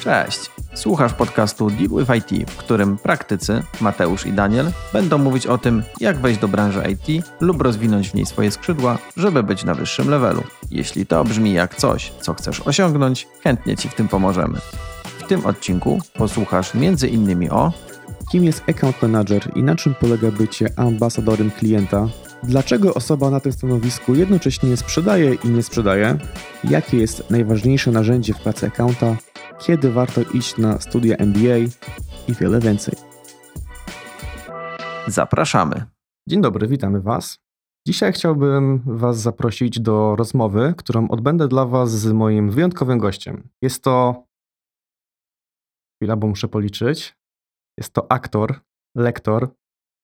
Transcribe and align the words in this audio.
Cześć! 0.00 0.50
Słuchasz 0.74 1.12
podcastu 1.12 1.70
Deal 1.70 1.88
with 1.88 2.32
IT, 2.32 2.50
w 2.50 2.56
którym 2.56 2.98
praktycy 2.98 3.62
Mateusz 3.80 4.26
i 4.26 4.32
Daniel 4.32 4.72
będą 4.92 5.18
mówić 5.18 5.46
o 5.46 5.58
tym, 5.58 5.82
jak 6.00 6.16
wejść 6.16 6.40
do 6.40 6.48
branży 6.48 6.82
IT 6.90 7.24
lub 7.40 7.62
rozwinąć 7.62 8.10
w 8.10 8.14
niej 8.14 8.26
swoje 8.26 8.50
skrzydła, 8.50 8.98
żeby 9.16 9.42
być 9.42 9.64
na 9.64 9.74
wyższym 9.74 10.10
levelu. 10.10 10.42
Jeśli 10.70 11.06
to 11.06 11.24
brzmi 11.24 11.52
jak 11.52 11.74
coś, 11.74 12.12
co 12.20 12.34
chcesz 12.34 12.60
osiągnąć, 12.60 13.28
chętnie 13.42 13.76
Ci 13.76 13.88
w 13.88 13.94
tym 13.94 14.08
pomożemy. 14.08 14.58
W 15.04 15.26
tym 15.26 15.46
odcinku 15.46 15.98
posłuchasz 16.14 16.74
m.in. 16.74 17.48
o 17.50 17.72
Kim 18.30 18.44
jest 18.44 18.62
account 18.68 19.02
manager 19.02 19.50
i 19.54 19.62
na 19.62 19.76
czym 19.76 19.94
polega 19.94 20.30
bycie 20.30 20.66
ambasadorem 20.76 21.50
klienta? 21.50 22.08
Dlaczego 22.42 22.94
osoba 22.94 23.30
na 23.30 23.40
tym 23.40 23.52
stanowisku 23.52 24.14
jednocześnie 24.14 24.76
sprzedaje 24.76 25.34
i 25.34 25.48
nie 25.48 25.62
sprzedaje? 25.62 26.18
Jakie 26.64 26.96
jest 26.96 27.30
najważniejsze 27.30 27.90
narzędzie 27.90 28.34
w 28.34 28.40
pracy 28.40 28.66
accounta? 28.66 29.16
Kiedy 29.60 29.92
warto 29.92 30.20
iść 30.34 30.56
na 30.56 30.80
studia 30.80 31.16
MBA 31.16 31.58
i 32.28 32.34
wiele 32.40 32.60
więcej. 32.60 32.94
Zapraszamy. 35.06 35.84
Dzień 36.28 36.40
dobry, 36.40 36.68
witamy 36.68 37.00
Was. 37.00 37.38
Dzisiaj 37.86 38.12
chciałbym 38.12 38.82
Was 38.86 39.20
zaprosić 39.20 39.80
do 39.80 40.16
rozmowy, 40.16 40.74
którą 40.76 41.08
odbędę 41.08 41.48
dla 41.48 41.66
Was 41.66 41.90
z 41.90 42.12
moim 42.12 42.50
wyjątkowym 42.50 42.98
gościem. 42.98 43.48
Jest 43.62 43.84
to. 43.84 44.24
Chwila, 45.96 46.16
bo 46.16 46.26
muszę 46.26 46.48
policzyć. 46.48 47.16
Jest 47.78 47.92
to 47.92 48.12
aktor, 48.12 48.60
lektor, 48.96 49.48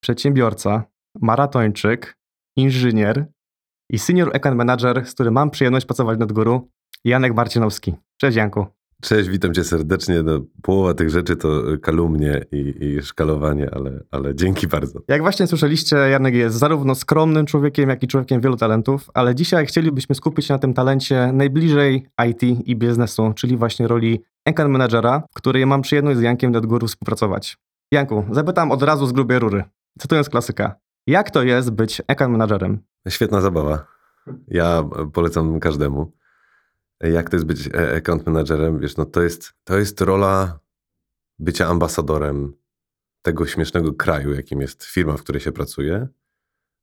przedsiębiorca, 0.02 0.84
maratończyk, 1.20 2.16
inżynier 2.56 3.26
i 3.90 3.98
senior 3.98 4.36
account 4.36 4.56
manager, 4.56 5.06
z 5.06 5.14
którym 5.14 5.34
mam 5.34 5.50
przyjemność 5.50 5.86
pracować 5.86 6.18
nad 6.18 6.32
górą, 6.32 6.68
Janek 7.04 7.34
Marcinowski. 7.34 7.94
Cześć 8.20 8.36
Janku. 8.36 8.75
Cześć, 9.02 9.28
witam 9.28 9.54
cię 9.54 9.64
serdecznie. 9.64 10.22
No, 10.22 10.40
połowa 10.62 10.94
tych 10.94 11.10
rzeczy 11.10 11.36
to 11.36 11.62
kalumnie 11.82 12.44
i, 12.52 12.74
i 12.80 13.02
szkalowanie, 13.02 13.74
ale, 13.74 14.00
ale 14.10 14.34
dzięki 14.34 14.66
bardzo. 14.66 15.00
Jak 15.08 15.22
właśnie 15.22 15.46
słyszeliście, 15.46 15.96
Janek 15.96 16.34
jest 16.34 16.56
zarówno 16.56 16.94
skromnym 16.94 17.46
człowiekiem, 17.46 17.88
jak 17.90 18.02
i 18.02 18.06
człowiekiem 18.06 18.40
wielu 18.40 18.56
talentów, 18.56 19.10
ale 19.14 19.34
dzisiaj 19.34 19.66
chcielibyśmy 19.66 20.14
skupić 20.14 20.46
się 20.46 20.54
na 20.54 20.58
tym 20.58 20.74
talencie 20.74 21.32
najbliżej 21.32 22.06
IT 22.28 22.42
i 22.42 22.76
biznesu, 22.76 23.32
czyli 23.36 23.56
właśnie 23.56 23.88
roli 23.88 24.20
account 24.44 24.70
managera, 24.70 25.22
której 25.34 25.66
mam 25.66 25.82
przyjemność 25.82 26.18
z 26.18 26.22
Jankiem 26.22 26.52
Nedguru 26.52 26.86
współpracować. 26.86 27.56
Janku, 27.92 28.24
zapytam 28.30 28.72
od 28.72 28.82
razu 28.82 29.06
z 29.06 29.12
grubej 29.12 29.38
rury. 29.38 29.64
Cytując 29.98 30.28
klasyka. 30.28 30.74
Jak 31.06 31.30
to 31.30 31.42
jest 31.42 31.70
być 31.70 32.02
account 32.08 32.32
managerem? 32.32 32.78
Świetna 33.08 33.40
zabawa. 33.40 33.86
Ja 34.48 34.84
polecam 35.12 35.60
każdemu. 35.60 36.12
Jak 37.00 37.30
to 37.30 37.36
jest 37.36 37.46
być 37.46 37.66
e, 37.66 37.96
account 37.96 38.26
managerem? 38.26 38.78
Wiesz, 38.78 38.96
no 38.96 39.06
to 39.06 39.22
jest, 39.22 39.54
to 39.64 39.78
jest 39.78 40.00
rola 40.00 40.58
bycia 41.38 41.66
ambasadorem 41.66 42.54
tego 43.22 43.46
śmiesznego 43.46 43.92
kraju, 43.92 44.34
jakim 44.34 44.60
jest 44.60 44.84
firma, 44.84 45.16
w 45.16 45.22
której 45.22 45.40
się 45.40 45.52
pracuje, 45.52 46.08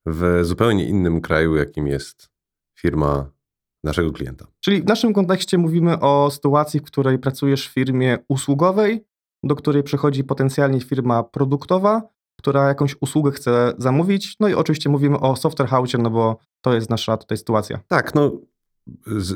w 0.05 0.39
zupełnie 0.43 0.85
innym 0.85 1.21
kraju, 1.21 1.55
jakim 1.55 1.87
jest 1.87 2.29
firma 2.79 3.31
naszego 3.83 4.11
klienta. 4.11 4.45
Czyli 4.59 4.81
w 4.81 4.85
naszym 4.85 5.13
kontekście 5.13 5.57
mówimy 5.57 5.99
o 5.99 6.31
sytuacji, 6.31 6.79
w 6.79 6.83
której 6.83 7.19
pracujesz 7.19 7.69
w 7.69 7.73
firmie 7.73 8.17
usługowej, 8.27 9.05
do 9.43 9.55
której 9.55 9.83
przychodzi 9.83 10.23
potencjalnie 10.23 10.81
firma 10.81 11.23
produktowa, 11.23 12.01
która 12.39 12.67
jakąś 12.67 12.95
usługę 13.01 13.31
chce 13.31 13.73
zamówić. 13.77 14.35
No 14.39 14.47
i 14.47 14.53
oczywiście 14.53 14.89
mówimy 14.89 15.19
o 15.19 15.35
software 15.35 15.69
house, 15.69 15.93
no 15.99 16.09
bo 16.09 16.37
to 16.61 16.73
jest 16.73 16.89
nasza 16.89 17.17
tutaj 17.17 17.37
sytuacja. 17.37 17.79
Tak, 17.87 18.15
no 18.15 18.31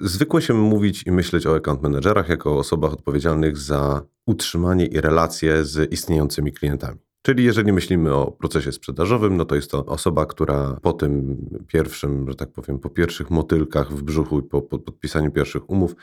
zwykło 0.03 0.41
się 0.41 0.53
mówić 0.53 1.03
i 1.05 1.11
myśleć 1.11 1.47
o 1.47 1.55
account 1.55 1.81
managerach 1.81 2.29
jako 2.29 2.55
o 2.55 2.57
osobach 2.57 2.93
odpowiedzialnych 2.93 3.57
za 3.57 4.01
utrzymanie 4.25 4.85
i 4.85 5.01
relacje 5.01 5.65
z 5.65 5.91
istniejącymi 5.91 6.51
klientami. 6.51 6.97
Czyli 7.21 7.43
jeżeli 7.43 7.73
myślimy 7.73 8.13
o 8.13 8.31
procesie 8.31 8.71
sprzedażowym, 8.71 9.37
no 9.37 9.45
to 9.45 9.55
jest 9.55 9.71
to 9.71 9.85
osoba, 9.85 10.25
która 10.25 10.77
po 10.81 10.93
tym 10.93 11.37
pierwszym, 11.67 12.29
że 12.29 12.35
tak 12.35 12.51
powiem, 12.51 12.79
po 12.79 12.89
pierwszych 12.89 13.29
motylkach 13.29 13.91
w 13.93 14.03
brzuchu 14.03 14.39
i 14.39 14.43
po, 14.43 14.61
po 14.61 14.79
podpisaniu 14.79 15.31
pierwszych 15.31 15.69
umów 15.69 15.95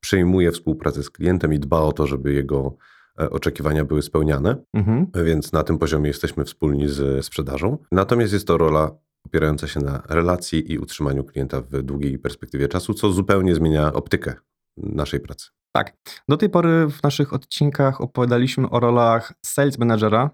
przejmuje 0.00 0.52
współpracę 0.52 1.02
z 1.02 1.10
klientem 1.10 1.52
i 1.52 1.58
dba 1.58 1.80
o 1.80 1.92
to, 1.92 2.06
żeby 2.06 2.32
jego 2.32 2.76
E, 3.20 3.30
oczekiwania 3.30 3.84
były 3.84 4.02
spełniane, 4.02 4.56
mhm. 4.74 5.06
więc 5.24 5.52
na 5.52 5.62
tym 5.62 5.78
poziomie 5.78 6.08
jesteśmy 6.08 6.44
wspólni 6.44 6.88
z 6.88 7.24
sprzedażą. 7.24 7.78
Natomiast 7.92 8.32
jest 8.32 8.46
to 8.46 8.58
rola 8.58 8.90
opierająca 9.32 9.68
się 9.68 9.80
na 9.80 10.02
relacji 10.08 10.72
i 10.72 10.78
utrzymaniu 10.78 11.24
klienta 11.24 11.60
w 11.60 11.82
długiej 11.82 12.18
perspektywie 12.18 12.68
czasu, 12.68 12.94
co 12.94 13.12
zupełnie 13.12 13.54
zmienia 13.54 13.92
optykę 13.92 14.34
naszej 14.76 15.20
pracy. 15.20 15.50
Tak. 15.76 15.96
Do 16.28 16.36
tej 16.36 16.50
pory 16.50 16.88
w 16.90 17.02
naszych 17.02 17.32
odcinkach 17.32 18.00
opowiadaliśmy 18.00 18.70
o 18.70 18.80
rolach 18.80 19.32
sales 19.44 19.78
managera. 19.78 20.30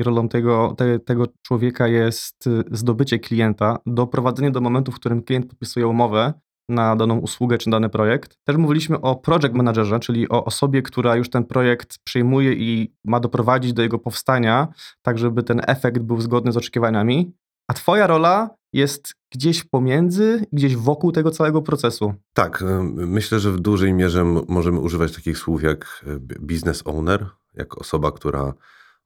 I 0.00 0.02
rolą 0.02 0.28
tego, 0.28 0.74
te, 0.78 0.98
tego 0.98 1.26
człowieka 1.42 1.88
jest 1.88 2.48
zdobycie 2.70 3.18
klienta, 3.18 3.78
doprowadzenie 3.86 4.50
do 4.50 4.60
momentu, 4.60 4.92
w 4.92 4.94
którym 4.94 5.22
klient 5.22 5.46
podpisuje 5.46 5.86
umowę 5.86 6.32
na 6.68 6.96
daną 6.96 7.18
usługę 7.18 7.58
czy 7.58 7.70
dany 7.70 7.88
projekt. 7.88 8.38
Też 8.44 8.56
mówiliśmy 8.56 9.00
o 9.00 9.16
project 9.16 9.54
managerze, 9.54 10.00
czyli 10.00 10.28
o 10.28 10.44
osobie, 10.44 10.82
która 10.82 11.16
już 11.16 11.30
ten 11.30 11.44
projekt 11.44 11.98
przyjmuje 12.04 12.52
i 12.52 12.94
ma 13.04 13.20
doprowadzić 13.20 13.72
do 13.72 13.82
jego 13.82 13.98
powstania, 13.98 14.68
tak 15.02 15.18
żeby 15.18 15.42
ten 15.42 15.60
efekt 15.66 15.98
był 15.98 16.20
zgodny 16.20 16.52
z 16.52 16.56
oczekiwaniami. 16.56 17.32
A 17.68 17.74
twoja 17.74 18.06
rola 18.06 18.50
jest 18.72 19.14
gdzieś 19.32 19.64
pomiędzy, 19.64 20.46
gdzieś 20.52 20.76
wokół 20.76 21.12
tego 21.12 21.30
całego 21.30 21.62
procesu. 21.62 22.14
Tak, 22.32 22.62
y, 22.62 22.64
myślę, 22.92 23.40
że 23.40 23.52
w 23.52 23.60
dużej 23.60 23.94
mierze 23.94 24.24
możemy 24.48 24.80
używać 24.80 25.14
takich 25.14 25.38
słów 25.38 25.62
jak 25.62 26.04
y, 26.06 26.40
business 26.40 26.82
owner, 26.84 27.26
jak 27.54 27.78
osoba, 27.78 28.12
która 28.12 28.54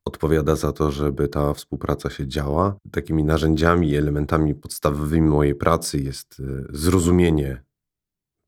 odpowiada 0.05 0.57
za 0.57 0.73
to, 0.73 0.91
żeby 0.91 1.29
ta 1.29 1.55
współpraca 1.55 2.11
się 2.11 2.27
działa. 2.27 2.77
Takimi 2.91 3.25
narzędziami 3.25 3.91
i 3.91 3.97
elementami 3.97 4.55
podstawowymi 4.55 5.29
mojej 5.29 5.55
pracy 5.55 5.99
jest 5.99 6.41
y, 6.41 6.67
zrozumienie 6.71 7.65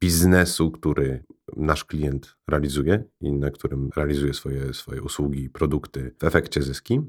biznesu, 0.02 0.70
który 0.70 1.24
nasz 1.56 1.84
klient 1.84 2.36
realizuje 2.48 3.04
i 3.20 3.32
na 3.32 3.50
którym 3.50 3.90
realizuje 3.96 4.34
swoje, 4.34 4.74
swoje 4.74 5.02
usługi 5.02 5.50
produkty, 5.50 6.14
w 6.18 6.24
efekcie 6.24 6.62
zyski, 6.62 7.00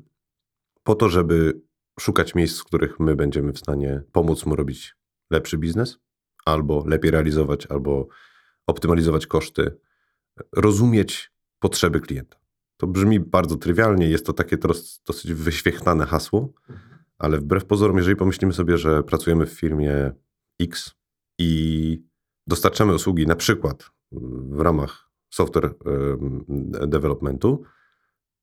po 0.83 0.95
to, 0.95 1.09
żeby 1.09 1.61
szukać 2.01 2.35
miejsc, 2.35 2.59
w 2.59 2.63
których 2.63 2.99
my 2.99 3.15
będziemy 3.15 3.53
w 3.53 3.59
stanie 3.59 4.03
pomóc 4.11 4.45
mu 4.45 4.55
robić 4.55 4.95
lepszy 5.31 5.57
biznes, 5.57 5.99
albo 6.45 6.83
lepiej 6.87 7.11
realizować, 7.11 7.65
albo 7.65 8.07
optymalizować 8.67 9.27
koszty, 9.27 9.77
rozumieć 10.55 11.31
potrzeby 11.59 11.99
klienta. 11.99 12.37
To 12.77 12.87
brzmi 12.87 13.19
bardzo 13.19 13.55
trywialnie, 13.55 14.09
jest 14.09 14.25
to 14.25 14.33
takie 14.33 14.57
dosyć 15.07 15.33
wyświechtane 15.33 16.05
hasło, 16.05 16.53
ale 17.17 17.37
wbrew 17.37 17.65
pozorom, 17.65 17.97
jeżeli 17.97 18.15
pomyślimy 18.15 18.53
sobie, 18.53 18.77
że 18.77 19.03
pracujemy 19.03 19.45
w 19.45 19.53
firmie 19.53 20.11
X 20.61 20.91
i 21.39 22.03
dostarczamy 22.47 22.93
usługi 22.93 23.27
na 23.27 23.35
przykład 23.35 23.91
w 24.51 24.59
ramach 24.59 25.09
software 25.29 25.75
developmentu, 26.87 27.63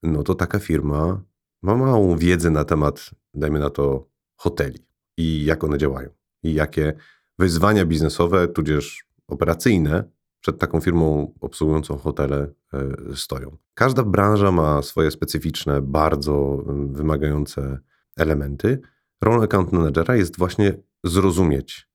no 0.02 0.22
to 0.22 0.34
taka 0.34 0.58
firma 0.58 1.22
ma 1.62 1.76
małą 1.76 2.16
wiedzę 2.16 2.50
na 2.50 2.64
temat, 2.64 3.10
dajmy 3.38 3.58
na 3.58 3.70
to, 3.70 4.08
hoteli 4.36 4.86
i 5.16 5.44
jak 5.44 5.64
one 5.64 5.78
działają 5.78 6.10
i 6.42 6.54
jakie 6.54 6.92
wyzwania 7.38 7.86
biznesowe, 7.86 8.48
tudzież 8.48 9.04
operacyjne 9.28 10.04
przed 10.40 10.58
taką 10.58 10.80
firmą 10.80 11.34
obsługującą 11.40 11.98
hotele 11.98 12.48
e, 12.72 13.16
stoją. 13.16 13.56
Każda 13.74 14.02
branża 14.02 14.52
ma 14.52 14.82
swoje 14.82 15.10
specyficzne, 15.10 15.82
bardzo 15.82 16.64
wymagające 16.86 17.78
elementy. 18.16 18.80
Rolą 19.22 19.42
account 19.42 19.72
managera 19.72 20.16
jest 20.16 20.38
właśnie 20.38 20.74
zrozumieć, 21.04 21.88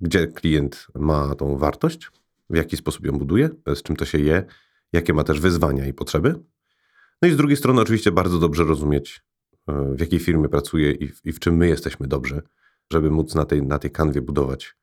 gdzie 0.00 0.26
klient 0.26 0.86
ma 0.94 1.34
tą 1.34 1.56
wartość, 1.56 2.10
w 2.50 2.56
jaki 2.56 2.76
sposób 2.76 3.06
ją 3.06 3.18
buduje, 3.18 3.50
z 3.74 3.82
czym 3.82 3.96
to 3.96 4.04
się 4.04 4.18
je, 4.18 4.44
jakie 4.92 5.14
ma 5.14 5.24
też 5.24 5.40
wyzwania 5.40 5.86
i 5.86 5.92
potrzeby. 5.92 6.34
No 7.22 7.28
i 7.28 7.32
z 7.32 7.36
drugiej 7.36 7.56
strony, 7.56 7.80
oczywiście, 7.80 8.12
bardzo 8.12 8.38
dobrze 8.38 8.64
rozumieć, 8.64 9.16
e, 9.16 9.27
w 9.68 10.00
jakiej 10.00 10.18
firmie 10.18 10.48
pracuje 10.48 10.92
i 10.92 11.08
w, 11.08 11.26
i 11.26 11.32
w 11.32 11.38
czym 11.38 11.56
my 11.56 11.68
jesteśmy 11.68 12.06
dobrzy, 12.06 12.42
żeby 12.92 13.10
móc 13.10 13.34
na 13.34 13.44
tej, 13.44 13.62
na 13.62 13.78
tej 13.78 13.90
kanwie 13.90 14.22
budować 14.22 14.76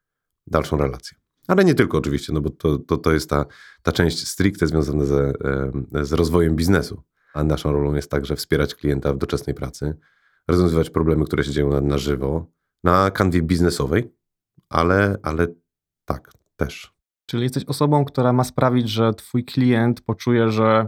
dalszą 0.47 0.77
relację. 0.77 1.17
Ale 1.47 1.65
nie 1.65 1.75
tylko 1.75 1.97
oczywiście, 1.97 2.33
no 2.33 2.41
bo 2.41 2.49
to, 2.49 2.77
to, 2.77 2.97
to 2.97 3.11
jest 3.11 3.29
ta, 3.29 3.45
ta 3.83 3.91
część 3.91 4.27
stricte 4.27 4.67
związana 4.67 5.05
ze, 5.05 5.33
z 6.01 6.13
rozwojem 6.13 6.55
biznesu. 6.55 7.03
A 7.33 7.43
naszą 7.43 7.71
rolą 7.71 7.93
jest 7.93 8.11
także 8.11 8.35
wspierać 8.35 8.75
klienta 8.75 9.13
w 9.13 9.17
doczesnej 9.17 9.53
pracy, 9.53 9.97
rozwiązywać 10.47 10.89
problemy, 10.89 11.25
które 11.25 11.43
się 11.43 11.51
dzieją 11.51 11.69
na, 11.69 11.81
na 11.81 11.97
żywo, 11.97 12.51
na 12.83 13.11
kanwie 13.11 13.41
biznesowej, 13.41 14.13
ale, 14.69 15.17
ale 15.23 15.47
tak, 16.05 16.31
też. 16.55 16.95
Czyli 17.25 17.43
jesteś 17.43 17.65
osobą, 17.65 18.05
która 18.05 18.33
ma 18.33 18.43
sprawić, 18.43 18.89
że 18.89 19.13
twój 19.13 19.45
klient 19.45 20.01
poczuje, 20.01 20.49
że 20.49 20.87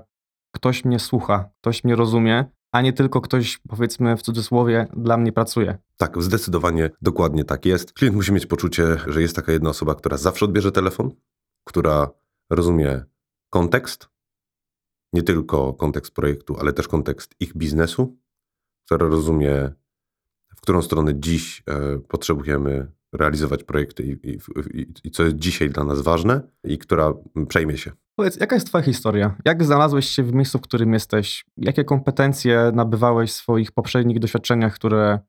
ktoś 0.52 0.86
mnie 0.86 1.00
słucha, 1.00 1.50
ktoś 1.62 1.84
mnie 1.84 1.96
rozumie, 1.96 2.46
a 2.72 2.82
nie 2.82 2.94
tylko 2.94 3.22
ktoś, 3.22 3.60
powiedzmy 3.70 4.18
w 4.18 4.22
cudzysłowie, 4.22 4.88
dla 4.98 5.18
mnie 5.18 5.32
pracuje. 5.32 5.78
Tak, 5.98 6.24
zdecydowanie 6.24 6.90
dokładnie 7.02 7.44
tak 7.44 7.66
jest. 7.66 7.94
Klient 7.94 8.16
musi 8.16 8.34
mieć 8.34 8.46
poczucie, 8.46 8.98
że 9.08 9.22
jest 9.22 9.36
taka 9.36 9.52
jedna 9.52 9.70
osoba, 9.70 9.96
która 9.96 10.18
zawsze 10.18 10.46
odbierze 10.46 10.72
telefon, 10.72 11.12
która 11.64 12.10
rozumie 12.50 13.04
kontekst, 13.50 14.10
nie 15.14 15.24
tylko 15.24 15.74
kontekst 15.74 16.14
projektu, 16.14 16.58
ale 16.60 16.74
też 16.74 16.88
kontekst 16.88 17.36
ich 17.40 17.58
biznesu, 17.58 18.18
która 18.86 19.08
rozumie, 19.08 19.74
w 20.56 20.62
którą 20.62 20.82
stronę 20.82 21.20
dziś 21.20 21.64
e, 21.66 22.00
potrzebujemy 22.00 22.92
realizować 23.14 23.64
projekty 23.64 24.04
i, 24.04 24.30
i, 24.30 24.40
i, 24.74 24.94
i 25.04 25.12
co 25.12 25.24
jest 25.24 25.36
dzisiaj 25.36 25.70
dla 25.70 25.84
nas 25.84 26.02
ważne 26.02 26.42
i 26.64 26.78
która 26.78 27.14
przejmie 27.50 27.78
się. 27.78 27.92
Powiedz, 28.20 28.38
jaka 28.38 28.56
jest 28.56 28.68
twoja 28.68 28.84
historia? 28.84 29.36
Jak 29.46 29.64
znalazłeś 29.64 30.10
się 30.10 30.24
w 30.24 30.34
miejscu, 30.34 30.58
w 30.58 30.62
którym 30.62 30.94
jesteś? 30.94 31.46
Jakie 31.58 31.84
kompetencje 31.84 32.72
nabywałeś 32.74 33.32
w 33.32 33.34
swoich 33.34 33.72
poprzednich 33.72 34.20
doświadczeniach, 34.20 34.74
które 34.74 35.20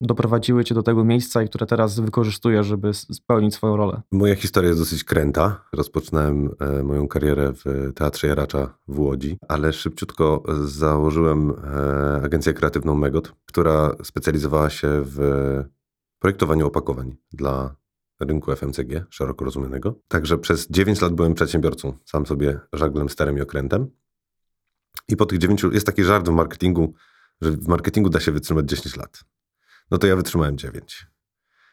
doprowadziły 0.00 0.64
cię 0.64 0.74
do 0.74 0.82
tego 0.82 1.04
miejsca 1.04 1.42
i 1.42 1.48
które 1.48 1.66
teraz 1.66 2.00
wykorzystujesz, 2.00 2.66
żeby 2.66 2.94
spełnić 2.94 3.54
swoją 3.54 3.76
rolę? 3.76 4.02
Moja 4.12 4.34
historia 4.34 4.68
jest 4.68 4.80
dosyć 4.80 5.04
kręta. 5.04 5.64
Rozpoczynałem 5.72 6.50
e, 6.60 6.82
moją 6.82 7.08
karierę 7.08 7.52
w 7.52 7.92
Teatrze 7.94 8.26
Jaracza 8.26 8.78
w 8.88 9.00
Łodzi, 9.00 9.38
ale 9.48 9.72
szybciutko 9.72 10.42
założyłem 10.64 11.50
e, 11.50 12.24
agencję 12.24 12.54
kreatywną 12.54 12.94
Megot, 12.94 13.32
która 13.46 13.96
specjalizowała 14.02 14.70
się 14.70 14.88
w 15.04 15.18
projektowaniu 16.18 16.66
opakowań 16.66 17.16
dla 17.32 17.76
rynku 18.20 18.52
FMCG, 18.52 19.04
szeroko 19.10 19.44
rozumianego. 19.44 20.00
Także 20.08 20.38
przez 20.38 20.66
9 20.70 21.00
lat 21.00 21.12
byłem 21.12 21.34
przedsiębiorcą, 21.34 21.98
sam 22.04 22.26
sobie 22.26 22.60
żaglem 22.72 23.08
starym 23.08 23.38
i 23.38 23.40
okrętem. 23.40 23.90
I 25.08 25.16
po 25.16 25.26
tych 25.26 25.38
9 25.38 25.62
jest 25.72 25.86
taki 25.86 26.04
żart 26.04 26.28
w 26.28 26.32
marketingu, 26.32 26.94
że 27.40 27.50
w 27.50 27.68
marketingu 27.68 28.10
da 28.10 28.20
się 28.20 28.32
wytrzymać 28.32 28.68
10 28.68 28.96
lat. 28.96 29.24
No 29.90 29.98
to 29.98 30.06
ja 30.06 30.16
wytrzymałem 30.16 30.58
9. 30.58 31.06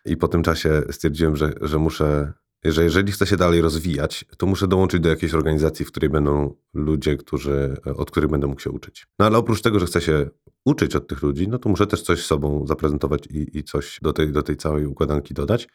I 0.06 0.18
po 0.18 0.28
tym 0.28 0.44
czasie 0.44 0.82
stwierdziłem, 0.92 1.36
że, 1.36 1.54
że 1.62 1.80
muszę, 1.80 2.34
że 2.64 2.84
jeżeli 2.84 3.12
chcę 3.12 3.28
się 3.28 3.38
dalej 3.38 3.62
rozwijać, 3.62 4.26
to 4.38 4.46
muszę 4.46 4.68
dołączyć 4.68 5.00
do 5.00 5.10
jakiejś 5.10 5.34
organizacji, 5.34 5.86
w 5.86 5.88
której 5.88 6.10
będą 6.10 6.56
ludzie, 6.74 7.18
którzy, 7.18 7.78
od 7.96 8.12
których 8.12 8.30
będę 8.30 8.48
mógł 8.48 8.62
się 8.62 8.72
uczyć. 8.72 9.08
No 9.20 9.26
ale 9.26 9.38
oprócz 9.38 9.62
tego, 9.62 9.80
że 9.80 9.86
chcę 9.86 10.02
się 10.02 10.30
uczyć 10.66 10.96
od 10.96 11.08
tych 11.08 11.22
ludzi, 11.22 11.48
no 11.48 11.60
to 11.60 11.70
muszę 11.70 11.88
też 11.88 12.02
coś 12.02 12.26
sobą 12.26 12.68
zaprezentować 12.68 13.28
i, 13.28 13.58
i 13.58 13.64
coś 13.64 14.00
do 14.02 14.14
tej, 14.14 14.32
do 14.32 14.44
tej 14.44 14.58
całej 14.58 14.86
układanki 14.86 15.34
dodać. 15.34 15.68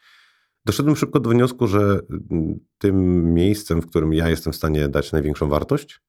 Doszedłem 0.65 0.95
szybko 0.95 1.19
do 1.19 1.29
wniosku, 1.29 1.67
że 1.67 1.99
mm, 2.31 2.59
tym 2.77 3.23
miejscem, 3.33 3.81
w 3.81 3.87
którym 3.87 4.13
ja 4.13 4.29
jestem 4.29 4.53
w 4.53 4.55
stanie 4.55 4.89
dać 4.89 5.11
największą 5.11 5.49
wartość, 5.49 6.01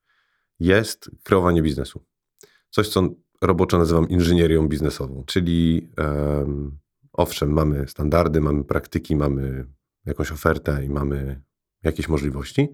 jest 0.61 1.11
kreowanie 1.23 1.63
biznesu. 1.63 2.05
Coś, 2.71 2.89
co 2.89 3.09
roboczo 3.43 3.79
nazywam 3.79 4.09
inżynierią 4.09 4.69
biznesową, 4.69 5.25
czyli 5.27 5.89
um, 5.99 6.79
owszem, 7.13 7.53
mamy 7.53 7.89
standardy, 7.89 8.41
mamy 8.41 8.65
praktyki, 8.65 9.17
mamy 9.17 9.67
jakąś 10.07 10.33
ofertę 10.33 10.85
i 10.85 10.89
mamy 10.89 11.43
jakieś 11.83 12.09
możliwości, 12.09 12.69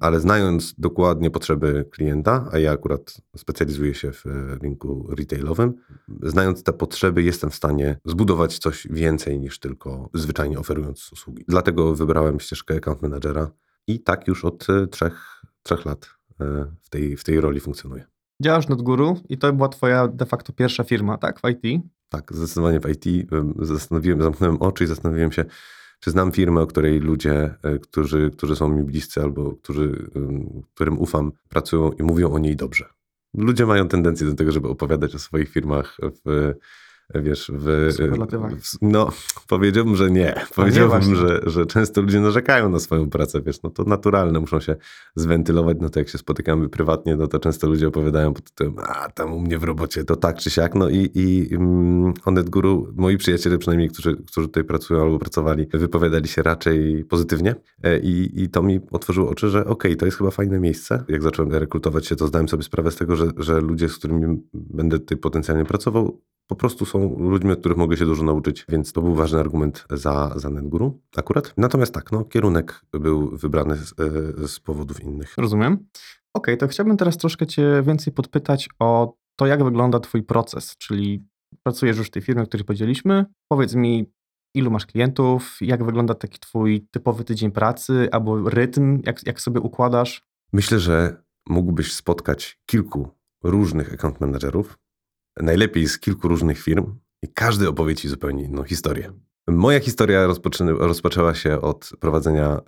ale 0.00 0.20
znając 0.20 0.74
dokładnie 0.78 1.30
potrzeby 1.30 1.88
klienta, 1.90 2.48
a 2.52 2.58
ja 2.58 2.72
akurat 2.72 3.20
specjalizuję 3.36 3.94
się 3.94 4.12
w 4.12 4.24
rynku 4.62 5.06
retailowym, 5.18 5.74
znając 6.22 6.62
te 6.62 6.72
potrzeby, 6.72 7.22
jestem 7.22 7.50
w 7.50 7.54
stanie 7.54 7.98
zbudować 8.04 8.58
coś 8.58 8.86
więcej 8.90 9.40
niż 9.40 9.58
tylko 9.58 10.10
zwyczajnie 10.14 10.58
oferując 10.58 11.12
usługi. 11.12 11.44
Dlatego 11.48 11.94
wybrałem 11.94 12.40
ścieżkę 12.40 12.74
account 12.74 13.02
managera 13.02 13.50
i 13.86 14.00
tak 14.00 14.28
już 14.28 14.44
od 14.44 14.70
e, 14.70 14.86
trzech, 14.86 15.42
trzech 15.62 15.84
lat 15.84 16.10
e, 16.40 16.66
w 16.82 16.90
tej, 16.90 17.16
w 17.16 17.24
tej 17.24 17.40
roli 17.40 17.60
funkcjonuję. 17.60 18.04
Działasz 18.42 18.68
nad 18.68 18.82
guru 18.82 19.20
i 19.28 19.38
to 19.38 19.52
była 19.52 19.68
twoja 19.68 20.08
de 20.08 20.26
facto 20.26 20.52
pierwsza 20.52 20.84
firma, 20.84 21.18
tak, 21.18 21.40
w 21.40 21.42
IT? 21.48 21.82
Tak, 22.08 22.32
zdecydowanie 22.32 22.80
w 22.80 22.88
IT. 22.88 23.28
Zastanowiłem, 23.58 24.22
zamknąłem 24.22 24.56
oczy 24.56 24.84
i 24.84 24.86
zastanowiłem 24.86 25.32
się, 25.32 25.44
czy 26.00 26.10
znam 26.10 26.32
firmę, 26.32 26.60
o 26.60 26.66
której 26.66 27.00
ludzie, 27.00 27.54
e, 27.62 27.78
którzy, 27.78 28.30
którzy 28.36 28.56
są 28.56 28.68
mi 28.68 28.84
bliscy 28.84 29.22
albo 29.22 29.52
którzy, 29.52 30.10
którym 30.74 30.98
ufam, 30.98 31.32
pracują 31.48 31.92
i 31.92 32.02
mówią 32.02 32.32
o 32.32 32.38
niej 32.38 32.56
dobrze. 32.56 32.84
Ludzie 33.34 33.66
mają 33.66 33.88
tendencję 33.88 34.26
do 34.26 34.34
tego, 34.34 34.52
żeby 34.52 34.68
opowiadać 34.68 35.14
o 35.14 35.18
swoich 35.18 35.48
firmach 35.48 35.96
w 36.24 36.54
wiesz, 37.14 37.50
w... 37.54 37.92
w 38.62 38.76
no, 38.82 39.10
powiedziałbym, 39.48 39.96
że 39.96 40.10
nie. 40.10 40.34
Powiedziałbym, 40.54 41.08
nie 41.08 41.16
że, 41.16 41.40
że 41.46 41.66
często 41.66 42.00
ludzie 42.00 42.20
narzekają 42.20 42.68
na 42.68 42.78
swoją 42.78 43.10
pracę, 43.10 43.42
wiesz, 43.42 43.62
no 43.62 43.70
to 43.70 43.84
naturalne, 43.84 44.40
muszą 44.40 44.60
się 44.60 44.76
zwentylować, 45.14 45.76
no 45.80 45.90
to 45.90 45.98
jak 45.98 46.08
się 46.08 46.18
spotykamy 46.18 46.68
prywatnie, 46.68 47.16
no 47.16 47.26
to 47.26 47.38
często 47.38 47.68
ludzie 47.68 47.88
opowiadają 47.88 48.34
pod 48.34 48.50
tym, 48.50 48.74
a 48.78 49.08
tam 49.08 49.32
u 49.32 49.40
mnie 49.40 49.58
w 49.58 49.64
robocie 49.64 50.04
to 50.04 50.16
tak 50.16 50.36
czy 50.38 50.50
siak, 50.50 50.74
no 50.74 50.88
i, 50.88 51.10
i 51.14 51.56
um, 51.56 52.14
Onet 52.24 52.50
Guru, 52.50 52.92
moi 52.96 53.16
przyjaciele 53.16 53.58
przynajmniej, 53.58 53.88
którzy, 53.88 54.16
którzy 54.16 54.48
tutaj 54.48 54.64
pracują 54.64 55.02
albo 55.02 55.18
pracowali, 55.18 55.66
wypowiadali 55.74 56.28
się 56.28 56.42
raczej 56.42 57.04
pozytywnie. 57.04 57.54
E, 57.82 57.98
i, 57.98 58.42
i 58.42 58.48
to 58.48 58.62
mi 58.62 58.80
otworzyło 58.90 59.30
oczy, 59.30 59.48
że 59.48 59.60
okej, 59.60 59.72
okay, 59.72 59.96
to 59.96 60.06
jest 60.06 60.18
chyba 60.18 60.30
fajne 60.30 60.60
miejsce. 60.60 61.04
Jak 61.08 61.22
zacząłem 61.22 61.52
rekrutować 61.52 62.06
się, 62.06 62.16
to 62.16 62.26
zdałem 62.26 62.48
sobie 62.48 62.62
sprawę 62.62 62.90
z 62.90 62.96
tego, 62.96 63.16
że, 63.16 63.26
że 63.36 63.60
ludzie, 63.60 63.88
z 63.88 63.96
którymi 63.96 64.42
będę 64.54 64.98
tutaj 64.98 65.18
potencjalnie 65.18 65.64
pracował, 65.64 66.20
po 66.46 66.56
prostu 66.56 66.86
są 66.86 67.18
ludźmi, 67.18 67.52
od 67.52 67.60
których 67.60 67.78
mogę 67.78 67.96
się 67.96 68.04
dużo 68.04 68.24
nauczyć, 68.24 68.64
więc 68.68 68.92
to 68.92 69.02
był 69.02 69.14
ważny 69.14 69.40
argument 69.40 69.86
za, 69.90 70.32
za 70.36 70.50
NetGuru 70.50 71.00
akurat. 71.16 71.54
Natomiast 71.56 71.94
tak, 71.94 72.12
no, 72.12 72.24
kierunek 72.24 72.84
był 72.92 73.36
wybrany 73.36 73.76
z, 73.76 73.94
e, 74.00 74.48
z 74.48 74.60
powodów 74.60 75.00
innych. 75.00 75.34
Rozumiem. 75.38 75.72
Okej, 75.72 75.86
okay, 76.34 76.56
to 76.56 76.68
chciałbym 76.68 76.96
teraz 76.96 77.16
troszkę 77.16 77.46
Cię 77.46 77.82
więcej 77.86 78.12
podpytać 78.12 78.68
o 78.78 79.14
to, 79.36 79.46
jak 79.46 79.64
wygląda 79.64 80.00
Twój 80.00 80.22
proces, 80.22 80.76
czyli 80.76 81.26
pracujesz 81.62 81.98
już 81.98 82.06
w 82.06 82.10
tej 82.10 82.22
firmie, 82.22 82.42
o 82.42 82.46
której 82.46 82.64
powiedzieliśmy. 82.64 83.24
Powiedz 83.48 83.74
mi, 83.74 84.12
ilu 84.54 84.70
masz 84.70 84.86
klientów, 84.86 85.58
jak 85.60 85.84
wygląda 85.84 86.14
taki 86.14 86.38
Twój 86.38 86.86
typowy 86.90 87.24
tydzień 87.24 87.50
pracy 87.50 88.08
albo 88.12 88.50
rytm, 88.50 89.00
jak, 89.06 89.26
jak 89.26 89.40
sobie 89.40 89.60
układasz? 89.60 90.22
Myślę, 90.52 90.78
że 90.78 91.22
mógłbyś 91.48 91.92
spotkać 91.92 92.58
kilku 92.66 93.08
różnych 93.42 93.94
account 93.94 94.20
managerów, 94.20 94.78
najlepiej 95.40 95.88
z 95.88 95.98
kilku 95.98 96.28
różnych 96.28 96.58
firm 96.58 96.94
i 97.22 97.28
każdy 97.28 97.68
opowie 97.68 97.94
ci 97.94 98.08
zupełnie 98.08 98.44
inną 98.44 98.62
historię. 98.62 99.12
Moja 99.48 99.80
historia 99.80 100.26
rozpoczęła 100.78 101.34
się 101.34 101.60
od 101.60 101.90
prowadzenia 102.00 102.60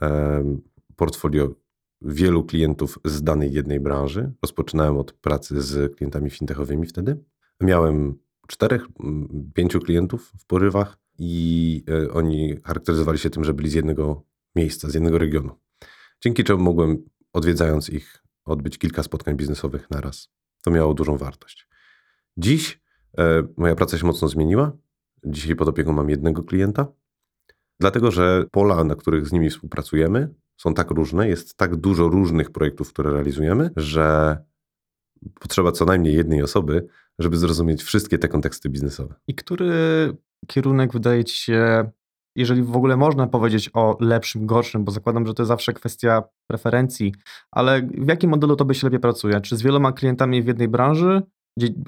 portfolio 0.97 1.55
wielu 2.03 2.45
klientów 2.45 2.99
z 3.05 3.23
danej 3.23 3.53
jednej 3.53 3.81
branży. 3.81 4.33
Rozpoczynałem 4.43 4.97
od 4.97 5.13
pracy 5.13 5.63
z 5.63 5.97
klientami 5.97 6.31
fintechowymi 6.31 6.87
wtedy. 6.87 7.25
Miałem 7.61 8.19
czterech, 8.49 8.87
pięciu 9.55 9.81
klientów 9.81 10.33
w 10.39 10.47
porywach 10.47 10.99
i 11.19 11.85
e, 11.91 12.13
oni 12.13 12.55
charakteryzowali 12.65 13.19
się 13.19 13.31
tym, 13.31 13.45
że 13.45 13.55
byli 13.55 13.71
z 13.71 13.75
jednego 13.75 14.23
miejsca, 14.57 14.91
z 14.91 14.95
jednego 14.95 15.19
regionu. 15.19 15.51
Dzięki 16.21 16.45
czemu 16.45 16.63
mogłem, 16.63 17.05
odwiedzając 17.33 17.91
ich, 17.91 18.23
odbyć 18.45 18.79
kilka 18.79 19.03
spotkań 19.03 19.37
biznesowych 19.37 19.91
na 19.91 20.01
raz. 20.01 20.29
To 20.63 20.71
miało 20.71 20.95
dużą 20.95 21.17
wartość. 21.17 21.69
Dziś 22.39 22.81
e, 23.19 23.43
moja 23.57 23.75
praca 23.75 23.99
się 23.99 24.07
mocno 24.07 24.29
zmieniła. 24.29 24.73
Dzisiaj 25.25 25.57
pod 25.57 25.69
opieką 25.69 25.93
mam 25.93 26.11
jednego 26.11 26.43
klienta, 26.43 26.87
dlatego 27.81 28.11
że 28.11 28.45
pola, 28.51 28.85
na 28.85 28.95
których 28.95 29.27
z 29.27 29.33
nimi 29.33 29.51
współpracujemy, 29.51 30.35
są 30.57 30.75
tak 30.75 30.91
różne, 30.91 31.29
jest 31.29 31.57
tak 31.57 31.77
dużo 31.77 32.09
różnych 32.09 32.51
projektów, 32.51 32.93
które 32.93 33.11
realizujemy, 33.13 33.71
że 33.77 34.39
potrzeba 35.41 35.73
co 35.73 35.85
najmniej 35.85 36.15
jednej 36.15 36.43
osoby, 36.43 36.87
żeby 37.19 37.37
zrozumieć 37.37 37.83
wszystkie 37.83 38.19
te 38.19 38.29
konteksty 38.29 38.69
biznesowe. 38.69 39.15
I 39.29 39.35
który 39.35 39.73
kierunek 40.47 40.93
wydaje 40.93 41.25
ci 41.25 41.37
się, 41.37 41.91
jeżeli 42.37 42.63
w 42.63 42.77
ogóle 42.77 42.97
można 42.97 43.27
powiedzieć 43.27 43.71
o 43.75 43.97
lepszym, 44.01 44.47
gorszym, 44.47 44.85
bo 44.85 44.93
zakładam, 44.93 45.27
że 45.27 45.35
to 45.35 45.43
jest 45.43 45.49
zawsze 45.49 45.73
kwestia 45.73 46.23
preferencji, 46.47 47.15
ale 47.51 47.83
w 47.83 48.09
jakim 48.09 48.31
modelu 48.31 48.57
to 48.57 48.65
by 48.65 48.75
się 48.75 48.87
lepiej 48.87 49.01
pracuje? 49.01 49.41
Czy 49.41 49.57
z 49.57 49.63
wieloma 49.63 49.93
klientami 49.93 50.43
w 50.43 50.47
jednej 50.47 50.69
branży, 50.69 51.23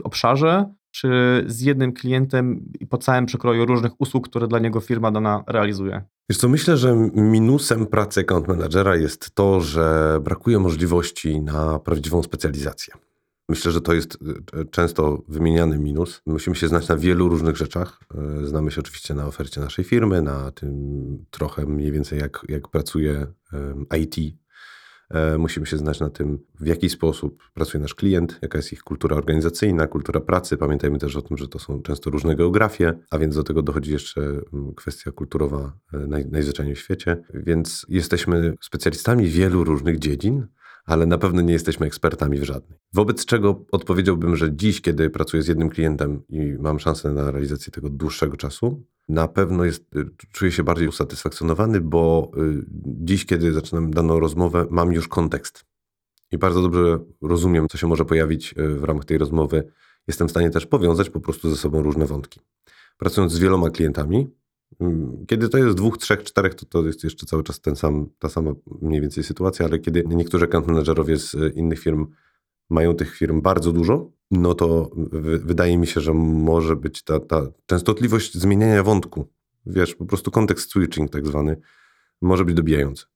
obszarze, 0.05 0.75
czy 0.91 1.09
z 1.47 1.61
jednym 1.61 1.93
klientem 1.93 2.73
i 2.81 2.87
po 2.87 2.99
całym 2.99 3.27
przekroju 3.27 3.67
różnych 3.67 4.01
usług, 4.01 4.29
które 4.29 4.49
dla 4.49 4.59
niego 4.59 4.81
firma 4.81 5.11
dana 5.11 5.45
realizuje? 5.47 6.03
Wiesz 6.31 6.39
co, 6.39 6.49
myślę, 6.49 6.77
że 6.77 7.11
minusem 7.15 7.87
pracy 7.87 8.21
account 8.21 8.49
managera 8.49 8.97
jest 8.97 9.35
to, 9.35 9.61
że 9.61 10.19
brakuje 10.23 10.59
możliwości 10.59 11.41
na 11.41 11.79
prawdziwą 11.79 12.23
specjalizację. 12.23 12.95
Myślę, 13.49 13.73
że 13.73 13.81
to 13.81 13.95
jest 13.95 14.19
e, 14.53 14.65
często 14.65 15.23
wymieniany 15.29 15.79
minus. 15.79 16.23
Musimy 16.27 16.57
się 16.57 16.69
znać 16.69 16.89
na 16.89 16.97
wielu 16.97 17.29
różnych 17.29 17.57
rzeczach. 17.57 18.01
E, 18.43 18.47
znamy 18.47 18.71
się 18.71 18.81
oczywiście 18.81 19.15
na 19.15 19.27
ofercie 19.27 19.61
naszej 19.61 19.85
firmy, 19.85 20.23
na 20.23 20.51
tym 20.51 21.25
trochę 21.31 21.67
mniej 21.67 21.93
więcej 21.93 22.19
jak, 22.19 22.45
jak 22.49 22.69
pracuje 22.69 23.27
IT 23.99 24.40
musimy 25.39 25.67
się 25.67 25.77
znać 25.77 26.01
na 26.01 26.11
tym, 26.11 26.39
w 26.61 26.67
jaki 26.67 26.91
sposób 26.91 27.43
pracuje 27.55 27.83
nasz 27.83 27.95
klient, 27.95 28.39
jaka 28.43 28.59
jest 28.59 28.73
ich 28.73 28.83
kultura 28.83 29.17
organizacyjna, 29.17 29.87
kultura 29.87 30.21
pracy. 30.21 30.57
Pamiętajmy 30.57 30.99
też 30.99 31.17
o 31.17 31.23
tym, 31.23 31.37
że 31.37 31.49
to 31.49 31.59
są 31.59 31.83
często 31.83 32.11
różne 32.11 32.37
geografie, 32.37 32.93
a 33.11 33.19
więc 33.19 33.35
do 33.35 33.43
tego 33.43 33.63
dochodzi 33.63 33.93
jeszcze 33.93 34.21
mm, 34.21 34.75
kwestia 34.75 35.13
kulturowa 35.13 35.73
e, 35.93 35.99
naj, 35.99 36.27
najzwyczajniej 36.27 36.75
w 36.75 36.79
świecie. 36.79 37.17
Więc 37.35 37.87
jesteśmy 37.89 38.55
specjalistami 38.61 39.27
wielu 39.27 39.65
różnych 39.65 39.99
dziedzin, 39.99 40.47
ale 40.91 41.07
na 41.07 41.19
pewno 41.19 41.41
nie 41.41 41.53
jesteśmy 41.53 41.87
ekspertami 41.87 42.39
w 42.39 42.45
żadnej. 42.45 42.79
Wobec 42.93 43.25
czego 43.25 43.65
odpowiedziałbym, 43.73 44.37
że 44.37 44.57
dziś, 44.57 44.81
kiedy 44.81 45.11
pracuję 45.11 45.43
z 45.43 45.49
jednym 45.49 45.71
klientem 45.71 46.23
i 46.29 46.57
mam 46.59 46.79
szansę 46.79 47.13
na 47.13 47.31
realizację 47.31 47.73
tego 47.73 47.91
dłuższego 47.91 48.37
czasu, 48.37 48.83
na 49.09 49.29
pewno 49.29 49.65
jest, 49.65 49.97
y, 49.97 50.11
czuję 50.33 50.53
się 50.53 50.63
bardziej 50.63 50.89
usatysfakcjonowany, 50.89 51.81
bo 51.81 52.31
y, 52.37 52.65
dziś, 52.85 53.27
kiedy 53.27 53.53
zaczynam 53.53 53.91
daną 53.91 54.21
rozmowę, 54.21 54.67
mam 54.71 54.93
już 54.93 55.09
kontekst. 55.09 55.65
i 56.33 56.39
bardzo 56.39 56.63
dobrze 56.63 56.99
rozumiem, 57.23 57.69
co 57.69 57.79
się 57.79 57.87
może 57.87 58.05
pojawić 58.05 58.55
e, 58.57 58.69
w 58.69 58.85
ramach 58.85 59.05
tej 59.05 59.19
rozmowy, 59.19 59.73
jestem 60.09 60.29
w 60.29 60.31
stanie 60.31 60.51
też 60.51 60.67
powiązać 60.67 61.11
po 61.11 61.21
prostu 61.21 61.51
ze 61.51 61.57
sobą 61.57 61.83
różne 61.83 62.07
wątki. 62.07 62.41
Pracując 62.99 63.33
z 63.33 63.39
wieloma 63.39 63.71
klientami, 63.71 64.31
kiedy 65.27 65.49
to 65.49 65.59
jest 65.59 65.77
dwóch, 65.77 65.99
trzech, 65.99 66.23
czterech, 66.23 66.55
to 66.55 66.67
to 66.67 66.87
jest 66.87 67.05
jeszcze 67.05 67.27
cały 67.27 67.43
czas 67.43 67.61
ten 67.61 67.77
sam, 67.77 68.07
ta 68.19 68.29
sama 68.29 68.53
mniej 68.83 69.01
więcej 69.01 69.25
sytuacja, 69.25 69.67
ale 69.67 69.79
kiedy 69.79 70.05
niektórzy 70.07 70.45
account 70.45 70.67
managerowie 70.67 71.17
z 71.17 71.35
e, 71.35 71.49
innych 71.49 71.79
firm 71.79 72.07
mają 72.71 72.95
tych 72.95 73.17
firm 73.17 73.43
bardzo 73.43 73.73
dużo, 73.73 74.11
no 74.31 74.55
to 74.55 74.91
wydaje 75.45 75.79
mi 75.79 75.87
się, 75.87 76.01
że 76.01 76.15
może 76.15 76.77
być 76.77 77.03
ta, 77.03 77.21
ta 77.21 77.47
częstotliwość 77.67 78.35
zmieniania 78.35 78.83
wątku, 78.83 79.29
wiesz, 79.67 79.95
po 79.95 80.07
prostu 80.07 80.31
kontekst 80.31 80.71
switching 80.71 81.11
tak 81.11 81.27
zwany, 81.27 81.61
może 82.23 82.45
być 82.45 82.55
dobijający. 82.55 83.07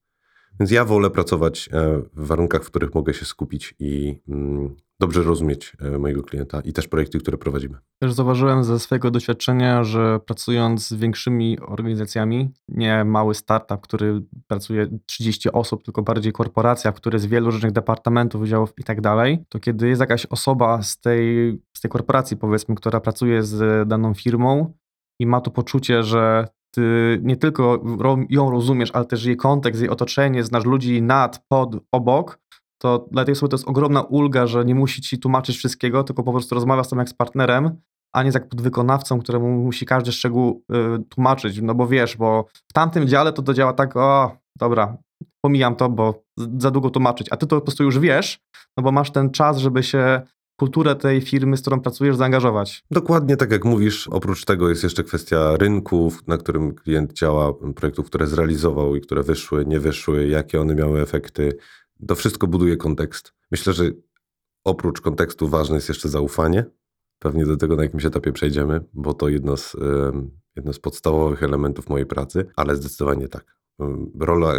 Więc 0.60 0.70
ja 0.70 0.84
wolę 0.84 1.10
pracować 1.10 1.68
e, 1.72 2.02
w 2.14 2.26
warunkach, 2.26 2.64
w 2.64 2.66
których 2.66 2.94
mogę 2.94 3.14
się 3.14 3.24
skupić 3.24 3.74
i 3.78 4.20
mm, 4.28 4.76
dobrze 5.00 5.22
rozumieć 5.22 5.76
e, 5.80 5.98
mojego 5.98 6.22
klienta 6.22 6.60
i 6.60 6.72
też 6.72 6.88
projekty, 6.88 7.18
które 7.18 7.38
prowadzimy. 7.38 7.78
Też 8.02 8.12
zauważyłem 8.12 8.64
ze 8.64 8.78
swojego 8.78 9.10
doświadczenia, 9.10 9.84
że 9.84 10.20
pracując 10.26 10.88
z 10.88 10.94
większymi 10.94 11.58
organizacjami, 11.60 12.50
nie 12.68 13.04
mały 13.04 13.34
startup, 13.34 13.80
który 13.80 14.22
pracuje 14.46 14.98
30 15.06 15.52
osób, 15.52 15.84
tylko 15.84 16.02
bardziej 16.02 16.32
korporacja, 16.32 16.92
który 16.92 17.18
z 17.18 17.26
wielu 17.26 17.50
różnych 17.50 17.72
departamentów, 17.72 18.40
wydziałów 18.40 18.72
i 18.78 18.84
tak 18.84 19.00
dalej, 19.00 19.44
to 19.48 19.60
kiedy 19.60 19.88
jest 19.88 20.00
jakaś 20.00 20.26
osoba 20.26 20.82
z 20.82 21.00
tej, 21.00 21.52
z 21.76 21.80
tej 21.80 21.90
korporacji, 21.90 22.36
powiedzmy, 22.36 22.74
która 22.74 23.00
pracuje 23.00 23.42
z 23.42 23.88
daną 23.88 24.14
firmą 24.14 24.74
i 25.20 25.26
ma 25.26 25.40
to 25.40 25.50
poczucie, 25.50 26.02
że 26.02 26.48
ty 26.74 27.18
nie 27.22 27.36
tylko 27.36 27.82
ją 28.30 28.50
rozumiesz, 28.50 28.90
ale 28.92 29.04
też 29.04 29.24
jej 29.24 29.36
kontekst, 29.36 29.80
jej 29.80 29.90
otoczenie, 29.90 30.44
znasz 30.44 30.64
ludzi 30.64 31.02
nad, 31.02 31.44
pod, 31.48 31.76
obok, 31.92 32.38
to 32.84 33.06
dla 33.10 33.24
tej 33.24 33.32
osoby 33.32 33.50
to 33.50 33.54
jest 33.54 33.68
ogromna 33.68 34.02
ulga, 34.02 34.46
że 34.46 34.64
nie 34.64 34.74
musi 34.74 35.02
ci 35.02 35.18
tłumaczyć 35.18 35.56
wszystkiego, 35.56 36.04
tylko 36.04 36.22
po 36.22 36.32
prostu 36.32 36.54
rozmawia 36.54 36.84
z 36.84 36.88
tym 36.88 36.98
jak 36.98 37.08
z 37.08 37.14
partnerem, 37.14 37.80
a 38.14 38.22
nie 38.22 38.30
jak 38.34 38.48
podwykonawcą, 38.48 39.20
któremu 39.20 39.48
musi 39.48 39.86
każdy 39.86 40.12
szczegół 40.12 40.64
y, 40.98 41.04
tłumaczyć. 41.08 41.60
No 41.62 41.74
bo 41.74 41.86
wiesz, 41.86 42.16
bo 42.16 42.44
w 42.70 42.72
tamtym 42.72 43.08
dziale 43.08 43.32
to 43.32 43.42
to 43.42 43.54
działa 43.54 43.72
tak, 43.72 43.96
o, 43.96 44.36
dobra, 44.58 44.96
pomijam 45.40 45.76
to, 45.76 45.88
bo 45.88 46.22
za 46.58 46.70
długo 46.70 46.90
tłumaczyć, 46.90 47.26
a 47.30 47.36
ty 47.36 47.46
to 47.46 47.56
po 47.56 47.62
prostu 47.62 47.84
już 47.84 47.98
wiesz, 47.98 48.38
no 48.76 48.82
bo 48.82 48.92
masz 48.92 49.10
ten 49.10 49.30
czas, 49.30 49.58
żeby 49.58 49.82
się 49.82 50.22
kulturę 50.60 50.96
tej 50.96 51.20
firmy, 51.20 51.56
z 51.56 51.60
którą 51.60 51.80
pracujesz, 51.80 52.16
zaangażować. 52.16 52.84
Dokładnie 52.90 53.36
tak 53.36 53.50
jak 53.50 53.64
mówisz. 53.64 54.08
Oprócz 54.08 54.44
tego 54.44 54.68
jest 54.68 54.82
jeszcze 54.82 55.04
kwestia 55.04 55.56
rynków, 55.56 56.26
na 56.26 56.38
którym 56.38 56.74
klient 56.74 57.12
działa, 57.12 57.52
projektów, 57.76 58.06
które 58.06 58.26
zrealizował 58.26 58.96
i 58.96 59.00
które 59.00 59.22
wyszły, 59.22 59.66
nie 59.66 59.80
wyszły, 59.80 60.28
jakie 60.28 60.60
one 60.60 60.74
miały 60.74 61.00
efekty. 61.00 61.56
To 62.08 62.14
wszystko 62.14 62.46
buduje 62.46 62.76
kontekst. 62.76 63.34
Myślę, 63.50 63.72
że 63.72 63.84
oprócz 64.64 65.00
kontekstu 65.00 65.48
ważne 65.48 65.74
jest 65.74 65.88
jeszcze 65.88 66.08
zaufanie. 66.08 66.64
Pewnie 67.18 67.46
do 67.46 67.56
tego 67.56 67.76
na 67.76 67.82
jakimś 67.82 68.04
etapie 68.04 68.32
przejdziemy, 68.32 68.80
bo 68.92 69.14
to 69.14 69.28
jedno 69.28 69.56
z, 69.56 69.76
jedno 70.56 70.72
z 70.72 70.78
podstawowych 70.78 71.42
elementów 71.42 71.88
mojej 71.88 72.06
pracy, 72.06 72.46
ale 72.56 72.76
zdecydowanie 72.76 73.28
tak. 73.28 73.56
Rola 74.20 74.52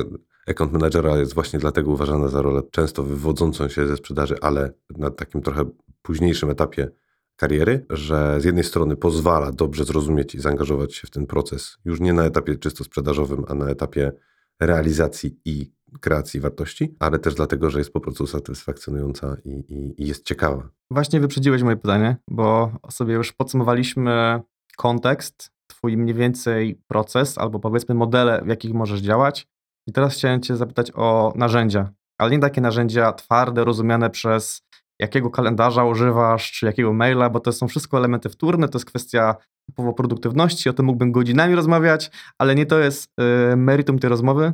account 0.48 0.74
managera 0.74 1.18
jest 1.18 1.34
właśnie 1.34 1.60
dlatego 1.60 1.92
uważana 1.92 2.28
za 2.28 2.42
rolę 2.42 2.62
często 2.72 3.04
wywodzącą 3.04 3.70
się 3.70 3.88
ze 3.88 3.98
sprzedaży, 3.98 4.36
ale 4.42 4.74
na 4.98 5.12
takim 5.12 5.42
trochę 5.42 5.66
późniejszym 6.02 6.50
etapie 6.50 6.92
kariery, 7.36 7.86
że 7.90 8.42
z 8.42 8.44
jednej 8.44 8.64
strony 8.64 8.96
pozwala 8.96 9.52
dobrze 9.52 9.86
zrozumieć 9.86 10.36
i 10.36 10.40
zaangażować 10.40 10.96
się 10.96 11.08
w 11.08 11.12
ten 11.12 11.26
proces, 11.26 11.78
już 11.86 12.00
nie 12.00 12.14
na 12.14 12.26
etapie 12.26 12.56
czysto 12.56 12.84
sprzedażowym, 12.84 13.46
a 13.48 13.54
na 13.54 13.70
etapie 13.70 14.12
realizacji 14.60 15.40
i 15.46 15.72
kreacji 16.02 16.40
wartości, 16.40 16.96
ale 17.00 17.20
też 17.20 17.36
dlatego, 17.36 17.70
że 17.70 17.80
jest 17.80 17.94
po 17.94 18.00
prostu 18.00 18.28
satysfakcjonująca 18.28 19.38
i, 19.46 19.50
i, 19.50 20.04
i 20.04 20.08
jest 20.08 20.26
ciekawa. 20.26 20.70
Właśnie 20.92 21.20
wyprzedziłeś 21.20 21.64
moje 21.64 21.78
pytanie, 21.78 22.18
bo 22.30 22.72
sobie 22.92 23.14
już 23.14 23.32
podsumowaliśmy 23.32 24.42
kontekst, 24.78 25.52
twój 25.68 25.98
mniej 25.98 26.16
więcej 26.16 26.82
proces, 26.88 27.38
albo 27.38 27.60
powiedzmy 27.60 27.96
modele, 27.96 28.42
w 28.46 28.48
jakich 28.48 28.74
możesz 28.74 29.00
działać. 29.00 29.48
I 29.88 29.92
teraz 29.92 30.14
chciałem 30.14 30.42
Cię 30.42 30.56
zapytać 30.56 30.92
o 30.96 31.34
narzędzia, 31.36 31.90
ale 32.18 32.32
nie 32.32 32.40
takie 32.40 32.62
narzędzia 32.62 33.14
twarde, 33.14 33.64
rozumiane 33.64 34.10
przez 34.10 34.62
jakiego 35.00 35.30
kalendarza 35.30 35.86
używasz, 35.86 36.52
czy 36.52 36.66
jakiego 36.66 36.94
maila, 36.94 37.30
bo 37.30 37.40
to 37.40 37.52
są 37.52 37.68
wszystko 37.68 37.98
elementy 37.98 38.30
wtórne, 38.30 38.70
to 38.70 38.78
jest 38.78 38.86
kwestia 38.86 39.36
typowo 39.66 39.94
produktywności, 39.94 40.70
o 40.70 40.74
tym 40.74 40.86
mógłbym 40.86 41.12
godzinami 41.12 41.56
rozmawiać, 41.56 42.12
ale 42.38 42.56
nie 42.56 42.66
to 42.66 42.80
jest 42.80 43.12
y, 43.54 43.56
meritum 43.56 44.00
tej 44.00 44.10
rozmowy. 44.10 44.54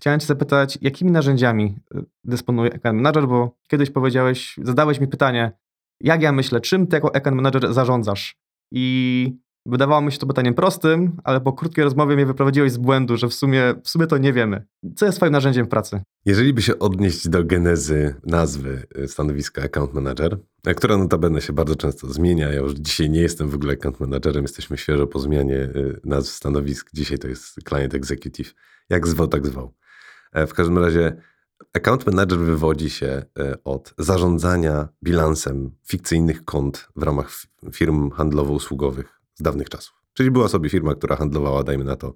Chciałem 0.00 0.20
Cię 0.20 0.26
zapytać, 0.26 0.78
jakimi 0.82 1.10
narzędziami 1.10 1.76
y, 1.94 2.04
dysponuje 2.24 2.74
Account 2.74 2.96
Manager, 2.96 3.28
bo 3.28 3.56
kiedyś 3.68 3.90
powiedziałeś, 3.90 4.56
zadałeś 4.62 5.00
mi 5.00 5.08
pytanie, 5.08 5.52
jak 6.00 6.22
ja 6.22 6.32
myślę, 6.32 6.60
czym 6.60 6.86
Ty 6.86 6.96
jako 6.96 7.14
Account 7.14 7.36
Manager 7.36 7.72
zarządzasz? 7.72 8.36
I 8.72 9.38
Wydawało 9.68 10.00
mi 10.00 10.12
się 10.12 10.18
to 10.18 10.26
pytaniem 10.26 10.54
prostym, 10.54 11.16
ale 11.24 11.40
po 11.40 11.52
krótkiej 11.52 11.84
rozmowie 11.84 12.16
mnie 12.16 12.26
wyprowadziłeś 12.26 12.72
z 12.72 12.76
błędu, 12.76 13.16
że 13.16 13.28
w 13.28 13.34
sumie, 13.34 13.74
w 13.84 13.88
sumie 13.88 14.06
to 14.06 14.18
nie 14.18 14.32
wiemy. 14.32 14.64
Co 14.96 15.06
jest 15.06 15.18
Twoim 15.18 15.32
narzędziem 15.32 15.66
pracy? 15.66 16.02
Jeżeli 16.24 16.54
by 16.54 16.62
się 16.62 16.78
odnieść 16.78 17.28
do 17.28 17.44
genezy 17.44 18.14
nazwy 18.26 18.86
y, 18.98 19.08
stanowiska 19.08 19.62
Account 19.62 19.94
Manager, 19.94 20.38
y, 20.68 20.74
która 20.74 20.96
notabene 20.96 21.40
się 21.40 21.52
bardzo 21.52 21.76
często 21.76 22.12
zmienia, 22.12 22.48
ja 22.48 22.60
już 22.60 22.72
dzisiaj 22.72 23.10
nie 23.10 23.20
jestem 23.20 23.48
w 23.48 23.54
ogóle 23.54 23.72
Account 23.72 24.00
Managerem, 24.00 24.42
jesteśmy 24.42 24.78
świeżo 24.78 25.06
po 25.06 25.18
zmianie 25.18 25.68
nazw 26.04 26.32
stanowisk, 26.32 26.90
dzisiaj 26.94 27.18
to 27.18 27.28
jest 27.28 27.54
Client 27.68 27.94
Executive, 27.94 28.54
jak 28.90 29.06
zwał, 29.06 29.28
tak 29.28 29.46
zwał. 29.46 29.74
E, 30.32 30.46
w 30.46 30.54
każdym 30.54 30.78
razie 30.78 31.16
Account 31.72 32.06
Manager 32.06 32.38
wywodzi 32.38 32.90
się 32.90 33.22
od 33.64 33.94
zarządzania 33.98 34.88
bilansem 35.04 35.70
fikcyjnych 35.84 36.44
kont 36.44 36.88
w 36.96 37.02
ramach 37.02 37.30
firm 37.72 38.10
handlowo-usługowych 38.10 39.20
z 39.34 39.42
dawnych 39.42 39.68
czasów. 39.68 39.94
Czyli 40.12 40.30
była 40.30 40.48
sobie 40.48 40.70
firma, 40.70 40.94
która 40.94 41.16
handlowała, 41.16 41.64
dajmy 41.64 41.84
na 41.84 41.96
to, 41.96 42.14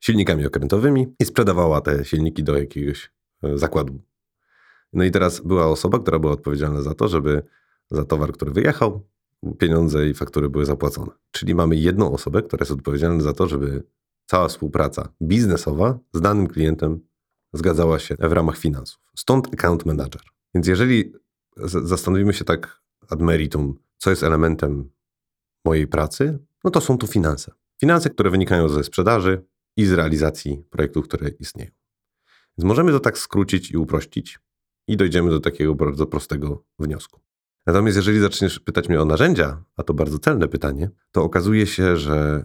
silnikami 0.00 0.46
okrętowymi 0.46 1.14
i 1.20 1.24
sprzedawała 1.24 1.80
te 1.80 2.04
silniki 2.04 2.44
do 2.44 2.58
jakiegoś 2.58 3.12
e, 3.42 3.58
zakładu. 3.58 4.00
No 4.92 5.04
i 5.04 5.10
teraz 5.10 5.40
była 5.40 5.66
osoba, 5.66 5.98
która 5.98 6.18
była 6.18 6.32
odpowiedzialna 6.32 6.82
za 6.82 6.94
to, 6.94 7.08
żeby 7.08 7.42
za 7.90 8.04
towar, 8.04 8.32
który 8.32 8.50
wyjechał, 8.50 9.06
pieniądze 9.58 10.08
i 10.08 10.14
faktury 10.14 10.48
były 10.48 10.66
zapłacone. 10.66 11.12
Czyli 11.30 11.54
mamy 11.54 11.76
jedną 11.76 12.12
osobę, 12.12 12.42
która 12.42 12.60
jest 12.60 12.72
odpowiedzialna 12.72 13.22
za 13.22 13.32
to, 13.32 13.46
żeby 13.46 13.82
cała 14.26 14.48
współpraca 14.48 15.08
biznesowa 15.22 15.98
z 16.12 16.20
danym 16.20 16.46
klientem 16.46 17.00
zgadzała 17.52 17.98
się 17.98 18.16
w 18.18 18.32
ramach 18.32 18.58
finansów. 18.58 19.00
Stąd 19.16 19.54
account 19.54 19.86
manager. 19.86 20.22
Więc 20.54 20.66
jeżeli 20.66 21.12
zastanowimy 21.82 22.32
się 22.32 22.44
tak 22.44 22.82
ad 23.08 23.20
meritum, 23.20 23.78
co 23.98 24.10
jest 24.10 24.22
elementem 24.22 24.90
mojej 25.64 25.86
pracy, 25.86 26.38
no 26.64 26.70
to 26.70 26.80
są 26.80 26.98
tu 26.98 27.06
finanse. 27.06 27.52
Finanse, 27.80 28.10
które 28.10 28.30
wynikają 28.30 28.68
ze 28.68 28.84
sprzedaży 28.84 29.44
i 29.76 29.84
z 29.84 29.92
realizacji 29.92 30.64
projektów, 30.70 31.04
które 31.04 31.28
istnieją. 31.28 31.70
Więc 32.58 32.68
możemy 32.68 32.92
to 32.92 33.00
tak 33.00 33.18
skrócić 33.18 33.70
i 33.70 33.76
uprościć 33.76 34.38
i 34.88 34.96
dojdziemy 34.96 35.30
do 35.30 35.40
takiego 35.40 35.74
bardzo 35.74 36.06
prostego 36.06 36.64
wniosku. 36.78 37.20
Natomiast 37.66 37.96
jeżeli 37.96 38.20
zaczniesz 38.20 38.60
pytać 38.60 38.88
mnie 38.88 39.00
o 39.00 39.04
narzędzia, 39.04 39.64
a 39.76 39.82
to 39.82 39.94
bardzo 39.94 40.18
celne 40.18 40.48
pytanie, 40.48 40.90
to 41.12 41.22
okazuje 41.22 41.66
się, 41.66 41.96
że 41.96 42.44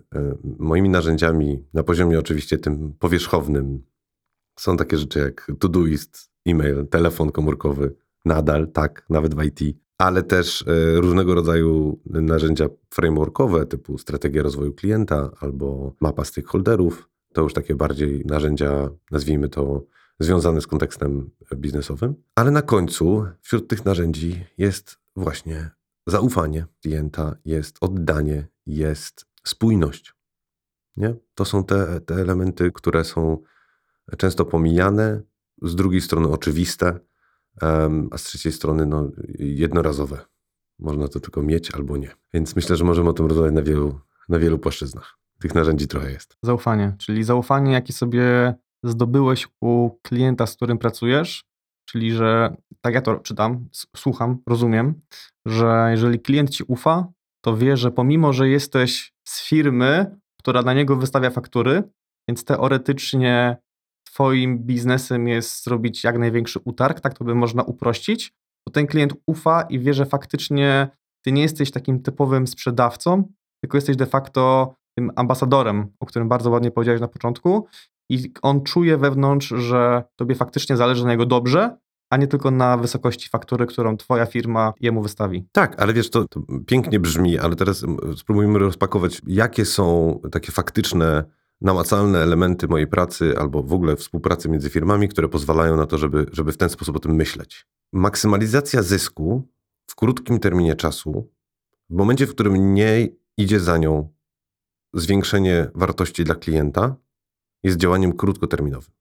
moimi 0.60 0.90
narzędziami 0.90 1.66
na 1.74 1.84
poziomie 1.84 2.20
oczywiście 2.20 2.58
tym 2.58 2.94
powierzchownym 3.00 3.84
są 4.60 4.78
takie 4.78 4.98
rzeczy 4.98 5.20
jak 5.20 5.52
Todoist, 5.60 6.32
e-mail, 6.46 6.88
telefon 6.88 7.32
komórkowy, 7.32 7.96
nadal, 8.26 8.72
tak, 8.72 9.06
nawet 9.10 9.36
w 9.36 9.44
IT, 9.44 9.78
ale 9.98 10.24
też 10.24 10.66
e, 10.68 10.96
różnego 11.02 11.36
rodzaju 11.36 12.00
narzędzia 12.06 12.70
frameworkowe 12.90 13.66
typu 13.66 13.98
strategia 13.98 14.44
rozwoju 14.44 14.74
klienta 14.74 15.32
albo 15.40 15.96
mapa 16.00 16.26
stakeholderów. 16.26 17.10
To 17.34 17.42
już 17.42 17.54
takie 17.54 17.76
bardziej 17.76 18.26
narzędzia, 18.26 18.90
nazwijmy 19.12 19.50
to, 19.50 19.86
związane 20.20 20.62
z 20.62 20.68
kontekstem 20.68 21.30
biznesowym. 21.56 22.16
Ale 22.36 22.52
na 22.52 22.62
końcu 22.62 23.26
wśród 23.42 23.68
tych 23.68 23.86
narzędzi 23.86 24.46
jest 24.58 24.98
właśnie 25.16 25.70
zaufanie 26.08 26.66
klienta, 26.82 27.36
jest 27.46 27.78
oddanie, 27.82 28.48
jest 28.66 29.26
spójność. 29.44 30.14
Nie? 30.98 31.16
To 31.36 31.46
są 31.46 31.64
te, 31.64 32.02
te 32.02 32.16
elementy, 32.16 32.72
które 32.72 33.04
są 33.04 33.38
często 34.18 34.46
pomijane, 34.46 35.22
z 35.62 35.76
drugiej 35.76 36.02
strony 36.02 36.28
oczywiste, 36.28 37.00
a 38.12 38.18
z 38.18 38.24
trzeciej 38.24 38.52
strony 38.52 38.86
no, 38.86 39.12
jednorazowe. 39.40 40.26
Można 40.80 41.08
to 41.08 41.20
tylko 41.20 41.42
mieć 41.42 41.72
albo 41.72 41.98
nie. 41.98 42.12
Więc 42.34 42.56
myślę, 42.56 42.76
że 42.76 42.86
możemy 42.86 43.10
o 43.10 43.14
tym 43.14 43.26
rozmawiać 43.26 43.54
na 43.54 43.62
wielu, 43.62 44.00
na 44.30 44.40
wielu 44.40 44.60
płaszczyznach. 44.60 45.18
Tych 45.40 45.56
narzędzi 45.56 45.88
trochę 45.88 46.12
jest. 46.12 46.38
Zaufanie, 46.44 46.96
czyli 47.00 47.24
zaufanie, 47.24 47.72
jakie 47.72 47.94
sobie 47.94 48.56
zdobyłeś 48.84 49.48
u 49.62 49.90
klienta, 50.02 50.48
z 50.48 50.56
którym 50.56 50.78
pracujesz, 50.78 51.46
czyli 51.86 52.12
że, 52.12 52.56
tak 52.82 52.94
ja 52.94 53.02
to 53.02 53.16
czytam, 53.16 53.70
słucham, 53.96 54.38
rozumiem, 54.48 55.02
że 55.46 55.88
jeżeli 55.92 56.20
klient 56.20 56.50
ci 56.50 56.64
ufa, 56.68 57.08
to 57.42 57.58
wie, 57.58 57.78
że 57.78 57.92
pomimo, 57.92 58.34
że 58.34 58.50
jesteś 58.50 59.14
z 59.28 59.48
firmy, 59.48 60.18
która 60.40 60.62
na 60.62 60.74
niego 60.74 60.96
wystawia 60.96 61.30
faktury, 61.30 61.84
więc 62.28 62.44
teoretycznie 62.44 63.58
twoim 64.16 64.60
biznesem 64.60 65.28
jest 65.28 65.64
zrobić 65.64 66.04
jak 66.04 66.18
największy 66.18 66.60
utarg, 66.66 67.00
tak 67.00 67.18
to 67.18 67.26
by 67.26 67.36
można 67.36 67.64
uprościć, 67.64 68.34
to 68.68 68.74
ten 68.74 68.88
klient 68.88 69.14
ufa 69.28 69.62
i 69.62 69.80
wie, 69.80 69.94
że 69.94 70.06
faktycznie 70.06 70.88
ty 71.26 71.32
nie 71.32 71.42
jesteś 71.42 71.72
takim 71.72 72.02
typowym 72.02 72.48
sprzedawcą, 72.48 73.24
tylko 73.64 73.78
jesteś 73.78 73.96
de 73.96 74.06
facto 74.06 74.76
tym 74.98 75.12
ambasadorem, 75.16 75.88
o 76.00 76.06
którym 76.06 76.30
bardzo 76.30 76.50
ładnie 76.50 76.72
powiedziałeś 76.72 77.02
na 77.02 77.08
początku 77.08 77.68
i 78.10 78.34
on 78.42 78.64
czuje 78.64 78.98
wewnątrz, 78.98 79.48
że 79.48 80.04
tobie 80.16 80.36
faktycznie 80.36 80.78
zależy 80.78 81.06
na 81.06 81.12
jego 81.12 81.26
dobrze, 81.26 81.78
a 82.10 82.18
nie 82.18 82.28
tylko 82.28 82.52
na 82.52 82.78
wysokości 82.78 83.30
faktury, 83.30 83.66
którą 83.66 83.98
twoja 83.98 84.26
firma 84.26 84.74
jemu 84.80 85.02
wystawi. 85.02 85.48
Tak, 85.52 85.82
ale 85.82 85.94
wiesz, 85.94 86.10
to, 86.10 86.28
to 86.28 86.42
pięknie 86.68 87.00
brzmi, 87.00 87.40
ale 87.40 87.56
teraz 87.56 87.86
spróbujmy 88.18 88.60
rozpakować, 88.60 89.22
jakie 89.28 89.66
są 89.66 90.20
takie 90.32 90.52
faktyczne, 90.52 91.24
namacalne 91.62 92.20
elementy 92.20 92.68
mojej 92.68 92.88
pracy 92.88 93.38
albo 93.38 93.64
w 93.64 93.74
ogóle 93.74 93.96
współpracy 93.96 94.50
między 94.50 94.70
firmami, 94.70 95.10
które 95.10 95.30
pozwalają 95.30 95.78
na 95.78 95.86
to, 95.86 95.98
żeby, 95.98 96.26
żeby 96.32 96.52
w 96.52 96.58
ten 96.58 96.70
sposób 96.70 96.96
o 96.96 97.00
tym 97.00 97.16
myśleć. 97.16 97.68
Maksymalizacja 97.94 98.84
zysku 98.84 99.48
w 99.88 99.96
krótkim 99.96 100.40
terminie 100.40 100.76
czasu, 100.76 101.32
w 101.90 101.96
momencie, 101.96 102.28
w 102.28 102.32
którym 102.32 102.74
nie 102.74 103.08
idzie 103.38 103.60
za 103.60 103.78
nią 103.78 104.14
zwiększenie 104.94 105.72
wartości 105.76 106.24
dla 106.24 106.36
klienta, 106.36 106.96
jest 107.64 107.78
działaniem 107.78 108.14
krótkoterminowym. 108.14 108.92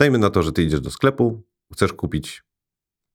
Dajmy 0.00 0.18
na 0.18 0.30
to, 0.30 0.42
że 0.42 0.52
ty 0.52 0.62
idziesz 0.62 0.80
do 0.80 0.90
sklepu, 0.90 1.42
chcesz 1.72 1.92
kupić, 1.92 2.44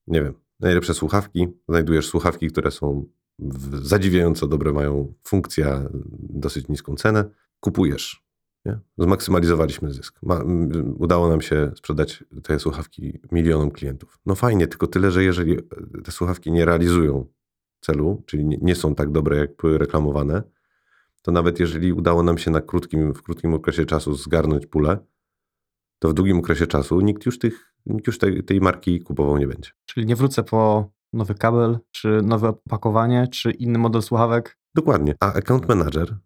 nie 0.08 0.24
wiem, 0.24 0.34
najlepsze 0.60 0.94
słuchawki, 0.94 1.48
znajdujesz 1.70 2.08
słuchawki, 2.08 2.48
które 2.48 2.72
są 2.72 3.06
zadziwiająco 3.82 4.48
dobre, 4.48 4.74
mają 4.74 5.13
funkcję, 5.24 5.89
dosyć 6.20 6.68
niską 6.68 6.96
cenę, 6.96 7.30
kupujesz. 7.60 8.26
Nie? 8.67 8.79
Zmaksymalizowaliśmy 8.97 9.91
zysk. 9.91 10.19
Ma, 10.24 10.43
udało 10.97 11.29
nam 11.29 11.41
się 11.41 11.71
sprzedać 11.75 12.24
te 12.43 12.59
słuchawki 12.59 13.19
milionom 13.31 13.71
klientów. 13.71 14.19
No 14.25 14.36
fajnie, 14.36 14.67
tylko 14.67 14.88
tyle, 14.88 15.12
że 15.12 15.24
jeżeli 15.24 15.57
te 16.03 16.12
słuchawki 16.12 16.51
nie 16.51 16.65
realizują 16.65 17.25
celu, 17.79 18.24
czyli 18.25 18.45
nie, 18.62 18.75
są 18.75 18.95
tak 18.95 19.12
dobre, 19.12 19.38
jak 19.38 19.55
były 19.55 19.77
reklamowane, 19.77 20.43
to 21.21 21.31
nawet 21.31 21.59
jeżeli 21.59 21.93
udało 21.93 22.24
nam 22.24 22.38
się 22.38 22.51
na 22.51 22.62
krótkim, 22.62 23.13
w 23.13 23.24
krótkim 23.24 23.53
okresie 23.53 23.86
czasu 23.86 24.15
zgarnąć 24.15 24.65
pulę, 24.65 24.97
to 26.00 26.09
w 26.09 26.13
długim 26.13 26.39
okresie 26.39 26.67
czasu 26.67 27.01
nikt 27.01 27.25
już, 27.25 27.39
tych, 27.39 27.74
nikt 27.86 28.07
już 28.07 28.17
tej, 28.17 28.43
tej 28.43 28.62
marki 28.62 29.00
kupował 29.00 29.38
nie 29.38 29.47
będzie. 29.47 29.71
Czyli 29.86 30.05
nie 30.05 30.15
wrócę 30.15 30.43
po 30.43 30.89
nowy 31.13 31.36
kabel, 31.36 31.79
czy 31.91 32.21
nowe 32.24 32.50
opakowanie, 32.50 33.27
czy 33.27 33.51
inny 33.51 33.79
model 33.79 34.01
słuchawek. 34.01 34.57
Dokładnie. 34.75 35.15
A 35.19 35.33
account 35.33 35.67
manager, 35.67 36.17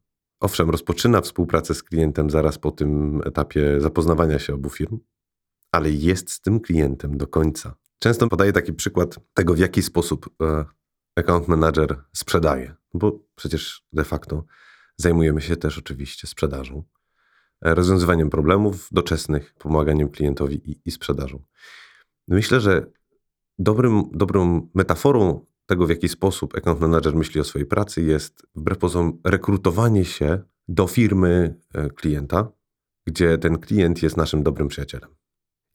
owszem, 0.42 0.70
rozpoczyna 0.70 1.22
współpracę 1.22 1.76
z 1.76 1.84
klientem 1.84 2.30
zaraz 2.30 2.58
po 2.58 2.72
tym 2.72 3.22
etapie 3.26 3.82
zapoznawania 3.82 4.40
się 4.40 4.54
obu 4.54 4.70
firm, 4.70 5.00
ale 5.72 5.92
jest 5.92 6.32
z 6.32 6.42
tym 6.42 6.60
klientem 6.60 7.18
do 7.18 7.28
końca. 7.28 7.76
Często 8.00 8.28
podaję 8.28 8.54
taki 8.54 8.74
przykład 8.74 9.20
tego, 9.34 9.54
w 9.54 9.60
jaki 9.60 9.82
sposób 9.82 10.30
e, 10.42 10.66
account 11.16 11.48
manager 11.48 12.04
sprzedaje, 12.14 12.76
bo 12.94 13.20
przecież 13.36 13.84
de 13.94 14.04
facto 14.04 14.46
zajmujemy 14.98 15.42
się 15.42 15.58
też 15.58 15.78
oczywiście 15.78 16.28
sprzedażą 16.28 16.84
rozwiązywaniem 17.62 18.30
problemów 18.30 18.88
doczesnych, 18.92 19.54
pomaganiem 19.54 20.10
klientowi 20.10 20.72
i, 20.72 20.82
i 20.86 20.92
sprzedażą. 20.92 21.44
Myślę, 22.28 22.62
że 22.62 22.92
dobrym, 23.60 24.04
dobrą 24.12 24.70
metaforą 24.74 25.46
tego, 25.72 25.86
w 25.86 25.90
jaki 25.90 26.10
sposób 26.10 26.56
account 26.56 26.80
manager 26.80 27.16
myśli 27.16 27.42
o 27.42 27.44
swojej 27.44 27.66
pracy, 27.66 28.02
jest 28.02 28.48
wbrew 28.56 28.78
pozorom 28.78 29.20
rekrutowanie 29.24 30.06
się 30.06 30.44
do 30.68 30.88
firmy 30.88 31.60
e, 31.74 31.90
klienta, 31.90 32.52
gdzie 33.08 33.38
ten 33.38 33.58
klient 33.58 34.04
jest 34.04 34.18
naszym 34.18 34.44
dobrym 34.44 34.68
przyjacielem. 34.68 35.10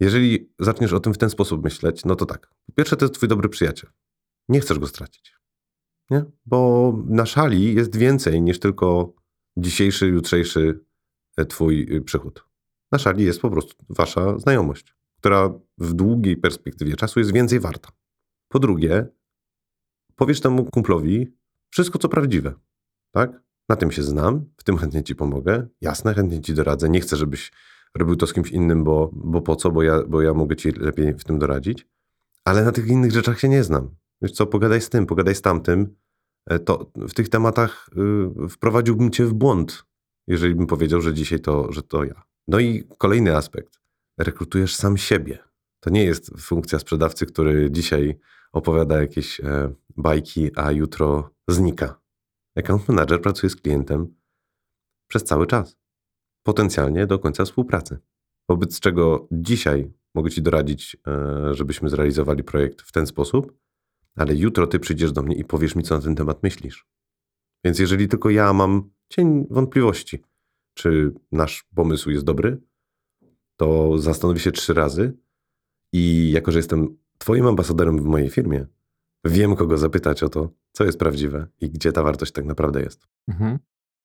Jeżeli 0.00 0.52
zaczniesz 0.58 0.92
o 0.92 1.00
tym 1.00 1.14
w 1.14 1.18
ten 1.18 1.30
sposób 1.30 1.64
myśleć, 1.64 2.04
no 2.04 2.16
to 2.16 2.26
tak. 2.26 2.54
Po 2.66 2.72
pierwsze, 2.72 2.96
to 2.96 3.04
jest 3.04 3.14
twój 3.14 3.28
dobry 3.28 3.48
przyjaciel. 3.48 3.90
Nie 4.48 4.60
chcesz 4.60 4.78
go 4.78 4.86
stracić. 4.86 5.36
Nie? 6.10 6.24
Bo 6.46 6.92
na 7.06 7.26
szali 7.26 7.74
jest 7.74 7.96
więcej 7.96 8.42
niż 8.42 8.60
tylko 8.60 9.12
dzisiejszy, 9.56 10.06
jutrzejszy 10.06 10.86
E, 11.36 11.44
twój 11.44 11.86
y, 11.96 12.00
przychód. 12.00 12.46
Na 12.92 12.98
szali 12.98 13.24
jest 13.24 13.40
po 13.40 13.50
prostu 13.50 13.84
wasza 13.88 14.38
znajomość, 14.38 14.94
która 15.18 15.54
w 15.78 15.92
długiej 15.92 16.36
perspektywie 16.36 16.96
czasu 16.96 17.20
jest 17.20 17.32
więcej 17.32 17.60
warta. 17.60 17.88
Po 18.48 18.58
drugie, 18.58 19.06
powiesz 20.16 20.40
temu 20.40 20.64
kumplowi 20.64 21.32
wszystko, 21.70 21.98
co 21.98 22.08
prawdziwe. 22.08 22.54
Tak? 23.10 23.40
Na 23.68 23.76
tym 23.76 23.90
się 23.90 24.02
znam, 24.02 24.44
w 24.56 24.64
tym 24.64 24.76
chętnie 24.76 25.02
ci 25.02 25.14
pomogę. 25.14 25.66
Jasne, 25.80 26.14
chętnie 26.14 26.40
ci 26.40 26.54
doradzę. 26.54 26.88
Nie 26.88 27.00
chcę, 27.00 27.16
żebyś 27.16 27.52
robił 27.94 28.16
to 28.16 28.26
z 28.26 28.32
kimś 28.32 28.50
innym, 28.50 28.84
bo, 28.84 29.10
bo 29.12 29.40
po 29.40 29.56
co, 29.56 29.70
bo 29.70 29.82
ja, 29.82 30.02
bo 30.08 30.22
ja 30.22 30.34
mogę 30.34 30.56
ci 30.56 30.72
lepiej 30.72 31.14
w 31.14 31.24
tym 31.24 31.38
doradzić. 31.38 31.86
Ale 32.44 32.64
na 32.64 32.72
tych 32.72 32.86
innych 32.86 33.12
rzeczach 33.12 33.40
się 33.40 33.48
nie 33.48 33.64
znam. 33.64 33.90
Wiesz 34.22 34.32
co, 34.32 34.46
pogadaj 34.46 34.80
z 34.80 34.90
tym, 34.90 35.06
pogadaj 35.06 35.34
z 35.34 35.42
tamtym. 35.42 35.96
E, 36.46 36.58
to 36.58 36.90
w 36.94 37.14
tych 37.14 37.28
tematach 37.28 37.90
y, 38.44 38.48
wprowadziłbym 38.48 39.10
cię 39.10 39.24
w 39.24 39.34
błąd, 39.34 39.84
jeżeli 40.26 40.54
bym 40.54 40.66
powiedział, 40.66 41.00
że 41.00 41.14
dzisiaj 41.14 41.40
to, 41.40 41.72
że 41.72 41.82
to 41.82 42.04
ja. 42.04 42.22
No 42.48 42.58
i 42.58 42.84
kolejny 42.98 43.36
aspekt. 43.36 43.80
Rekrutujesz 44.18 44.74
sam 44.74 44.96
siebie. 44.96 45.38
To 45.80 45.90
nie 45.90 46.04
jest 46.04 46.30
funkcja 46.40 46.78
sprzedawcy, 46.78 47.26
który 47.26 47.70
dzisiaj 47.70 48.18
opowiada 48.52 49.00
jakieś 49.00 49.40
e, 49.40 49.72
bajki, 49.96 50.50
a 50.56 50.72
jutro 50.72 51.30
znika. 51.48 52.00
Account 52.56 52.88
manager 52.88 53.22
pracuje 53.22 53.50
z 53.50 53.56
klientem 53.56 54.14
przez 55.08 55.24
cały 55.24 55.46
czas. 55.46 55.76
Potencjalnie 56.42 57.06
do 57.06 57.18
końca 57.18 57.44
współpracy. 57.44 57.98
Wobec 58.48 58.80
czego 58.80 59.28
dzisiaj 59.32 59.92
mogę 60.14 60.30
Ci 60.30 60.42
doradzić, 60.42 60.96
e, 61.06 61.54
żebyśmy 61.54 61.88
zrealizowali 61.88 62.44
projekt 62.44 62.82
w 62.82 62.92
ten 62.92 63.06
sposób, 63.06 63.58
ale 64.16 64.34
jutro 64.34 64.66
Ty 64.66 64.78
przyjdziesz 64.78 65.12
do 65.12 65.22
mnie 65.22 65.36
i 65.36 65.44
powiesz 65.44 65.74
mi, 65.74 65.82
co 65.82 65.96
na 65.96 66.02
ten 66.02 66.14
temat 66.14 66.42
myślisz. 66.42 66.86
Więc 67.64 67.78
jeżeli 67.78 68.08
tylko 68.08 68.30
ja 68.30 68.52
mam 68.52 68.90
cień 69.08 69.46
wątpliwości, 69.50 70.22
czy 70.74 71.14
nasz 71.32 71.64
pomysł 71.74 72.10
jest 72.10 72.24
dobry, 72.24 72.60
to 73.56 73.98
zastanowi 73.98 74.40
się 74.40 74.52
trzy 74.52 74.74
razy 74.74 75.16
i 75.92 76.30
jako, 76.30 76.52
że 76.52 76.58
jestem 76.58 76.98
Twoim 77.18 77.46
ambasadorem 77.46 77.98
w 77.98 78.04
mojej 78.04 78.30
firmie, 78.30 78.66
wiem, 79.28 79.56
kogo 79.56 79.78
zapytać 79.78 80.22
o 80.22 80.28
to, 80.28 80.48
co 80.72 80.84
jest 80.84 80.98
prawdziwe 80.98 81.46
i 81.60 81.70
gdzie 81.70 81.92
ta 81.92 82.02
wartość 82.02 82.32
tak 82.32 82.44
naprawdę 82.44 82.80
jest. 82.82 83.06
Mhm. 83.28 83.58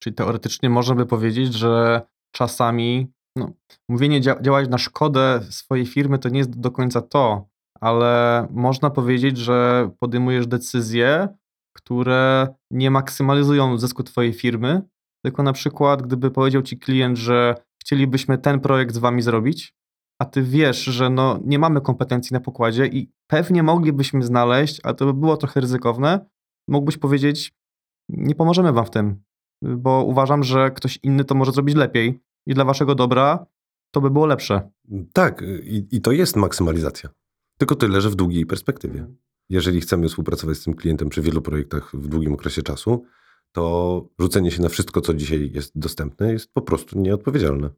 Czyli 0.04 0.16
teoretycznie 0.16 0.70
można 0.70 0.96
by 0.96 1.06
powiedzieć, 1.06 1.54
że 1.54 2.02
czasami 2.32 3.12
no, 3.36 3.54
mówienie 3.90 4.22
dzia 4.22 4.42
działać 4.42 4.70
na 4.70 4.78
szkodę 4.78 5.42
swojej 5.50 5.86
firmy 5.86 6.20
to 6.20 6.30
nie 6.30 6.40
jest 6.40 6.60
do 6.60 6.72
końca 6.72 7.02
to, 7.02 7.50
ale 7.82 8.48
można 8.52 8.90
powiedzieć, 8.90 9.38
że 9.38 9.90
podejmujesz 10.00 10.48
decyzje, 10.48 11.28
które 11.76 12.48
nie 12.72 12.92
maksymalizują 12.92 13.78
zysku 13.78 14.04
Twojej 14.04 14.34
firmy, 14.34 14.82
tylko 15.26 15.44
na 15.44 15.54
przykład, 15.54 16.02
gdyby 16.02 16.32
powiedział 16.32 16.62
Ci 16.62 16.80
klient, 16.80 17.18
że 17.18 17.56
chcielibyśmy 17.82 18.38
ten 18.38 18.60
projekt 18.60 18.96
z 18.96 18.98
Wami 18.98 19.22
zrobić, 19.22 19.76
a 20.22 20.26
Ty 20.26 20.42
wiesz, 20.42 20.84
że 20.84 21.10
no, 21.10 21.40
nie 21.46 21.60
mamy 21.60 21.82
kompetencji 21.82 22.34
na 22.34 22.40
pokładzie 22.40 22.86
i 22.86 23.12
pewnie 23.28 23.64
moglibyśmy 23.64 24.24
znaleźć, 24.24 24.80
ale 24.84 24.96
to 24.96 25.06
by 25.06 25.14
było 25.14 25.38
trochę 25.38 25.62
ryzykowne, 25.62 26.26
mógłbyś 26.68 26.98
powiedzieć, 26.98 27.54
nie 28.10 28.36
pomożemy 28.36 28.74
Wam 28.74 28.86
w 28.86 28.90
tym, 28.90 29.24
bo 29.62 30.04
uważam, 30.04 30.44
że 30.44 30.72
ktoś 30.72 31.00
inny 31.04 31.24
to 31.24 31.36
może 31.36 31.52
zrobić 31.52 31.76
lepiej 31.76 32.20
i 32.46 32.54
dla 32.54 32.66
Waszego 32.66 32.96
dobra 32.96 33.46
to 33.92 34.02
by 34.02 34.10
było 34.10 34.26
lepsze. 34.26 34.70
Tak, 35.14 35.44
i, 35.64 35.88
i 35.92 36.02
to 36.02 36.12
jest 36.12 36.36
maksymalizacja. 36.36 37.10
Tylko 37.58 37.76
tyle, 37.76 38.02
że 38.02 38.10
w 38.10 38.16
długiej 38.16 38.46
perspektywie 38.46 39.08
jeżeli 39.52 39.82
chcemy 39.82 40.08
współpracować 40.08 40.58
z 40.58 40.64
tym 40.64 40.74
klientem 40.74 41.10
przy 41.10 41.22
wielu 41.22 41.42
projektach 41.42 41.92
w 41.96 42.08
długim 42.08 42.34
okresie 42.34 42.62
czasu, 42.62 43.04
to 43.52 44.06
rzucenie 44.20 44.52
się 44.52 44.62
na 44.62 44.70
wszystko, 44.70 45.02
co 45.02 45.14
dzisiaj 45.14 45.52
jest 45.54 45.80
dostępne, 45.80 46.34
jest 46.34 46.54
po 46.54 46.62
prostu 46.62 47.00
nieodpowiedzialne. 47.00 47.70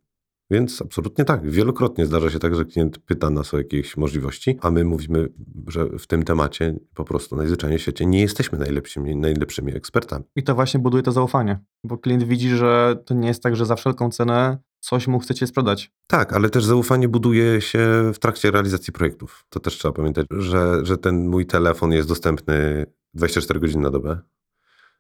Więc 0.54 0.82
absolutnie 0.82 1.26
tak. 1.26 1.50
Wielokrotnie 1.50 2.06
zdarza 2.06 2.30
się 2.30 2.40
tak, 2.40 2.56
że 2.56 2.66
klient 2.66 3.00
pyta 3.00 3.30
nas 3.30 3.54
o 3.54 3.58
jakieś 3.58 3.98
możliwości, 3.98 4.58
a 4.62 4.72
my 4.72 4.84
mówimy, 4.84 5.30
że 5.68 5.86
w 5.86 6.08
tym 6.08 6.24
temacie 6.24 6.76
po 6.96 7.04
prostu 7.04 7.36
najzwyczajniej 7.36 7.80
w 7.80 7.82
świecie 7.82 8.06
nie 8.06 8.22
jesteśmy 8.22 8.58
najlepszymi, 8.58 9.16
najlepszymi 9.16 9.76
ekspertami. 9.76 10.26
I 10.36 10.44
to 10.44 10.56
właśnie 10.56 10.80
buduje 10.80 11.04
to 11.04 11.12
zaufanie, 11.12 11.60
bo 11.84 11.98
klient 11.98 12.24
widzi, 12.24 12.50
że 12.50 12.96
to 13.06 13.14
nie 13.14 13.28
jest 13.28 13.44
tak, 13.44 13.56
że 13.56 13.66
za 13.66 13.76
wszelką 13.76 14.12
cenę 14.12 14.58
coś 14.80 15.08
mu 15.08 15.20
chcecie 15.20 15.48
sprzedać. 15.48 15.92
Tak, 16.08 16.34
ale 16.34 16.50
też 16.50 16.66
zaufanie 16.66 17.08
buduje 17.08 17.62
się 17.62 18.12
w 18.14 18.20
trakcie 18.20 18.52
realizacji 18.52 18.94
projektów. 18.94 19.46
To 19.50 19.60
też 19.60 19.78
trzeba 19.78 19.92
pamiętać, 19.92 20.26
że, 20.32 20.86
że 20.86 20.98
ten 20.98 21.28
mój 21.28 21.46
telefon 21.46 21.92
jest 21.92 22.08
dostępny 22.08 22.86
24 23.14 23.60
godziny 23.60 23.84
na 23.84 23.90
dobę, 23.90 24.20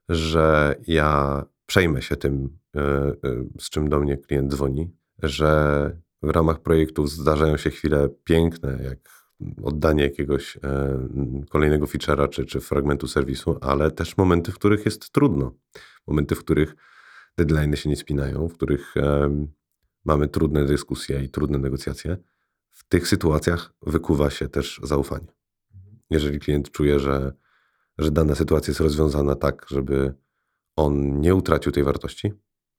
że 0.10 0.76
ja 0.88 1.44
przejmę 1.66 2.02
się 2.02 2.16
tym, 2.16 2.58
e, 2.76 2.80
e, 2.80 3.14
z 3.60 3.70
czym 3.70 3.90
do 3.90 4.00
mnie 4.00 4.18
klient 4.18 4.52
dzwoni, 4.52 5.03
że 5.24 5.92
w 6.22 6.30
ramach 6.30 6.60
projektów 6.60 7.10
zdarzają 7.10 7.58
się 7.58 7.70
chwile 7.70 8.10
piękne, 8.24 8.80
jak 8.84 9.24
oddanie 9.64 10.04
jakiegoś 10.04 10.58
e, 10.58 10.60
kolejnego 11.50 11.86
feature'a 11.86 12.30
czy, 12.30 12.46
czy 12.46 12.60
fragmentu 12.60 13.08
serwisu, 13.08 13.58
ale 13.62 13.92
też 13.92 14.18
momenty, 14.18 14.52
w 14.52 14.56
których 14.56 14.86
jest 14.86 15.10
trudno. 15.10 15.52
Momenty, 16.08 16.36
w 16.36 16.40
których 16.40 16.76
deadline'y 17.40 17.76
się 17.76 17.90
nie 17.90 17.96
spinają, 17.96 18.48
w 18.48 18.54
których 18.54 18.94
mamy 20.06 20.28
trudne 20.28 20.66
dyskusje 20.66 21.24
i 21.24 21.30
trudne 21.30 21.58
negocjacje, 21.58 22.18
w 22.72 22.84
tych 22.88 23.08
sytuacjach 23.08 23.74
wykuwa 23.82 24.30
się 24.30 24.50
też 24.50 24.80
zaufanie. 24.84 25.28
Jeżeli 26.10 26.40
klient 26.40 26.72
czuje, 26.72 27.00
że, 27.00 27.34
że 27.98 28.12
dana 28.12 28.36
sytuacja 28.36 28.72
jest 28.72 28.82
rozwiązana 28.82 29.36
tak, 29.36 29.66
żeby 29.70 30.14
on 30.76 31.22
nie 31.22 31.36
utracił 31.36 31.72
tej 31.72 31.84
wartości 31.84 32.34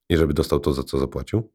i 0.08 0.16
żeby 0.16 0.34
dostał 0.34 0.60
to, 0.60 0.72
za 0.72 0.82
co 0.82 0.98
zapłacił, 0.98 1.52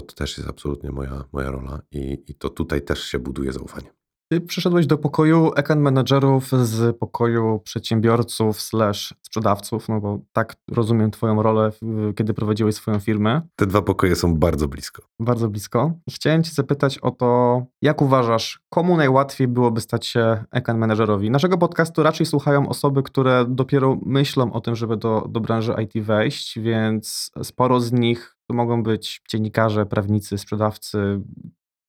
to, 0.00 0.14
też 0.14 0.38
jest 0.38 0.50
absolutnie 0.50 0.90
moja, 0.90 1.24
moja 1.32 1.50
rola 1.50 1.80
i, 1.90 2.22
i 2.26 2.34
to 2.34 2.48
tutaj 2.50 2.82
też 2.82 3.04
się 3.04 3.18
buduje 3.18 3.52
zaufanie. 3.52 3.90
Ty 4.32 4.40
przyszedłeś 4.40 4.86
do 4.86 4.98
pokoju 4.98 5.52
account 5.56 5.82
managerów 5.82 6.50
z 6.62 6.98
pokoju 6.98 7.60
przedsiębiorców 7.64 8.60
slash 8.60 9.14
sprzedawców, 9.22 9.88
no 9.88 10.00
bo 10.00 10.18
tak 10.32 10.56
rozumiem 10.70 11.10
twoją 11.10 11.42
rolę, 11.42 11.72
kiedy 12.16 12.34
prowadziłeś 12.34 12.74
swoją 12.74 13.00
firmę. 13.00 13.42
Te 13.56 13.66
dwa 13.66 13.82
pokoje 13.82 14.16
są 14.16 14.34
bardzo 14.36 14.68
blisko. 14.68 15.02
Bardzo 15.20 15.48
blisko. 15.48 15.92
I 16.06 16.12
chciałem 16.12 16.42
cię 16.42 16.50
zapytać 16.50 16.98
o 16.98 17.10
to, 17.10 17.62
jak 17.82 18.02
uważasz, 18.02 18.60
komu 18.70 18.96
najłatwiej 18.96 19.48
byłoby 19.48 19.80
stać 19.80 20.06
się 20.06 20.44
account 20.50 20.80
managerowi? 20.80 21.30
Naszego 21.30 21.58
podcastu 21.58 22.02
raczej 22.02 22.26
słuchają 22.26 22.68
osoby, 22.68 23.02
które 23.02 23.44
dopiero 23.48 23.98
myślą 24.06 24.52
o 24.52 24.60
tym, 24.60 24.76
żeby 24.76 24.96
do, 24.96 25.26
do 25.28 25.40
branży 25.40 25.74
IT 25.82 26.04
wejść, 26.04 26.58
więc 26.58 27.30
sporo 27.42 27.80
z 27.80 27.92
nich 27.92 28.33
to 28.46 28.54
mogą 28.54 28.82
być 28.82 29.22
dziennikarze, 29.28 29.86
prawnicy, 29.86 30.38
sprzedawcy, 30.38 31.20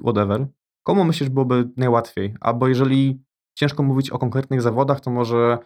whatever. 0.01 0.47
Komu 0.83 1.03
myślisz 1.03 1.29
byłoby 1.29 1.69
najłatwiej? 1.77 2.35
Albo 2.41 2.67
jeżeli 2.67 3.23
ciężko 3.55 3.83
mówić 3.83 4.09
o 4.09 4.19
konkretnych 4.19 4.61
zawodach, 4.61 4.99
to 4.99 5.11
może 5.11 5.57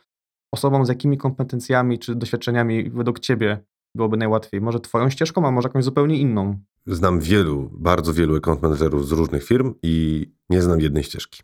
osobom 0.52 0.86
z 0.86 0.90
jakimi 0.90 1.18
kompetencjami 1.18 2.00
czy 2.00 2.16
doświadczeniami 2.16 2.90
według 2.90 3.20
ciebie 3.20 3.64
byłoby 3.96 4.18
najłatwiej? 4.18 4.62
Może 4.62 4.80
twoją 4.80 5.10
ścieżką, 5.10 5.48
a 5.48 5.52
może 5.52 5.68
jakąś 5.68 5.84
zupełnie 5.84 6.18
inną? 6.18 6.60
Znam 6.86 7.20
wielu, 7.20 7.70
bardzo 7.74 8.14
wielu 8.14 8.36
account 8.36 8.62
managerów 8.62 9.08
z 9.08 9.12
różnych 9.12 9.44
firm 9.44 9.74
i 9.84 10.26
nie 10.50 10.62
znam 10.62 10.80
jednej 10.80 11.04
ścieżki. 11.04 11.42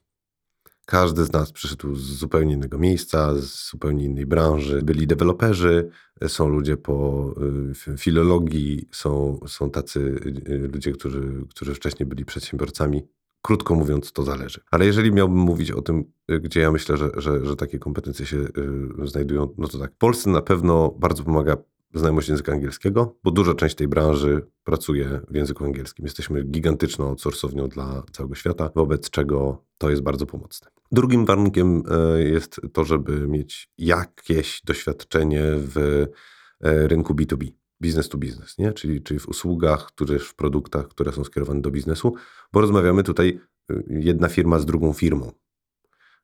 Każdy 0.86 1.26
z 1.26 1.32
nas 1.32 1.52
przyszedł 1.52 1.96
z 1.96 2.02
zupełnie 2.02 2.54
innego 2.54 2.78
miejsca, 2.78 3.36
z 3.36 3.70
zupełnie 3.70 4.06
innej 4.06 4.26
branży. 4.26 4.82
Byli 4.84 5.08
deweloperzy, 5.08 5.90
są 6.28 6.50
ludzie 6.50 6.78
po 6.78 7.30
y, 7.88 7.98
filologii, 7.98 8.90
są, 8.92 9.40
są 9.48 9.70
tacy 9.70 10.00
y, 10.00 10.70
ludzie, 10.74 10.92
którzy, 10.92 11.46
którzy 11.50 11.76
wcześniej 11.76 12.08
byli 12.08 12.26
przedsiębiorcami. 12.26 13.04
Krótko 13.42 13.76
mówiąc, 13.76 14.12
to 14.12 14.24
zależy. 14.24 14.60
Ale 14.72 14.86
jeżeli 14.86 15.12
miałbym 15.12 15.38
mówić 15.38 15.72
o 15.72 15.82
tym, 15.82 16.04
y, 16.32 16.40
gdzie 16.40 16.60
ja 16.60 16.72
myślę, 16.72 16.98
że, 16.98 17.10
że, 17.18 17.46
że 17.46 17.56
takie 17.56 17.80
kompetencje 17.80 18.26
się 18.26 18.38
y, 18.38 19.08
znajdują, 19.08 19.54
no 19.58 19.68
to 19.68 19.80
tak. 19.80 19.92
Polsce 19.98 20.30
na 20.30 20.42
pewno 20.42 20.96
bardzo 21.00 21.24
pomaga 21.24 21.58
znajomość 22.00 22.30
języka 22.30 22.52
angielskiego, 22.52 23.16
bo 23.24 23.32
duża 23.32 23.54
część 23.54 23.76
tej 23.76 23.88
branży 23.88 24.48
pracuje 24.64 25.22
w 25.30 25.36
języku 25.36 25.66
angielskim. 25.66 26.06
Jesteśmy 26.06 26.44
gigantyczną 26.44 27.08
outsourcownią 27.08 27.68
dla 27.68 28.04
całego 28.12 28.36
świata, 28.36 28.70
wobec 28.76 29.10
czego 29.10 29.66
to 29.78 29.90
jest 29.90 30.02
bardzo 30.02 30.26
pomocne. 30.26 30.72
Drugim 30.92 31.26
warunkiem 31.26 31.84
y, 32.18 32.30
jest 32.30 32.62
to, 32.74 32.86
żeby 32.86 33.28
mieć 33.28 33.70
jakieś 33.78 34.62
doświadczenie 34.66 35.42
w 35.46 36.06
rynku 36.62 37.14
B2B 37.14 37.52
business 37.82 38.10
to 38.10 38.18
business, 38.18 38.58
nie? 38.58 38.74
Czyli, 38.74 39.02
czyli 39.02 39.20
w 39.20 39.30
usługach, 39.30 39.92
tudzież 39.92 40.28
w 40.28 40.36
produktach, 40.36 40.88
które 40.88 41.12
są 41.12 41.24
skierowane 41.24 41.62
do 41.62 41.72
biznesu, 41.72 42.14
bo 42.54 42.62
rozmawiamy 42.62 43.04
tutaj 43.04 43.40
y, 43.72 43.84
jedna 43.90 44.28
firma 44.28 44.60
z 44.60 44.66
drugą 44.66 44.94
firmą. 44.94 45.32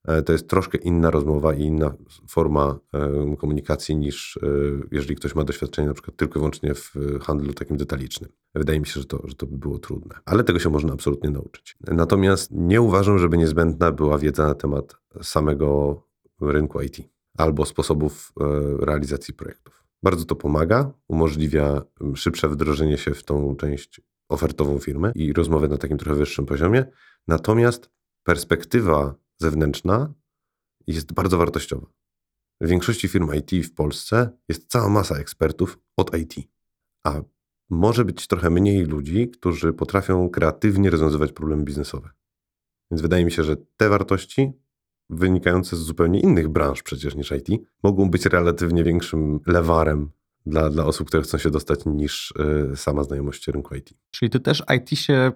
E, 0.07 0.21
to 0.21 0.33
jest 0.33 0.49
troszkę 0.49 0.77
inna 0.77 1.11
rozmowa 1.11 1.53
i 1.53 1.61
inna 1.61 1.93
forma 2.27 2.79
e, 2.93 3.35
komunikacji 3.35 3.95
niż 3.95 4.37
e, 4.37 4.47
jeżeli 4.91 5.15
ktoś 5.15 5.35
ma 5.35 5.43
doświadczenie 5.43 5.87
na 5.87 5.93
przykład 5.93 6.17
tylko 6.17 6.39
i 6.39 6.39
wyłącznie 6.39 6.73
w 6.73 6.95
handlu 7.21 7.53
takim 7.53 7.77
detalicznym. 7.77 8.29
Wydaje 8.55 8.79
mi 8.79 8.85
się, 8.85 8.99
że 8.99 9.05
to, 9.05 9.21
że 9.23 9.35
to 9.35 9.45
by 9.45 9.57
było 9.57 9.79
trudne, 9.79 10.15
ale 10.25 10.43
tego 10.43 10.59
się 10.59 10.69
można 10.69 10.93
absolutnie 10.93 11.29
nauczyć. 11.29 11.77
Natomiast 11.87 12.51
nie 12.51 12.81
uważam, 12.81 13.19
żeby 13.19 13.37
niezbędna 13.37 13.91
była 13.91 14.17
wiedza 14.17 14.47
na 14.47 14.55
temat 14.55 14.95
samego 15.21 16.01
rynku 16.41 16.81
IT 16.81 16.97
albo 17.37 17.65
sposobów 17.65 18.33
realizacji 18.79 19.33
projektów. 19.33 19.83
Bardzo 20.03 20.25
to 20.25 20.35
pomaga, 20.35 20.91
umożliwia 21.07 21.81
szybsze 22.15 22.49
wdrożenie 22.49 22.97
się 22.97 23.13
w 23.13 23.23
tą 23.23 23.55
część 23.55 24.01
ofertową 24.29 24.79
firmy 24.79 25.11
i 25.15 25.33
rozmowę 25.33 25.67
na 25.67 25.77
takim 25.77 25.97
trochę 25.97 26.15
wyższym 26.15 26.45
poziomie. 26.45 26.85
Natomiast 27.27 27.89
perspektywa 28.23 29.15
zewnętrzna 29.41 30.13
jest 30.87 31.13
bardzo 31.13 31.37
wartościowa. 31.37 31.87
W 32.61 32.67
większości 32.67 33.07
firm 33.07 33.29
IT 33.33 33.65
w 33.65 33.73
Polsce 33.73 34.29
jest 34.49 34.67
cała 34.67 34.89
masa 34.89 35.15
ekspertów 35.15 35.79
od 35.97 36.17
IT, 36.17 36.33
a 37.03 37.21
może 37.69 38.05
być 38.05 38.27
trochę 38.27 38.49
mniej 38.49 38.85
ludzi, 38.85 39.29
którzy 39.29 39.73
potrafią 39.73 40.29
kreatywnie 40.29 40.89
rozwiązywać 40.89 41.31
problemy 41.31 41.63
biznesowe. 41.63 42.09
Więc 42.91 43.01
wydaje 43.01 43.25
mi 43.25 43.31
się, 43.31 43.43
że 43.43 43.57
te 43.77 43.89
wartości 43.89 44.51
wynikające 45.09 45.75
z 45.75 45.79
zupełnie 45.79 46.19
innych 46.19 46.49
branż 46.49 46.83
przecież 46.83 47.15
niż 47.15 47.31
IT, 47.31 47.47
mogą 47.83 48.09
być 48.09 48.25
relatywnie 48.25 48.83
większym 48.83 49.39
lewarem 49.47 50.11
dla, 50.45 50.69
dla 50.69 50.85
osób, 50.85 51.07
które 51.07 51.23
chcą 51.23 51.37
się 51.37 51.49
dostać 51.49 51.79
niż 51.85 52.33
y, 52.71 52.75
sama 52.75 53.03
znajomość 53.03 53.47
rynku 53.47 53.75
IT. 53.75 53.93
Czyli 54.11 54.29
ty 54.29 54.39
też 54.39 54.63
IT 54.75 54.99
się 54.99 55.31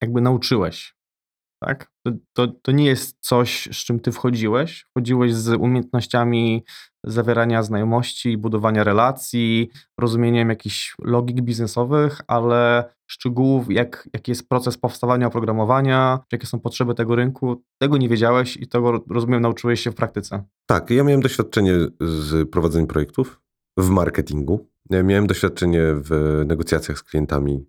jakby 0.00 0.20
nauczyłeś 0.20 0.97
tak? 1.60 1.90
To, 2.06 2.12
to, 2.32 2.46
to, 2.62 2.72
nie 2.72 2.84
jest 2.84 3.16
coś, 3.20 3.68
z 3.72 3.76
czym 3.76 4.00
ty 4.00 4.12
wchodziłeś. 4.12 4.84
Wchodziłeś 4.90 5.34
z 5.34 5.48
umiejętnościami 5.48 6.64
zawierania 7.04 7.62
znajomości, 7.62 8.36
budowania 8.36 8.84
relacji, 8.84 9.70
rozumieniem 10.00 10.48
jakichś 10.48 10.94
logik 11.02 11.40
biznesowych, 11.40 12.20
ale 12.26 12.92
szczegółów, 13.06 13.70
jak, 13.70 14.08
jaki 14.12 14.30
jest 14.30 14.48
proces 14.48 14.78
powstawania 14.78 15.26
oprogramowania, 15.26 16.18
jakie 16.32 16.46
są 16.46 16.60
potrzeby 16.60 16.94
tego 16.94 17.16
rynku, 17.16 17.62
tego 17.78 17.98
nie 17.98 18.08
wiedziałeś 18.08 18.56
i 18.56 18.68
tego, 18.68 19.04
rozumiem, 19.10 19.42
nauczyłeś 19.42 19.80
się 19.80 19.90
w 19.90 19.94
praktyce. 19.94 20.44
Tak, 20.66 20.90
ja 20.90 21.04
miałem 21.04 21.20
doświadczenie 21.20 21.74
z 22.00 22.50
prowadzeniem 22.50 22.86
projektów 22.86 23.40
w 23.78 23.88
marketingu. 23.88 24.68
Miałem 24.90 25.26
doświadczenie 25.26 25.82
w 25.84 26.42
negocjacjach 26.46 26.98
z 26.98 27.02
klientami 27.02 27.66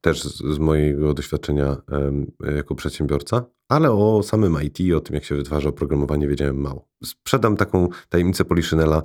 też 0.00 0.24
z, 0.24 0.58
mojego 0.58 1.14
doświadczenia 1.14 1.76
jako 2.56 2.74
przedsiębiorca, 2.74 3.44
ale 3.68 3.92
o 3.92 4.22
samym 4.22 4.62
IT 4.62 4.80
i 4.80 4.94
o 4.94 5.00
tym, 5.00 5.14
jak 5.14 5.24
się 5.24 5.34
wytwarza 5.34 5.68
oprogramowanie, 5.68 6.28
wiedziałem 6.28 6.56
mało. 6.56 6.88
Sprzedam 7.04 7.56
taką 7.56 7.88
tajemnicę 8.08 8.44
Poliszynela. 8.44 9.02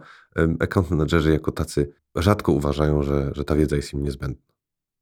Account 0.60 0.92
managerzy 0.92 1.32
jako 1.32 1.52
tacy 1.52 1.94
rzadko 2.16 2.52
uważają, 2.52 3.04
że, 3.04 3.32
że 3.34 3.46
ta 3.46 3.56
wiedza 3.56 3.76
jest 3.76 3.94
im 3.94 4.04
niezbędna. 4.04 4.46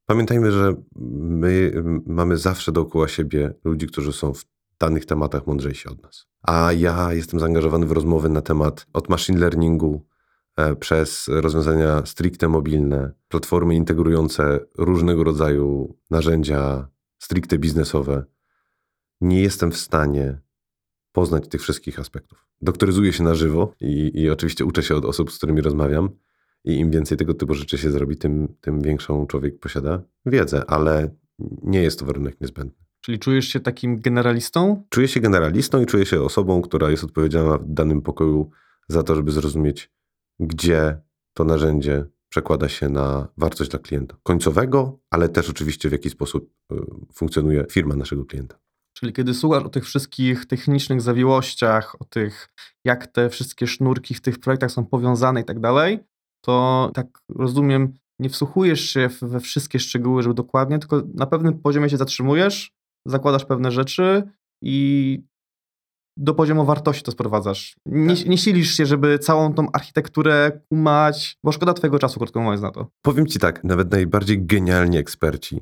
Pamiętajmy, 0.05 0.51
że 0.51 0.75
my 1.19 1.83
mamy 2.05 2.37
zawsze 2.37 2.71
dookoła 2.71 3.07
siebie 3.07 3.53
ludzi, 3.63 3.87
którzy 3.87 4.13
są 4.13 4.33
w 4.33 4.45
danych 4.79 5.05
tematach 5.05 5.47
mądrzejsi 5.47 5.89
od 5.89 6.03
nas. 6.03 6.27
A 6.41 6.73
ja 6.73 7.13
jestem 7.13 7.39
zaangażowany 7.39 7.85
w 7.85 7.91
rozmowy 7.91 8.29
na 8.29 8.41
temat 8.41 8.87
od 8.93 9.09
machine 9.09 9.39
learningu, 9.39 10.05
przez 10.79 11.27
rozwiązania 11.27 12.05
stricte 12.05 12.47
mobilne, 12.47 13.11
platformy 13.27 13.75
integrujące 13.75 14.59
różnego 14.77 15.23
rodzaju 15.23 15.97
narzędzia 16.09 16.87
stricte 17.19 17.57
biznesowe, 17.57 18.25
nie 19.21 19.41
jestem 19.41 19.71
w 19.71 19.77
stanie 19.77 20.41
poznać 21.11 21.47
tych 21.47 21.61
wszystkich 21.61 21.99
aspektów. 21.99 22.47
Doktoryzuję 22.61 23.13
się 23.13 23.23
na 23.23 23.35
żywo 23.35 23.73
i, 23.81 24.11
i 24.21 24.29
oczywiście 24.29 24.65
uczę 24.65 24.83
się 24.83 24.95
od 24.95 25.05
osób, 25.05 25.31
z 25.31 25.37
którymi 25.37 25.61
rozmawiam. 25.61 26.09
I 26.65 26.75
im 26.77 26.91
więcej 26.91 27.17
tego 27.17 27.33
typu 27.33 27.53
rzeczy 27.53 27.77
się 27.77 27.91
zrobi, 27.91 28.17
tym, 28.17 28.55
tym 28.61 28.81
większą 28.81 29.27
człowiek 29.27 29.59
posiada 29.59 30.01
wiedzę, 30.25 30.63
ale 30.67 31.15
nie 31.63 31.81
jest 31.81 31.99
to 31.99 32.05
warunek 32.05 32.41
niezbędny. 32.41 32.83
Czyli 33.01 33.19
czujesz 33.19 33.47
się 33.47 33.59
takim 33.59 34.01
generalistą? 34.01 34.85
Czuję 34.89 35.07
się 35.07 35.19
generalistą 35.19 35.81
i 35.81 35.85
czuję 35.85 36.05
się 36.05 36.21
osobą, 36.21 36.61
która 36.61 36.89
jest 36.89 37.03
odpowiedzialna 37.03 37.57
w 37.57 37.73
danym 37.73 38.01
pokoju 38.01 38.49
za 38.87 39.03
to, 39.03 39.15
żeby 39.15 39.31
zrozumieć 39.31 39.91
gdzie 40.39 41.01
to 41.33 41.43
narzędzie 41.43 42.05
przekłada 42.29 42.69
się 42.69 42.89
na 42.89 43.27
wartość 43.37 43.69
dla 43.69 43.79
klienta 43.79 44.17
końcowego, 44.23 44.99
ale 45.09 45.29
też 45.29 45.49
oczywiście 45.49 45.89
w 45.89 45.91
jaki 45.91 46.09
sposób 46.09 46.53
y, 46.71 46.75
funkcjonuje 47.13 47.65
firma 47.71 47.95
naszego 47.95 48.25
klienta. 48.25 48.59
Czyli 48.97 49.13
kiedy 49.13 49.33
słuchasz 49.33 49.63
o 49.63 49.69
tych 49.69 49.85
wszystkich 49.85 50.45
technicznych 50.45 51.01
zawiłościach, 51.01 52.01
o 52.01 52.05
tych, 52.05 52.49
jak 52.85 53.07
te 53.07 53.29
wszystkie 53.29 53.67
sznurki 53.67 54.13
w 54.13 54.21
tych 54.21 54.39
projektach 54.39 54.71
są 54.71 54.85
powiązane 54.85 55.41
i 55.41 55.43
tak 55.43 55.59
dalej, 55.59 55.99
to 56.45 56.91
tak 56.93 57.07
rozumiem, 57.29 57.93
nie 58.19 58.29
wsłuchujesz 58.29 58.89
się 58.89 59.09
we 59.21 59.39
wszystkie 59.39 59.79
szczegóły, 59.79 60.23
żeby 60.23 60.35
dokładnie, 60.35 60.79
tylko 60.79 61.03
na 61.13 61.25
pewnym 61.25 61.59
poziomie 61.59 61.89
się 61.89 61.97
zatrzymujesz, 61.97 62.71
zakładasz 63.07 63.45
pewne 63.45 63.71
rzeczy 63.71 64.23
i 64.61 65.19
do 66.17 66.33
poziomu 66.33 66.65
wartości 66.65 67.03
to 67.03 67.11
sprowadzasz. 67.11 67.75
Nie, 67.85 68.15
tak. 68.15 68.25
nie 68.25 68.37
silisz 68.37 68.77
się, 68.77 68.85
żeby 68.85 69.19
całą 69.19 69.53
tą 69.53 69.71
architekturę 69.71 70.61
kumać, 70.69 71.37
bo 71.43 71.51
szkoda 71.51 71.73
twojego 71.73 71.99
czasu, 71.99 72.19
krótko 72.19 72.41
mówiąc 72.41 72.61
na 72.61 72.71
to. 72.71 72.87
Powiem 73.01 73.27
ci 73.27 73.39
tak, 73.39 73.63
nawet 73.63 73.91
najbardziej 73.91 74.45
genialni 74.45 74.97
eksperci 74.97 75.61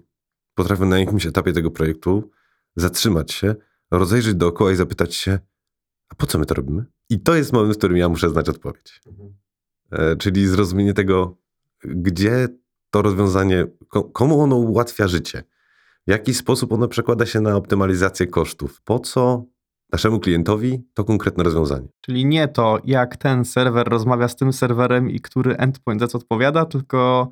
potrafią 0.56 0.86
na 0.86 1.00
jakimś 1.00 1.26
etapie 1.26 1.54
tego 1.54 1.72
projektu 1.72 2.32
zatrzymać 2.76 3.32
się, 3.32 3.56
rozejrzeć 3.92 4.36
dookoła 4.36 4.72
i 4.72 4.76
zapytać 4.76 5.16
się, 5.16 5.40
a 6.10 6.16
po 6.16 6.26
co 6.26 6.40
my 6.40 6.46
to 6.46 6.54
robimy? 6.54 6.86
I 7.10 7.20
to 7.20 7.36
jest 7.36 7.54
moment, 7.54 7.76
w 7.76 7.78
którym 7.78 7.98
ja 7.98 8.10
muszę 8.10 8.30
znać 8.30 8.50
odpowiedź. 8.50 9.02
Mhm. 9.08 9.34
E, 9.92 10.16
czyli 10.16 10.48
zrozumienie 10.48 10.94
tego, 10.94 11.38
gdzie 11.84 12.48
to 12.90 13.02
rozwiązanie, 13.02 13.68
komu 14.14 14.42
ono 14.42 14.56
ułatwia 14.56 15.08
życie, 15.08 15.44
W 16.08 16.12
jaki 16.12 16.34
sposób 16.34 16.74
ono 16.74 16.88
przekłada 16.88 17.26
się 17.26 17.42
na 17.42 17.56
optymalizację 17.56 18.28
kosztów? 18.28 18.82
Po 18.82 19.00
co 19.00 19.46
naszemu 19.92 20.20
klientowi 20.20 20.84
to 20.94 21.04
konkretne 21.04 21.44
rozwiązanie? 21.44 21.88
Czyli 22.02 22.26
nie 22.26 22.48
to, 22.48 22.80
jak 22.84 23.18
ten 23.18 23.46
serwer 23.46 23.88
rozmawia 23.88 24.28
z 24.28 24.36
tym 24.36 24.54
serwerem 24.54 25.10
i 25.10 25.20
który 25.20 25.58
endpoint 25.58 26.02
za 26.02 26.08
co 26.08 26.18
odpowiada, 26.18 26.66
tylko 26.66 27.32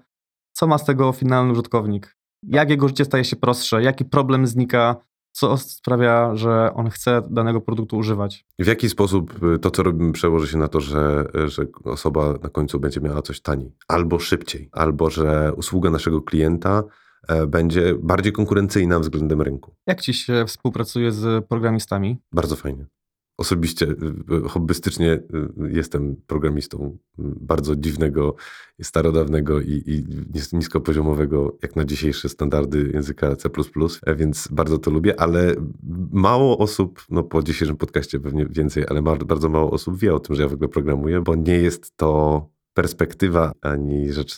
co 0.54 0.68
ma 0.68 0.78
z 0.78 0.86
tego 0.86 1.12
finalny 1.12 1.52
użytkownik. 1.52 2.16
Jak 2.44 2.70
jego 2.70 2.88
życie 2.88 3.06
staje 3.06 3.24
się 3.24 3.36
prostsze, 3.36 3.84
jaki 3.84 4.06
problem 4.06 4.48
znika, 4.48 4.96
co 5.32 5.58
sprawia, 5.58 6.36
że 6.36 6.74
on 6.74 6.90
chce 6.90 7.22
danego 7.30 7.62
produktu 7.62 7.98
używać. 7.98 8.46
W 8.60 8.68
jaki 8.68 8.90
sposób 8.90 9.44
y, 9.44 9.60
to, 9.60 9.72
co 9.72 9.84
robimy, 9.84 10.12
przełoży 10.12 10.48
się 10.48 10.58
na 10.58 10.68
to, 10.68 10.82
że, 10.82 11.26
że 11.46 11.66
osoba 11.84 12.34
na 12.44 12.50
końcu 12.50 12.80
będzie 12.80 13.02
miała 13.02 13.22
coś 13.22 13.42
taniej, 13.42 13.76
albo 13.88 14.20
szybciej, 14.20 14.70
albo 14.72 15.10
że 15.10 15.54
usługa 15.56 15.90
naszego 15.90 16.22
klienta 16.22 16.84
będzie 17.48 17.96
bardziej 17.96 18.34
konkurencyjna 18.34 19.00
względem 19.00 19.42
rynku. 19.42 19.76
Jak 19.88 20.02
ci 20.02 20.14
się 20.14 20.46
współpracuje 20.48 21.12
z 21.12 21.46
programistami? 21.48 22.18
Bardzo 22.32 22.56
fajnie. 22.56 22.86
Osobiście, 23.40 23.86
y, 23.86 24.46
y, 24.46 24.50
hobbystycznie 24.50 25.14
y, 25.14 25.22
jestem 25.72 26.16
programistą 26.28 26.98
bardzo 27.18 27.76
dziwnego, 27.76 28.36
starodawnego 28.82 29.62
i, 29.62 29.84
i 29.86 30.06
niskopoziomowego, 30.54 31.58
jak 31.62 31.76
na 31.76 31.86
dzisiejsze 31.86 32.30
standardy 32.30 32.92
języka 32.94 33.36
C++, 33.36 33.50
e, 34.06 34.16
więc 34.16 34.48
bardzo 34.52 34.78
to 34.78 34.92
lubię, 34.92 35.20
ale 35.20 35.56
mało 36.12 36.58
osób, 36.58 37.06
no 37.10 37.24
po 37.24 37.44
dzisiejszym 37.44 37.78
podcaście 37.78 38.20
pewnie 38.20 38.46
więcej, 38.46 38.86
ale 38.90 39.02
bardzo 39.02 39.50
mało 39.50 39.72
osób 39.72 39.98
wie 39.98 40.14
o 40.14 40.20
tym, 40.20 40.36
że 40.36 40.42
ja 40.42 40.50
w 40.50 40.54
ogóle 40.54 40.70
programuję, 40.70 41.22
bo 41.22 41.36
nie 41.36 41.58
jest 41.58 41.98
to 41.98 42.50
perspektywa 42.74 43.52
ani 43.62 44.14
rzecz, 44.14 44.38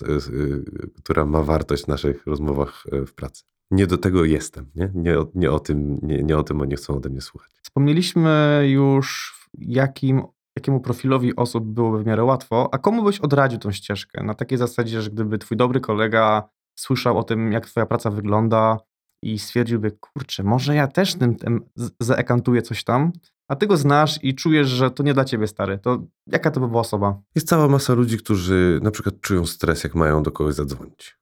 która 0.97 1.25
ma 1.25 1.43
wartość 1.43 1.83
w 1.83 1.87
naszych 1.87 2.25
rozmowach 2.25 2.83
e, 2.91 3.05
w 3.05 3.13
pracy 3.13 3.43
nie 3.71 3.87
do 3.87 3.97
tego 3.97 4.25
jestem, 4.25 4.71
nie, 4.75 4.91
nie, 4.95 5.15
nie, 5.35 5.51
o, 5.51 5.59
tym, 5.59 5.99
nie, 6.03 6.23
nie 6.23 6.37
o 6.37 6.43
tym 6.43 6.61
oni 6.61 6.75
chcą 6.75 6.95
ode 6.95 7.09
mnie 7.09 7.21
słuchać. 7.21 7.51
Wspomnieliśmy 7.63 8.61
już, 8.69 9.35
jakim, 9.57 10.23
jakiemu 10.57 10.79
profilowi 10.79 11.35
osób 11.35 11.65
byłoby 11.65 12.03
w 12.03 12.05
miarę 12.05 12.23
łatwo, 12.23 12.69
a 12.71 12.77
komu 12.77 13.03
byś 13.03 13.19
odradził 13.19 13.59
tą 13.59 13.71
ścieżkę? 13.71 14.23
Na 14.23 14.33
takiej 14.33 14.57
zasadzie, 14.57 15.01
że 15.01 15.09
gdyby 15.09 15.37
twój 15.37 15.57
dobry 15.57 15.79
kolega 15.79 16.49
słyszał 16.75 17.17
o 17.17 17.23
tym, 17.23 17.51
jak 17.51 17.65
twoja 17.65 17.85
praca 17.85 18.09
wygląda 18.09 18.77
i 19.23 19.39
stwierdziłby, 19.39 19.91
kurczę, 19.91 20.43
może 20.43 20.75
ja 20.75 20.87
też 20.87 21.15
tym, 21.15 21.35
tym 21.35 21.65
zaekantuję 21.99 22.61
coś 22.61 22.83
tam, 22.83 23.11
a 23.51 23.55
ty 23.55 23.67
go 23.67 23.77
znasz 23.77 24.19
i 24.23 24.35
czujesz, 24.35 24.67
że 24.67 24.91
to 24.91 25.03
nie 25.03 25.13
dla 25.13 25.25
ciebie 25.25 25.47
stary, 25.47 25.79
to 25.79 26.07
jaka 26.27 26.51
to 26.51 26.59
by 26.59 26.67
była 26.67 26.81
osoba? 26.81 27.21
Jest 27.35 27.47
cała 27.47 27.67
masa 27.67 27.93
ludzi, 27.93 28.17
którzy 28.17 28.79
na 28.83 28.91
przykład 28.91 29.21
czują 29.21 29.45
stres, 29.45 29.83
jak 29.83 29.95
mają 29.95 30.23
do 30.23 30.31
kogoś 30.31 30.55
zadzwonić. 30.55 31.17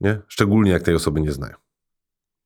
Nie? 0.00 0.20
Szczególnie 0.28 0.70
jak 0.70 0.82
tej 0.82 0.94
osoby 0.94 1.20
nie 1.20 1.32
znają 1.32 1.56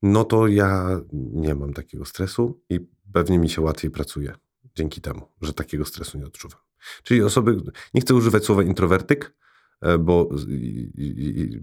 no 0.02 0.24
to 0.24 0.46
ja 0.46 1.00
nie 1.12 1.54
mam 1.54 1.72
takiego 1.72 2.04
stresu 2.04 2.62
i 2.68 2.80
pewnie 3.12 3.38
mi 3.38 3.48
się 3.48 3.62
łatwiej 3.62 3.90
pracuje 3.90 4.34
dzięki 4.74 5.00
temu, 5.00 5.22
że 5.42 5.52
takiego 5.52 5.84
stresu 5.84 6.18
nie 6.18 6.26
odczuwam. 6.26 6.60
Czyli 7.02 7.22
osoby, 7.22 7.56
nie 7.94 8.00
chcę 8.00 8.14
używać 8.14 8.44
słowa 8.44 8.62
introwertyk, 8.62 9.36
bo 10.00 10.28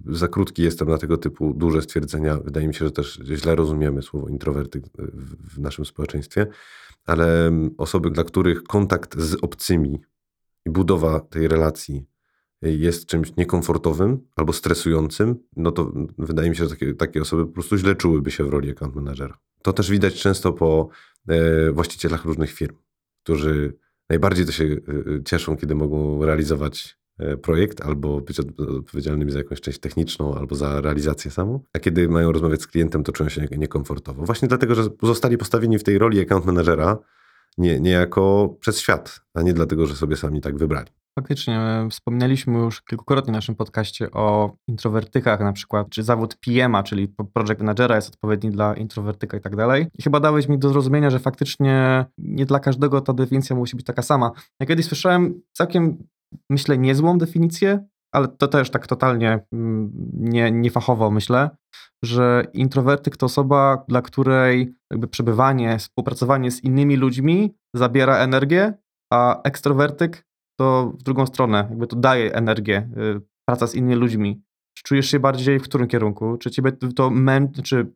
za 0.06 0.27
krótki 0.27 0.63
jestem 0.63 0.89
na 0.89 0.97
tego 0.97 1.17
typu 1.17 1.53
duże 1.53 1.82
stwierdzenia. 1.82 2.38
Wydaje 2.38 2.67
mi 2.67 2.73
się, 2.73 2.86
że 2.86 2.91
też 2.91 3.19
źle 3.23 3.56
rozumiemy 3.56 4.01
słowo 4.01 4.27
introwertyk 4.27 4.84
w 5.53 5.60
naszym 5.60 5.86
społeczeństwie, 5.86 6.47
ale 7.06 7.51
osoby, 7.77 8.10
dla 8.10 8.23
których 8.23 8.63
kontakt 8.63 9.19
z 9.19 9.36
obcymi 9.41 10.01
i 10.65 10.69
budowa 10.69 11.19
tej 11.19 11.47
relacji 11.47 12.06
jest 12.62 13.06
czymś 13.06 13.36
niekomfortowym 13.36 14.27
albo 14.36 14.53
stresującym, 14.53 15.36
no 15.56 15.71
to 15.71 15.91
wydaje 16.17 16.49
mi 16.49 16.56
się, 16.56 16.63
że 16.63 16.69
takie, 16.69 16.93
takie 16.93 17.21
osoby 17.21 17.45
po 17.45 17.53
prostu 17.53 17.77
źle 17.77 17.95
czułyby 17.95 18.32
się 18.32 18.43
w 18.43 18.49
roli 18.49 18.71
account 18.71 18.95
managera. 18.95 19.38
To 19.62 19.73
też 19.73 19.91
widać 19.91 20.21
często 20.21 20.53
po 20.53 20.89
e, 21.27 21.71
właścicielach 21.71 22.25
różnych 22.25 22.51
firm, 22.51 22.75
którzy 23.23 23.73
najbardziej 24.10 24.45
to 24.45 24.51
się 24.51 24.63
e, 24.63 24.77
cieszą, 25.23 25.58
kiedy 25.58 25.75
mogą 25.75 26.25
realizować 26.25 26.96
e, 26.96 26.96
projekt 27.41 27.82
albo 27.82 28.21
być 28.21 28.39
odpowiedzialnymi 28.39 29.32
za 29.32 29.38
jakąś 29.38 29.62
część 29.62 29.80
techniczną 29.80 30.36
albo 30.36 30.56
za 30.56 30.82
realizację 30.82 31.32
samą, 31.32 31.60
a 31.73 31.80
kiedy 31.80 32.10
mają 32.10 32.32
rozmawiać 32.32 32.62
z 32.62 32.67
klientem, 32.67 33.03
to 33.03 33.12
czują 33.12 33.30
się 33.30 33.47
niekomfortowo. 33.58 34.25
Właśnie 34.25 34.47
dlatego, 34.47 34.75
że 34.75 34.84
zostali 35.03 35.38
postawieni 35.38 35.80
w 35.80 35.84
tej 35.84 35.97
roli 35.97 36.21
account 36.21 36.45
managera 36.45 36.97
nie, 37.58 37.80
niejako 37.80 38.56
przez 38.60 38.80
świat, 38.80 39.21
a 39.34 39.41
nie 39.41 39.53
dlatego, 39.53 39.88
że 39.88 39.95
sobie 39.95 40.15
sami 40.15 40.41
tak 40.41 40.58
wybrali. 40.58 40.89
Faktycznie, 41.19 41.88
wspominaliśmy 41.91 42.60
już 42.60 42.82
kilkukrotnie 42.82 43.32
w 43.32 43.36
naszym 43.36 43.56
podcaście 43.56 44.12
o 44.12 44.56
introwertykach 44.67 45.39
na 45.39 45.53
przykład, 45.53 45.89
czy 45.89 46.03
zawód 46.03 46.38
PM-a, 46.45 46.84
czyli 46.84 47.08
project 47.34 47.60
managera 47.60 47.95
jest 47.95 48.10
odpowiedni 48.10 48.51
dla 48.51 48.73
introwertyka 48.73 49.38
i 49.38 49.41
tak 49.41 49.56
dalej. 49.56 49.88
I 49.99 50.03
chyba 50.03 50.19
dałeś 50.19 50.47
mi 50.47 50.60
do 50.60 50.69
zrozumienia, 50.69 51.10
że 51.10 51.19
faktycznie 51.19 52.06
nie 52.17 52.45
dla 52.45 52.60
każdego 52.60 53.01
ta 53.01 53.13
definicja 53.13 53.56
musi 53.56 53.75
być 53.75 53.86
taka 53.86 54.01
sama. 54.01 54.32
Ja 54.60 54.65
kiedyś 54.65 54.86
słyszałem 54.86 55.41
całkiem, 55.53 55.97
myślę, 56.49 56.77
niezłą 56.77 57.17
definicję, 57.17 57.87
ale 58.11 58.27
to 58.27 58.47
też 58.47 58.69
tak 58.69 58.87
totalnie 58.87 59.39
mm, 59.53 59.91
nie, 60.13 60.51
niefachowo 60.51 61.11
myślę, 61.11 61.49
że 62.03 62.45
introwertyk 62.53 63.17
to 63.17 63.25
osoba, 63.25 63.85
dla 63.87 64.01
której 64.01 64.75
jakby 64.91 65.07
przebywanie, 65.07 65.77
współpracowanie 65.79 66.51
z 66.51 66.63
innymi 66.63 66.95
ludźmi 66.95 67.55
zabiera 67.73 68.17
energię, 68.17 68.73
a 69.13 69.41
ekstrowertyk 69.41 70.27
to 70.59 70.93
w 70.99 71.03
drugą 71.03 71.25
stronę, 71.25 71.67
jakby 71.69 71.87
to 71.87 71.95
daje 71.95 72.33
energię, 72.33 72.89
y, 73.17 73.21
praca 73.45 73.67
z 73.67 73.75
innymi 73.75 73.95
ludźmi. 73.95 74.41
Czy 74.77 74.83
czujesz 74.83 75.09
się 75.09 75.19
bardziej 75.19 75.59
w 75.59 75.63
którym 75.63 75.87
kierunku? 75.87 76.37
Czy 76.37 76.51
ciebie 76.51 76.71
to 76.71 77.09
mę, 77.09 77.47
czy 77.63 77.93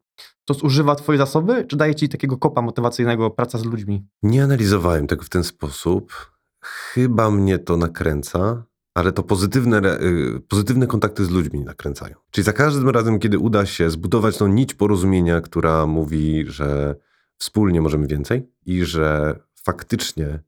to 0.47 0.53
zużywa 0.53 0.95
twoje 0.95 1.17
zasoby, 1.17 1.65
czy 1.65 1.77
daje 1.77 1.95
ci 1.95 2.09
takiego 2.09 2.37
kopa 2.37 2.61
motywacyjnego 2.61 3.29
praca 3.29 3.57
z 3.57 3.65
ludźmi? 3.65 4.07
Nie 4.23 4.43
analizowałem 4.43 5.07
tego 5.07 5.23
w 5.23 5.29
ten 5.29 5.43
sposób. 5.43 6.31
Chyba 6.61 7.31
mnie 7.31 7.59
to 7.59 7.77
nakręca, 7.77 8.63
ale 8.93 9.11
to 9.11 9.23
pozytywne, 9.23 10.01
y, 10.01 10.39
pozytywne 10.47 10.87
kontakty 10.87 11.25
z 11.25 11.29
ludźmi 11.29 11.59
nakręcają. 11.61 12.15
Czyli 12.31 12.45
za 12.45 12.53
każdym 12.53 12.89
razem, 12.89 13.19
kiedy 13.19 13.39
uda 13.39 13.65
się 13.65 13.89
zbudować 13.89 14.37
tą 14.37 14.47
nić 14.47 14.73
porozumienia, 14.73 15.41
która 15.41 15.87
mówi, 15.87 16.45
że 16.47 16.95
wspólnie 17.37 17.81
możemy 17.81 18.07
więcej 18.07 18.49
i 18.65 18.85
że 18.85 19.39
faktycznie 19.63 20.39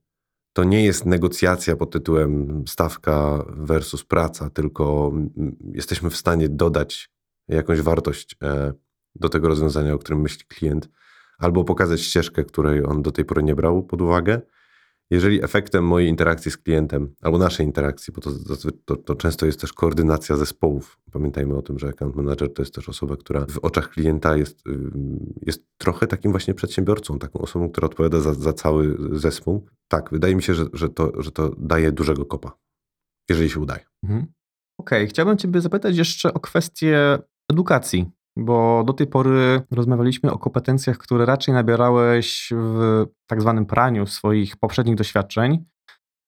to 0.52 0.64
nie 0.64 0.84
jest 0.84 1.06
negocjacja 1.06 1.76
pod 1.76 1.90
tytułem 1.90 2.64
stawka 2.68 3.44
versus 3.48 4.04
praca, 4.04 4.50
tylko 4.50 5.12
jesteśmy 5.72 6.10
w 6.10 6.16
stanie 6.16 6.48
dodać 6.48 7.10
jakąś 7.48 7.80
wartość 7.80 8.36
e, 8.42 8.72
do 9.14 9.28
tego 9.28 9.48
rozwiązania, 9.48 9.94
o 9.94 9.98
którym 9.98 10.20
myśli 10.20 10.44
klient, 10.48 10.88
albo 11.38 11.64
pokazać 11.64 12.00
ścieżkę, 12.00 12.44
której 12.44 12.84
on 12.84 13.02
do 13.02 13.12
tej 13.12 13.24
pory 13.24 13.42
nie 13.42 13.54
brał 13.54 13.82
pod 13.82 14.02
uwagę, 14.02 14.40
jeżeli 15.10 15.44
efektem 15.44 15.84
mojej 15.84 16.08
interakcji 16.08 16.50
z 16.50 16.56
klientem, 16.56 17.14
albo 17.22 17.38
naszej 17.38 17.66
interakcji, 17.66 18.12
bo 18.12 18.20
to, 18.20 18.30
to, 18.84 18.96
to, 18.96 19.14
często 19.14 19.46
jest 19.46 19.60
też 19.60 19.72
koordynacja 19.72 20.36
zespołów. 20.36 21.00
Pamiętajmy 21.12 21.56
o 21.56 21.62
tym, 21.62 21.78
że 21.78 21.88
account 21.88 22.16
manager 22.16 22.52
to 22.52 22.62
jest 22.62 22.74
też 22.74 22.88
osoba, 22.88 23.16
która 23.16 23.46
w 23.46 23.58
oczach 23.58 23.90
klienta 23.90 24.36
jest, 24.36 24.64
jest 25.42 25.66
trochę 25.78 26.06
takim 26.06 26.30
właśnie 26.30 26.54
przedsiębiorcą, 26.54 27.18
taką 27.18 27.38
osobą, 27.38 27.70
która 27.70 27.86
odpowiada 27.86 28.20
za, 28.20 28.34
za 28.34 28.52
cały 28.52 28.96
zespół. 29.12 29.66
Tak, 29.88 30.10
wydaje 30.10 30.36
mi 30.36 30.42
się, 30.42 30.54
że, 30.54 30.64
że, 30.72 30.88
to, 30.88 31.22
że 31.22 31.30
to 31.30 31.54
daje 31.58 31.92
dużego 31.92 32.24
kopa, 32.24 32.58
jeżeli 33.28 33.50
się 33.50 33.60
udaje. 33.60 33.84
Mhm. 34.02 34.26
Okej, 34.80 34.98
okay. 34.98 35.06
chciałbym 35.06 35.36
Ciebie 35.36 35.60
zapytać 35.60 35.96
jeszcze 35.96 36.34
o 36.34 36.40
kwestię 36.40 37.18
edukacji 37.50 38.10
bo 38.36 38.84
do 38.86 38.92
tej 38.92 39.06
pory 39.06 39.62
rozmawialiśmy 39.70 40.32
o 40.32 40.38
kompetencjach, 40.38 40.98
które 40.98 41.26
raczej 41.26 41.54
nabierałeś 41.54 42.52
w 42.56 43.04
tak 43.26 43.40
zwanym 43.40 43.66
praniu 43.66 44.06
swoich 44.06 44.56
poprzednich 44.56 44.96
doświadczeń. 44.96 45.64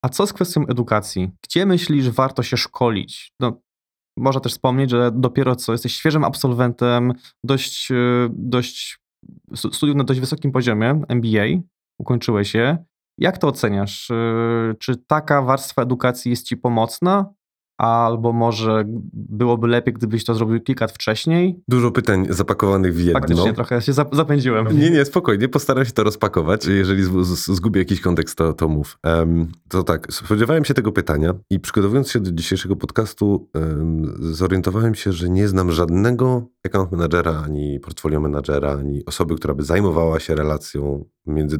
A 0.05 0.09
co 0.09 0.27
z 0.27 0.33
kwestią 0.33 0.67
edukacji? 0.67 1.31
Gdzie 1.45 1.67
myślisz, 1.67 2.11
warto 2.11 2.43
się 2.43 2.57
szkolić? 2.57 3.33
No, 3.41 3.61
można 4.19 4.41
też 4.41 4.53
wspomnieć, 4.53 4.91
że 4.91 5.11
dopiero 5.15 5.57
co 5.57 5.73
jesteś 5.73 5.95
świeżym 5.95 6.25
absolwentem, 6.25 7.13
dość, 7.45 7.91
e, 7.91 8.29
dość 8.31 8.99
studiów 9.55 9.97
na 9.97 10.05
dość 10.05 10.21
wysokim 10.21 10.53
poziomie, 10.53 11.03
MBA, 11.09 11.47
ukończyłeś 12.01 12.55
je. 12.55 12.85
Jak 13.19 13.39
to 13.39 13.49
oceniasz? 13.49 14.11
E, 14.11 14.75
czy 14.79 14.97
taka 14.97 15.43
warstwa 15.43 15.83
edukacji 15.83 16.31
jest 16.31 16.47
ci 16.47 16.57
pomocna? 16.57 17.35
Albo 17.79 18.33
może 18.33 18.85
byłoby 19.13 19.69
lepiej, 19.69 19.95
gdybyś 19.95 20.25
to 20.25 20.35
zrobił 20.35 20.61
kilka 20.61 20.87
wcześniej. 20.87 21.61
Dużo 21.69 21.91
pytań 21.91 22.27
zapakowanych 22.31 22.95
w 22.95 22.99
jedno. 22.99 23.21
Faktycznie 23.21 23.53
trochę 23.53 23.83
się 23.83 23.93
zapędziłem. 23.93 24.79
Nie, 24.79 24.91
nie, 24.91 25.05
spokojnie, 25.05 25.49
postaram 25.49 25.85
się 25.85 25.93
to 25.93 26.05
rozpakować. 26.05 26.67
Jeżeli 26.67 27.03
zgubię 27.23 27.81
jakiś 27.81 28.01
kontekst, 28.01 28.39
to, 28.39 28.53
to 28.53 28.69
mów. 28.69 28.99
Um, 29.05 29.49
to 29.69 29.83
tak, 29.83 30.13
spodziewałem 30.13 30.65
się 30.65 30.75
tego 30.75 30.93
pytania 30.93 31.35
i 31.51 31.61
przygotowując 31.61 32.11
się 32.11 32.21
do 32.21 32.33
dzisiejszego 32.33 32.77
podcastu 32.77 33.49
um, 33.55 34.17
zorientowałem 34.21 34.95
się, 34.95 35.13
że 35.13 35.29
nie 35.29 35.49
znam 35.49 35.73
żadnego 35.73 36.47
account 36.67 36.93
managera, 36.93 37.43
ani 37.45 37.81
portfolio 37.81 38.21
managera, 38.21 38.73
ani 38.73 39.05
osoby, 39.05 39.37
która 39.37 39.55
by 39.55 39.63
zajmowała 39.63 40.21
się 40.21 40.35
relacją 40.35 41.05
między 41.27 41.59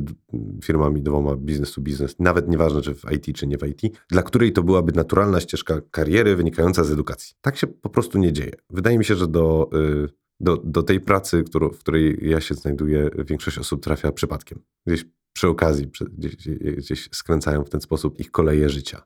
firmami 0.65 1.03
dwoma 1.03 1.37
business 1.37 1.75
to 1.75 1.81
business, 1.81 2.17
nawet 2.19 2.49
nieważne, 2.49 2.83
czy 2.83 2.95
w 2.95 3.03
IT, 3.13 3.37
czy 3.37 3.47
nie 3.47 3.59
w 3.59 3.67
IT, 3.67 3.99
dla 4.11 4.23
której 4.23 4.53
to 4.53 4.63
byłaby 4.63 4.93
naturalna 4.93 5.41
ścieżka 5.41 5.81
kariery 5.91 6.37
wynikająca 6.37 6.85
z 6.85 6.91
edukacji. 6.93 7.35
Tak 7.41 7.57
się 7.57 7.67
po 7.67 7.89
prostu 7.89 8.19
nie 8.19 8.33
dzieje. 8.33 8.53
Wydaje 8.71 8.99
mi 8.99 9.05
się, 9.05 9.15
że 9.15 9.29
do 9.29 9.71
y, 9.75 10.27
Do, 10.41 10.57
do 10.57 10.83
tej 10.83 11.01
pracy, 11.01 11.45
którą, 11.45 11.71
w 11.71 11.79
której 11.79 12.19
ja 12.23 12.41
się 12.41 12.55
znajduję, 12.55 13.11
większość 13.27 13.59
osób 13.59 13.83
trafia 13.83 14.13
przypadkiem. 14.13 14.59
Gdzieś 14.87 15.05
przy 15.33 15.49
okazji, 15.49 15.87
gdzieś, 16.19 16.37
gdzieś 16.77 17.09
skręcają 17.13 17.65
w 17.65 17.71
ten 17.71 17.81
sposób 17.81 18.21
ich 18.21 18.31
koleje 18.31 18.69
życia. 18.69 19.03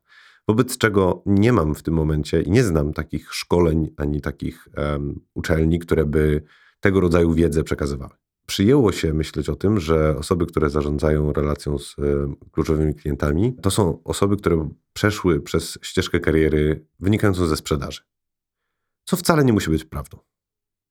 Wobec 0.48 0.78
czego 0.78 1.22
nie 1.26 1.52
mam 1.52 1.74
w 1.74 1.82
tym 1.82 1.94
momencie 1.94 2.42
i 2.42 2.50
nie 2.50 2.64
znam 2.64 2.92
takich 2.92 3.34
szkoleń 3.34 3.94
ani 3.96 4.20
takich 4.20 4.68
um, 4.76 5.20
uczelni, 5.34 5.78
które 5.78 6.04
by 6.04 6.42
tego 6.80 7.00
rodzaju 7.00 7.34
wiedzę 7.34 7.64
przekazywały. 7.64 8.14
Przyjęło 8.50 8.92
się 8.92 9.12
myśleć 9.12 9.48
o 9.48 9.56
tym, 9.56 9.80
że 9.80 10.16
osoby, 10.18 10.46
które 10.46 10.70
zarządzają 10.70 11.32
relacją 11.32 11.78
z 11.78 11.98
um, 11.98 12.36
kluczowymi 12.52 12.94
klientami, 12.94 13.56
to 13.62 13.70
są 13.70 14.02
osoby, 14.04 14.36
które 14.36 14.68
przeszły 14.92 15.40
przez 15.40 15.78
ścieżkę 15.82 16.20
kariery 16.20 16.86
wynikającą 17.00 17.46
ze 17.46 17.56
sprzedaży. 17.56 18.00
Co 19.04 19.16
wcale 19.16 19.44
nie 19.44 19.52
musi 19.52 19.70
być 19.70 19.84
prawdą. 19.84 20.18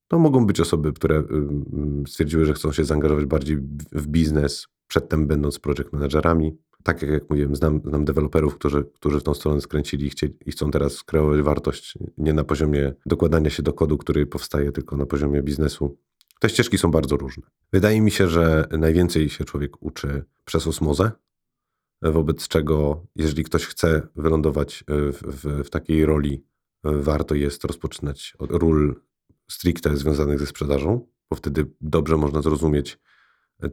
To 0.08 0.20
mogą 0.20 0.46
być 0.46 0.60
osoby, 0.60 0.94
które 0.94 1.24
um, 1.24 2.04
stwierdziły, 2.08 2.46
że 2.46 2.54
chcą 2.54 2.72
się 2.72 2.86
zaangażować 2.86 3.26
bardziej 3.26 3.58
w 3.92 4.08
biznes, 4.08 4.68
przedtem 4.88 5.28
będąc 5.28 5.60
project 5.60 5.94
managerami, 5.94 6.58
tak 6.84 7.02
jak 7.02 7.30
mówiłem, 7.30 7.56
znam, 7.56 7.82
znam 7.86 8.06
deweloperów, 8.06 8.56
którzy, 8.56 8.84
którzy 8.94 9.20
w 9.20 9.24
tą 9.24 9.34
stronę 9.34 9.62
skręcili 9.62 10.08
i, 10.08 10.10
chcie, 10.10 10.30
i 10.46 10.52
chcą 10.52 10.72
teraz 10.72 11.04
kreować 11.04 11.42
wartość 11.42 11.98
nie 12.18 12.34
na 12.34 12.44
poziomie 12.44 12.94
dokładania 13.06 13.50
się 13.50 13.64
do 13.64 13.74
kodu, 13.74 13.98
który 13.98 14.26
powstaje, 14.26 14.72
tylko 14.72 14.98
na 14.98 15.06
poziomie 15.06 15.44
biznesu. 15.44 15.98
Te 16.40 16.50
ścieżki 16.50 16.78
są 16.78 16.92
bardzo 16.92 17.18
różne. 17.18 17.44
Wydaje 17.74 18.02
mi 18.02 18.12
się, 18.12 18.28
że 18.28 18.68
najwięcej 18.72 19.30
się 19.30 19.46
człowiek 19.46 19.84
uczy 19.84 20.24
przez 20.46 20.68
osmozę, 20.68 21.12
wobec 22.02 22.48
czego, 22.48 23.06
jeżeli 23.16 23.44
ktoś 23.44 23.66
chce 23.66 24.08
wylądować 24.16 24.84
w, 24.88 25.20
w, 25.22 25.64
w 25.64 25.70
takiej 25.70 26.06
roli, 26.06 26.46
warto 26.84 27.36
jest 27.36 27.64
rozpoczynać 27.66 28.34
od 28.40 28.52
ról 28.52 28.96
stricte 29.52 29.98
związanych 29.98 30.40
ze 30.40 30.46
sprzedażą, 30.46 31.08
bo 31.30 31.36
wtedy 31.36 31.66
dobrze 31.82 32.18
można 32.18 32.42
zrozumieć 32.42 33.00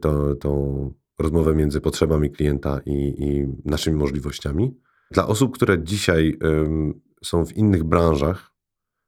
to, 0.01 0.35
tą 0.35 0.93
rozmowę 1.19 1.55
między 1.55 1.81
potrzebami 1.81 2.31
klienta 2.31 2.79
i, 2.85 3.15
i 3.17 3.47
naszymi 3.65 3.97
możliwościami. 3.97 4.81
Dla 5.11 5.27
osób, 5.27 5.55
które 5.55 5.83
dzisiaj 5.83 6.37
ym, 6.43 7.01
są 7.23 7.45
w 7.45 7.53
innych 7.57 7.83
branżach, 7.83 8.51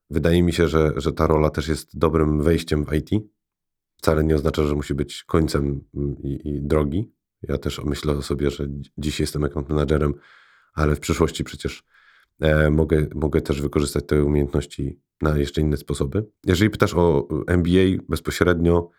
wydaje 0.10 0.44
mi 0.44 0.54
się, 0.54 0.68
że, 0.68 0.94
że 0.96 1.14
ta 1.14 1.28
rola 1.28 1.50
też 1.50 1.68
jest 1.68 1.98
dobrym 1.98 2.42
wejściem 2.44 2.86
w 2.86 2.94
IT. 2.94 3.10
Wcale 4.02 4.24
nie 4.24 4.36
oznacza, 4.36 4.64
że 4.64 4.76
musi 4.76 4.94
być 4.94 5.24
końcem 5.24 5.82
i, 6.24 6.40
i 6.50 6.62
drogi. 6.62 7.12
Ja 7.42 7.58
też 7.58 7.82
myślę 7.84 8.14
o 8.14 8.22
sobie, 8.22 8.52
że 8.52 8.68
dziś 8.98 9.20
jestem 9.20 9.44
account 9.44 9.70
managerem, 9.70 10.14
ale 10.74 10.96
w 10.96 11.00
przyszłości 11.00 11.44
przecież 11.44 11.84
e, 12.40 12.70
mogę, 12.70 13.08
mogę 13.16 13.42
też 13.42 13.62
wykorzystać 13.62 14.06
te 14.08 14.24
umiejętności 14.24 15.00
na 15.22 15.38
jeszcze 15.38 15.62
inne 15.62 15.78
sposoby. 15.78 16.26
Jeżeli 16.46 16.70
pytasz 16.70 16.94
o 16.94 17.28
MBA 17.48 18.04
bezpośrednio, 18.10 18.90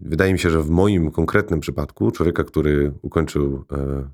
Wydaje 0.00 0.32
mi 0.32 0.38
się, 0.38 0.50
że 0.50 0.62
w 0.62 0.70
moim 0.70 1.10
konkretnym 1.10 1.60
przypadku, 1.60 2.10
człowieka, 2.10 2.44
który 2.44 2.92
ukończył 3.02 3.64
e, 3.72 4.08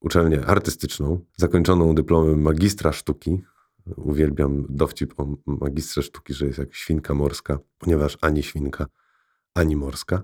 uczelnię 0.00 0.44
artystyczną, 0.46 1.24
zakończoną 1.36 1.94
dyplomem 1.94 2.42
magistra 2.42 2.92
sztuki, 2.92 3.42
uwielbiam 3.96 4.66
dowcip 4.68 5.20
o 5.20 5.36
magistrze 5.46 6.02
sztuki, 6.02 6.34
że 6.34 6.46
jest 6.46 6.58
jak 6.58 6.74
świnka 6.74 7.14
morska, 7.14 7.58
ponieważ 7.78 8.18
ani 8.20 8.42
świnka, 8.42 8.86
ani 9.54 9.76
morska. 9.76 10.22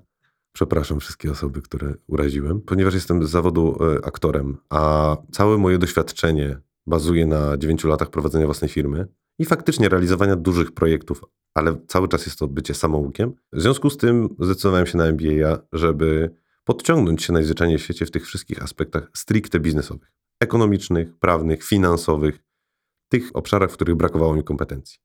Przepraszam 0.53 1.01
wszystkie 1.01 1.31
osoby, 1.31 1.63
które 1.63 1.95
uraziłem, 2.07 2.61
ponieważ 2.61 2.95
jestem 2.95 3.27
z 3.27 3.31
zawodu 3.31 3.79
e, 3.81 4.07
aktorem, 4.07 4.57
a 4.71 5.17
całe 5.33 5.59
moje 5.59 5.79
doświadczenie 5.79 6.61
bazuje 6.87 7.27
na 7.27 7.57
9 7.57 7.85
latach 7.85 8.11
prowadzenia 8.11 8.45
własnej 8.45 8.71
firmy 8.71 9.07
i 9.39 9.45
faktycznie 9.45 9.89
realizowania 9.89 10.37
dużych 10.37 10.73
projektów, 10.73 11.21
ale 11.55 11.77
cały 11.89 12.09
czas 12.09 12.27
jest 12.27 12.39
to 12.39 12.49
bycie 12.49 12.75
samoukiem. 12.75 13.33
W 13.53 13.61
związku 13.61 13.91
z 13.91 13.97
tym 13.97 14.29
zdecydowałem 14.39 14.87
się 14.87 14.99
na 14.99 15.07
MBA, 15.07 15.59
żeby 15.73 16.31
podciągnąć 16.65 17.23
się 17.23 17.33
najzwyczajniej 17.33 17.79
w 17.79 17.83
świecie 17.83 18.07
w 18.07 18.11
tych 18.11 18.27
wszystkich 18.27 18.63
aspektach 18.63 19.11
stricte 19.15 19.61
biznesowych, 19.61 20.13
ekonomicznych, 20.41 21.19
prawnych, 21.19 21.65
finansowych, 21.65 22.45
tych 23.09 23.31
obszarach, 23.35 23.71
w 23.71 23.75
których 23.75 23.97
brakowało 23.97 24.35
mi 24.35 24.45
kompetencji. 24.45 24.99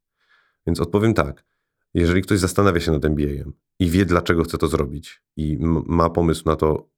Więc 0.68 0.80
odpowiem 0.80 1.14
tak. 1.14 1.51
Jeżeli 1.94 2.22
ktoś 2.22 2.40
zastanawia 2.40 2.80
się 2.80 2.92
nad 2.92 3.06
MBA-em 3.06 3.54
i 3.80 3.90
wie, 3.90 4.06
dlaczego 4.06 4.44
chce 4.44 4.58
to 4.58 4.68
zrobić, 4.68 5.24
i 5.38 5.58
ma 5.86 6.10
pomysł 6.10 6.44
na 6.46 6.56
to, 6.56 6.90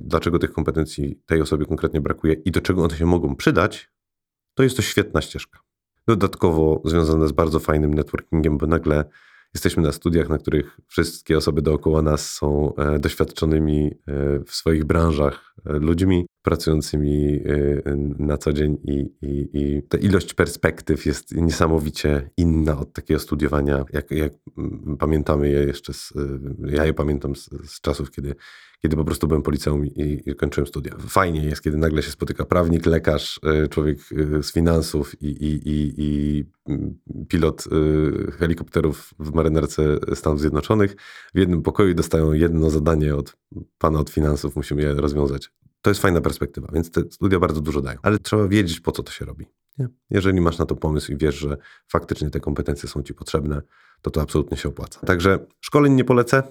dlaczego 0.00 0.38
tych 0.38 0.52
kompetencji 0.52 1.22
tej 1.26 1.40
osobie 1.40 1.66
konkretnie 1.66 2.00
brakuje 2.00 2.34
i 2.34 2.50
do 2.50 2.60
czego 2.60 2.84
one 2.84 2.96
się 2.96 3.06
mogą 3.06 3.36
przydać, 3.36 3.90
to 4.54 4.62
jest 4.62 4.76
to 4.76 4.82
świetna 4.82 5.20
ścieżka. 5.20 5.60
Dodatkowo 6.08 6.82
związane 6.84 7.28
z 7.28 7.32
bardzo 7.32 7.60
fajnym 7.60 7.94
networkingiem, 7.94 8.58
bo 8.58 8.66
nagle 8.66 9.04
jesteśmy 9.54 9.82
na 9.82 9.92
studiach, 9.92 10.28
na 10.28 10.38
których 10.38 10.80
wszystkie 10.86 11.36
osoby 11.36 11.62
dookoła 11.62 12.02
nas 12.02 12.30
są 12.30 12.74
e, 12.74 12.98
doświadczonymi 12.98 13.86
e, 13.86 13.90
w 14.46 14.54
swoich 14.54 14.84
branżach 14.84 15.54
e, 15.66 15.72
ludźmi 15.72 16.26
pracującymi 16.42 17.40
na 18.18 18.38
co 18.38 18.52
dzień 18.52 18.78
i, 18.84 19.10
i, 19.22 19.48
i 19.52 19.82
ta 19.82 19.98
ilość 19.98 20.34
perspektyw 20.34 21.06
jest 21.06 21.34
niesamowicie 21.34 22.30
inna 22.36 22.78
od 22.78 22.92
takiego 22.92 23.20
studiowania, 23.20 23.84
jak, 23.92 24.10
jak 24.10 24.32
pamiętamy 24.98 25.48
je 25.48 25.64
jeszcze, 25.64 25.92
z, 25.92 26.12
ja 26.66 26.84
je 26.84 26.94
pamiętam 26.94 27.36
z, 27.36 27.50
z 27.64 27.80
czasów, 27.80 28.10
kiedy 28.10 28.34
kiedy 28.82 28.96
po 28.96 29.04
prostu 29.04 29.28
byłem 29.28 29.42
policją 29.42 29.82
i, 29.82 30.22
i 30.26 30.34
kończyłem 30.34 30.66
studia. 30.66 30.96
Fajnie 30.98 31.44
jest, 31.44 31.62
kiedy 31.62 31.76
nagle 31.76 32.02
się 32.02 32.10
spotyka 32.10 32.44
prawnik, 32.44 32.86
lekarz, 32.86 33.40
e, 33.42 33.68
człowiek 33.68 33.98
e, 34.38 34.42
z 34.42 34.52
finansów 34.52 35.22
i, 35.22 35.26
i, 35.26 35.68
i, 35.68 35.94
i 35.96 36.44
mm, 36.68 36.98
pilot 37.28 37.64
e, 37.66 38.32
helikopterów 38.32 39.14
w 39.18 39.34
marynarce 39.34 39.82
Stanów 40.14 40.40
Zjednoczonych 40.40 40.96
w 41.34 41.38
jednym 41.38 41.62
pokoju 41.62 41.90
i 41.90 41.94
dostają 41.94 42.32
jedno 42.32 42.70
zadanie 42.70 43.16
od 43.16 43.36
pana 43.78 43.98
od 43.98 44.10
finansów, 44.10 44.56
musimy 44.56 44.82
je 44.82 44.94
rozwiązać. 44.94 45.50
To 45.82 45.90
jest 45.90 46.02
fajna 46.02 46.20
perspektywa, 46.20 46.68
więc 46.72 46.90
te 46.90 47.02
studia 47.10 47.38
bardzo 47.40 47.60
dużo 47.60 47.80
dają, 47.80 47.98
ale 48.02 48.18
trzeba 48.18 48.48
wiedzieć, 48.48 48.80
po 48.80 48.92
co 48.92 49.02
to 49.02 49.12
się 49.12 49.24
robi. 49.24 49.46
Nie? 49.78 49.88
Jeżeli 50.10 50.40
masz 50.40 50.58
na 50.58 50.66
to 50.66 50.76
pomysł 50.76 51.12
i 51.12 51.16
wiesz, 51.16 51.34
że 51.34 51.56
faktycznie 51.88 52.30
te 52.30 52.40
kompetencje 52.40 52.88
są 52.88 53.02
ci 53.02 53.14
potrzebne, 53.14 53.62
to 54.02 54.10
to 54.10 54.20
absolutnie 54.22 54.56
się 54.56 54.68
opłaca. 54.68 55.00
Także 55.00 55.46
szkoleń 55.60 55.92
nie 55.92 56.04
polecę, 56.04 56.42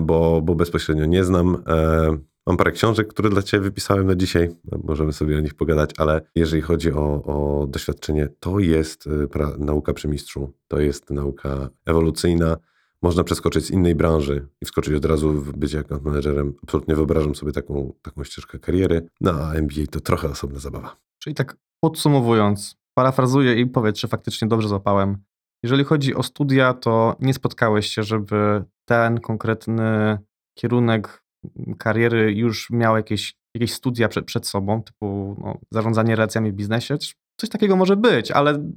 bo, 0.00 0.42
bo 0.42 0.54
bezpośrednio 0.54 1.06
nie 1.06 1.24
znam. 1.24 1.62
E, 1.66 2.18
mam 2.46 2.56
parę 2.56 2.72
książek, 2.72 3.08
które 3.08 3.30
dla 3.30 3.42
Ciebie 3.42 3.62
wypisałem 3.62 4.06
na 4.06 4.14
dzisiaj. 4.14 4.48
Możemy 4.84 5.12
sobie 5.12 5.36
o 5.36 5.40
nich 5.40 5.54
pogadać, 5.54 5.90
ale 5.98 6.20
jeżeli 6.34 6.62
chodzi 6.62 6.92
o, 6.92 7.22
o 7.24 7.66
doświadczenie, 7.66 8.28
to 8.40 8.58
jest 8.58 9.06
e, 9.06 9.26
pra, 9.28 9.52
nauka 9.58 9.94
przy 9.94 10.08
mistrzu. 10.08 10.52
To 10.68 10.80
jest 10.80 11.10
nauka 11.10 11.68
ewolucyjna. 11.86 12.56
Można 13.02 13.24
przeskoczyć 13.24 13.64
z 13.64 13.70
innej 13.70 13.94
branży 13.94 14.48
i 14.60 14.64
wskoczyć 14.64 14.94
od 14.94 15.04
razu 15.04 15.32
w 15.32 15.56
bycie 15.56 15.78
account 15.78 16.04
managerem. 16.04 16.54
Absolutnie 16.62 16.94
wyobrażam 16.94 17.34
sobie 17.34 17.52
taką, 17.52 17.92
taką 18.02 18.24
ścieżkę 18.24 18.58
kariery. 18.58 19.06
No 19.20 19.32
a 19.32 19.54
MBA 19.54 19.86
to 19.90 20.00
trochę 20.00 20.28
osobna 20.28 20.58
zabawa. 20.58 20.96
Czyli 21.18 21.34
tak 21.34 21.56
podsumowując, 21.80 22.76
parafrazuję 22.94 23.54
i 23.54 23.66
powiedz, 23.66 23.96
czy 23.96 24.08
faktycznie 24.08 24.48
dobrze 24.48 24.68
złapałem. 24.68 25.18
Jeżeli 25.62 25.84
chodzi 25.84 26.14
o 26.14 26.22
studia, 26.22 26.74
to 26.74 27.16
nie 27.20 27.34
spotkałeś 27.34 27.86
się, 27.86 28.02
żeby 28.02 28.64
ten 28.90 29.20
konkretny 29.20 30.18
kierunek 30.58 31.22
kariery 31.78 32.32
już 32.32 32.70
miał 32.70 32.96
jakieś, 32.96 33.34
jakieś 33.54 33.72
studia 33.72 34.08
przed, 34.08 34.24
przed 34.24 34.46
sobą, 34.46 34.82
typu 34.82 35.36
no, 35.44 35.58
zarządzanie 35.70 36.16
relacjami 36.16 36.52
w 36.52 36.54
biznesie. 36.54 36.96
Coś 37.36 37.50
takiego 37.50 37.76
może 37.76 37.96
być, 37.96 38.30
ale 38.30 38.70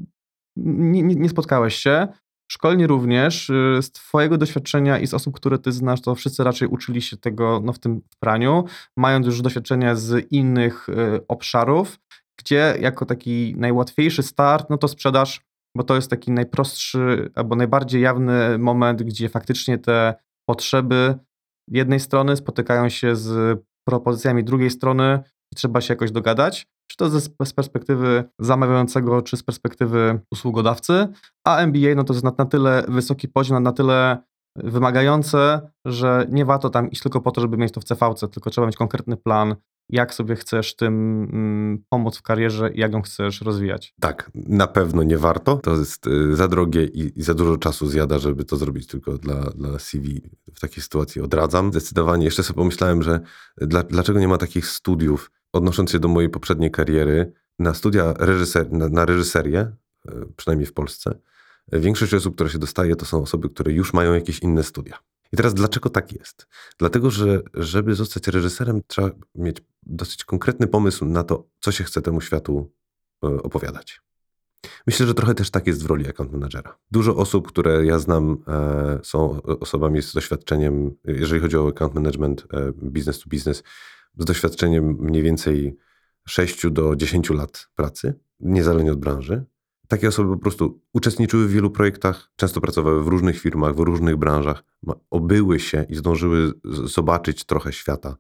nie, 0.58 1.04
nie, 1.04 1.16
nie 1.16 1.30
spotkałeś 1.30 1.76
się. 1.76 2.08
Szkolnie 2.52 2.88
również, 2.88 3.50
y, 3.50 3.80
z 3.82 3.92
Twojego 3.92 4.38
doświadczenia 4.38 5.00
i 5.00 5.08
z 5.08 5.14
osób, 5.14 5.36
które 5.36 5.60
Ty 5.60 5.72
znasz, 5.72 6.02
to 6.02 6.16
wszyscy 6.16 6.44
raczej 6.44 6.68
uczyli 6.68 7.02
się 7.02 7.18
tego 7.18 7.62
no, 7.64 7.74
w 7.74 7.80
tym 7.80 8.02
praniu, 8.20 8.64
mając 8.98 9.26
już 9.26 9.42
doświadczenia 9.42 9.96
z 9.96 10.32
innych 10.32 10.90
y, 10.90 11.28
obszarów, 11.28 12.00
gdzie 12.40 12.76
jako 12.80 13.06
taki 13.06 13.56
najłatwiejszy 13.58 14.24
start, 14.24 14.70
no 14.70 14.78
to 14.78 14.88
sprzedaż 14.88 15.42
bo 15.78 15.84
to 15.84 15.96
jest 15.96 16.10
taki 16.10 16.32
najprostszy 16.32 17.32
albo 17.36 17.56
najbardziej 17.56 18.02
jawny 18.02 18.58
moment, 18.58 19.04
gdzie 19.04 19.30
faktycznie 19.30 19.78
te 19.78 20.14
potrzeby 20.50 21.16
jednej 21.68 22.00
strony 22.00 22.36
spotykają 22.36 22.90
się 22.90 23.16
z 23.16 23.60
propozycjami 23.88 24.44
drugiej 24.44 24.70
strony 24.70 25.24
i 25.54 25.56
trzeba 25.56 25.82
się 25.82 25.94
jakoś 25.94 26.12
dogadać, 26.12 26.68
czy 26.92 26.98
to 26.98 27.10
z 27.46 27.54
perspektywy 27.54 28.24
zamawiającego, 28.40 29.22
czy 29.22 29.38
z 29.38 29.44
perspektywy 29.44 30.20
usługodawcy, 30.32 31.08
a 31.48 31.58
MBA 31.58 31.96
no 31.96 32.04
to 32.04 32.14
jest 32.14 32.24
na, 32.24 32.34
na 32.38 32.46
tyle 32.46 32.86
wysoki 32.88 33.28
poziom, 33.28 33.64
na 33.64 33.72
tyle 33.72 34.18
wymagające, 34.56 35.72
że 35.86 36.28
nie 36.30 36.46
warto 36.46 36.70
tam 36.70 36.92
iść 36.92 37.02
tylko 37.02 37.22
po 37.22 37.32
to, 37.32 37.42
żeby 37.42 37.58
mieć 37.58 37.72
to 37.72 37.82
w 37.82 37.84
CVC, 37.84 38.28
tylko 38.28 38.50
trzeba 38.50 38.68
mieć 38.68 38.76
konkretny 38.76 39.18
plan, 39.18 39.56
jak 39.90 40.14
sobie 40.14 40.36
chcesz 40.36 40.76
tym 40.76 41.24
mm, 41.34 41.84
pomóc 41.90 42.18
w 42.18 42.22
karierze 42.22 42.72
i 42.74 42.80
jak 42.80 42.94
ją 42.94 43.02
chcesz 43.02 43.42
rozwijać. 43.42 43.94
Tak, 44.00 44.32
na 44.36 44.68
pewno 44.68 45.04
nie 45.04 45.18
warto. 45.18 45.58
To 45.58 45.78
jest 45.78 46.08
y, 46.08 46.36
za 46.36 46.48
drogie 46.48 46.84
i, 46.84 47.24
za 47.24 47.34
dużo 47.34 47.58
czasu 47.58 47.88
zjada, 47.88 48.20
żeby 48.20 48.46
to 48.46 48.58
zrobić 48.58 48.88
tylko 48.88 49.18
dla, 49.18 49.36
dla 49.36 49.80
CV. 49.80 50.22
W 50.56 50.60
takiej 50.60 50.84
sytuacji 50.84 51.22
odradzam. 51.22 51.72
Zdecydowanie. 51.72 52.26
Jeszcze 52.26 52.44
sobie 52.44 52.58
pomyślałem, 52.58 53.04
że 53.04 53.20
dla, 53.58 53.84
dlaczego 53.84 54.20
nie 54.20 54.28
ma 54.28 54.38
takich 54.38 54.68
studiów, 54.68 55.32
odnosząc 55.54 55.92
się 55.92 56.00
do 56.00 56.08
mojej 56.08 56.30
poprzedniej 56.30 56.72
kariery, 56.72 57.34
na 57.60 57.74
studia 57.74 58.14
reżyser, 58.20 58.72
na, 58.72 58.90
na 58.90 59.06
reżyserię, 59.06 59.72
y, 60.10 60.12
przynajmniej 60.36 60.66
w 60.66 60.74
Polsce, 60.74 61.16
większość 61.72 62.14
osób, 62.14 62.36
które 62.36 62.50
się 62.50 62.60
dostaje, 62.60 62.96
to 62.96 63.06
są 63.06 63.22
osoby, 63.22 63.50
które 63.50 63.72
już 63.72 63.94
mają 63.94 64.14
jakieś 64.14 64.40
inne 64.40 64.64
studia. 64.64 64.98
I 65.34 65.38
teraz 65.38 65.54
dlaczego 65.54 65.90
tak 65.90 66.14
jest? 66.14 66.48
Dlatego, 66.78 67.12
że 67.12 67.42
żeby 67.54 67.96
zostać 67.96 68.28
reżyserem, 68.28 68.82
trzeba 68.88 69.10
mieć 69.36 69.58
dosyć 69.86 70.24
konkretny 70.24 70.68
pomysł 70.68 71.06
na 71.06 71.24
to, 71.24 71.48
co 71.60 71.72
się 71.72 71.84
chce 71.84 72.02
temu 72.02 72.22
światu 72.22 72.72
e, 73.24 73.28
opowiadać. 73.28 74.02
Myślę, 74.88 75.08
że 75.08 75.14
trochę 75.14 75.34
też 75.34 75.50
tak 75.52 75.68
jest 75.68 75.84
w 75.84 75.86
roli 75.86 76.10
account 76.10 76.32
managera. 76.32 76.78
Dużo 76.92 77.16
osób, 77.16 77.48
które 77.48 77.86
ja 77.86 78.00
znam, 78.00 78.38
e, 78.48 79.00
są 79.04 79.42
osobami 79.42 80.02
z 80.02 80.14
doświadczeniem, 80.14 80.92
jeżeli 81.06 81.42
chodzi 81.42 81.58
o 81.58 81.68
account 81.68 81.94
management, 81.94 82.48
e, 82.54 82.72
business 82.72 83.20
to 83.20 83.30
business, 83.30 83.64
z 84.18 84.26
doświadczeniem 84.26 84.98
mniej 85.00 85.24
więcej 85.24 85.78
6 86.28 86.70
do 86.70 86.96
10 86.96 87.34
lat 87.34 87.68
pracy, 87.76 88.14
niezależnie 88.40 88.92
od 88.92 89.00
branży. 89.00 89.46
Takie 89.88 90.08
osoby 90.08 90.36
po 90.36 90.42
prostu 90.42 90.82
uczestniczyły 90.94 91.48
w 91.48 91.52
wielu 91.52 91.72
projektach, 91.72 92.32
często 92.36 92.62
pracowały 92.62 93.04
w 93.04 93.08
różnych 93.08 93.40
firmach, 93.40 93.76
w 93.76 93.80
różnych 93.80 94.18
branżach, 94.18 94.64
obyły 95.10 95.60
się 95.60 95.86
i 95.90 95.96
zdążyły 95.96 96.54
zobaczyć 96.84 97.46
trochę 97.46 97.74
świata, 97.74 98.18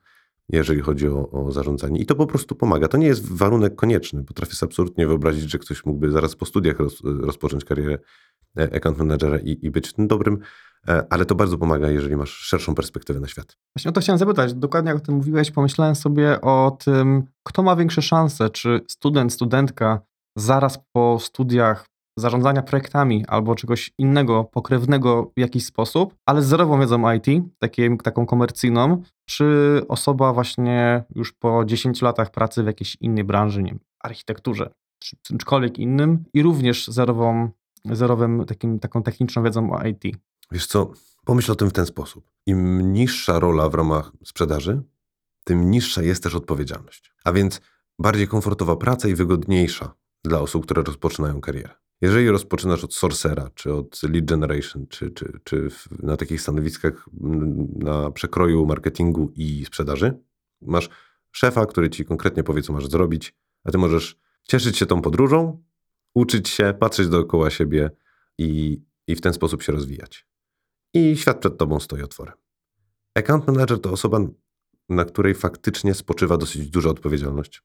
jeżeli 0.50 0.82
chodzi 0.82 1.08
o, 1.08 1.30
o, 1.32 1.52
zarządzanie. 1.52 2.00
I 2.00 2.06
to 2.06 2.16
po 2.16 2.28
prostu 2.28 2.56
pomaga. 2.56 2.88
To 2.88 2.98
nie 2.98 3.08
jest 3.08 3.38
warunek 3.38 3.76
konieczny. 3.76 4.24
Potrafię 4.24 4.54
sobie 4.54 4.70
absolutnie 4.70 5.08
wyobrazić, 5.08 5.52
że 5.52 5.60
ktoś 5.60 5.86
mógłby 5.86 6.12
zaraz 6.12 6.36
po 6.36 6.46
studiach 6.46 6.80
roz, 6.80 7.02
rozpocząć 7.04 7.66
karierę 7.66 7.98
e, 8.58 8.76
account 8.76 8.98
managera 8.98 9.38
i, 9.38 9.58
i 9.62 9.72
być 9.72 9.94
tym 9.94 10.08
dobrym, 10.08 10.39
e, 10.88 11.06
ale 11.10 11.26
to 11.26 11.36
bardzo 11.36 11.58
pomaga, 11.58 11.91
jeżeli 11.91 12.16
masz 12.16 12.32
szerszą 12.32 12.76
perspektywę 12.76 13.20
na 13.20 13.28
świat. 13.28 13.58
Właśnie 13.76 13.89
o 13.89 13.91
to 13.91 14.02
chciałem 14.02 14.20
zapytać. 14.20 14.54
Dokładnie 14.54 14.89
jak 14.89 14.98
o 14.98 15.06
tym 15.06 15.16
mówiłeś, 15.16 15.52
pomyślałem 15.52 15.96
sobie 15.96 16.41
o 16.41 16.78
tym, 16.86 17.24
kto 17.44 17.64
ma 17.64 17.76
większe 17.76 18.02
szanse, 18.02 18.50
czy 18.50 18.82
student, 18.88 19.34
studentka 19.34 20.02
zaraz 20.38 20.80
po 20.91 21.20
studiach 21.20 21.93
zarządzania 22.18 22.61
projektami 22.61 23.26
albo 23.28 23.55
czegoś 23.55 23.91
innego, 23.97 24.43
pokrewnego 24.43 25.32
w 25.38 25.39
jakiś 25.39 25.66
sposób, 25.66 26.16
ale 26.26 26.41
z 26.41 26.45
zerową 26.45 26.80
wiedzą 26.80 27.14
IT, 27.14 27.26
takim, 27.59 27.97
taką 27.97 28.26
komercyjną, 28.26 29.03
czy 29.26 29.82
osoba 29.88 30.34
właśnie 30.34 31.03
już 31.16 31.34
po 31.34 31.66
10 31.66 32.01
latach 32.01 32.32
pracy 32.32 32.64
w 32.64 32.66
jakiejś 32.66 32.97
innej 33.01 33.24
branży, 33.24 33.64
nie 33.64 33.70
wiem, 33.70 33.80
architekturze, 33.99 34.74
czy 34.99 35.18
czymkolwiek 35.22 35.80
innym 35.80 36.24
i 36.34 36.43
również 36.43 36.88
zerową, 36.88 37.49
zerowym 37.86 38.45
takim, 38.45 38.80
taką 38.80 39.03
techniczną 39.03 39.43
wiedzą 39.43 39.72
o 39.72 39.88
IT. 39.88 40.03
Wiesz 40.51 40.68
co, 40.68 40.91
pomyśl 41.26 41.51
o 41.51 41.55
tym 41.55 41.70
w 41.70 41.74
ten 41.74 41.86
sposób. 41.86 42.32
Im 42.45 42.93
niższa 42.93 43.39
rola 43.39 43.70
w 43.70 43.74
ramach 43.74 44.11
sprzedaży, 44.26 44.82
tym 45.43 45.72
niższa 45.72 46.01
jest 46.01 46.24
też 46.24 46.36
odpowiedzialność. 46.36 47.14
A 47.24 47.32
więc 47.32 47.61
bardziej 47.99 48.28
komfortowa 48.28 48.76
praca 48.76 49.07
i 49.07 49.16
wygodniejsza 49.16 49.93
dla 50.24 50.39
osób, 50.39 50.66
które 50.66 50.84
rozpoczynają 50.84 51.41
karierę. 51.41 51.82
Jeżeli 52.04 52.30
rozpoczynasz 52.30 52.84
od 52.84 52.93
sourcera, 52.93 53.49
czy 53.56 53.74
od 53.74 54.04
lead 54.04 54.26
generation, 54.26 54.88
czy, 54.88 55.12
czy, 55.12 55.39
czy 55.43 55.68
na 55.99 56.18
takich 56.18 56.41
stanowiskach 56.41 57.10
na 57.76 58.12
przekroju 58.12 58.66
marketingu 58.66 59.32
i 59.36 59.66
sprzedaży, 59.66 60.20
masz 60.62 60.89
szefa, 61.32 61.66
który 61.66 61.89
ci 61.89 62.06
konkretnie 62.06 62.43
powie, 62.43 62.62
co 62.62 62.74
masz 62.74 62.88
zrobić, 62.88 63.36
a 63.64 63.72
ty 63.72 63.78
możesz 63.78 64.18
cieszyć 64.43 64.78
się 64.78 64.86
tą 64.86 65.01
podróżą, 65.01 65.64
uczyć 66.14 66.49
się, 66.49 66.74
patrzeć 66.80 67.08
dookoła 67.08 67.49
siebie 67.49 67.91
i, 68.38 68.82
i 69.08 69.16
w 69.16 69.22
ten 69.22 69.34
sposób 69.34 69.64
się 69.64 69.72
rozwijać. 69.72 70.28
I 70.93 71.18
świat 71.18 71.39
przed 71.39 71.58
tobą 71.58 71.80
stoi 71.80 72.01
otworem. 72.01 72.36
Account 73.16 73.47
manager 73.47 73.82
to 73.82 73.91
osoba, 73.91 74.20
na 74.89 75.06
której 75.06 75.36
faktycznie 75.36 75.93
spoczywa 75.93 76.38
dosyć 76.38 76.70
duża 76.70 76.89
odpowiedzialność. 76.89 77.64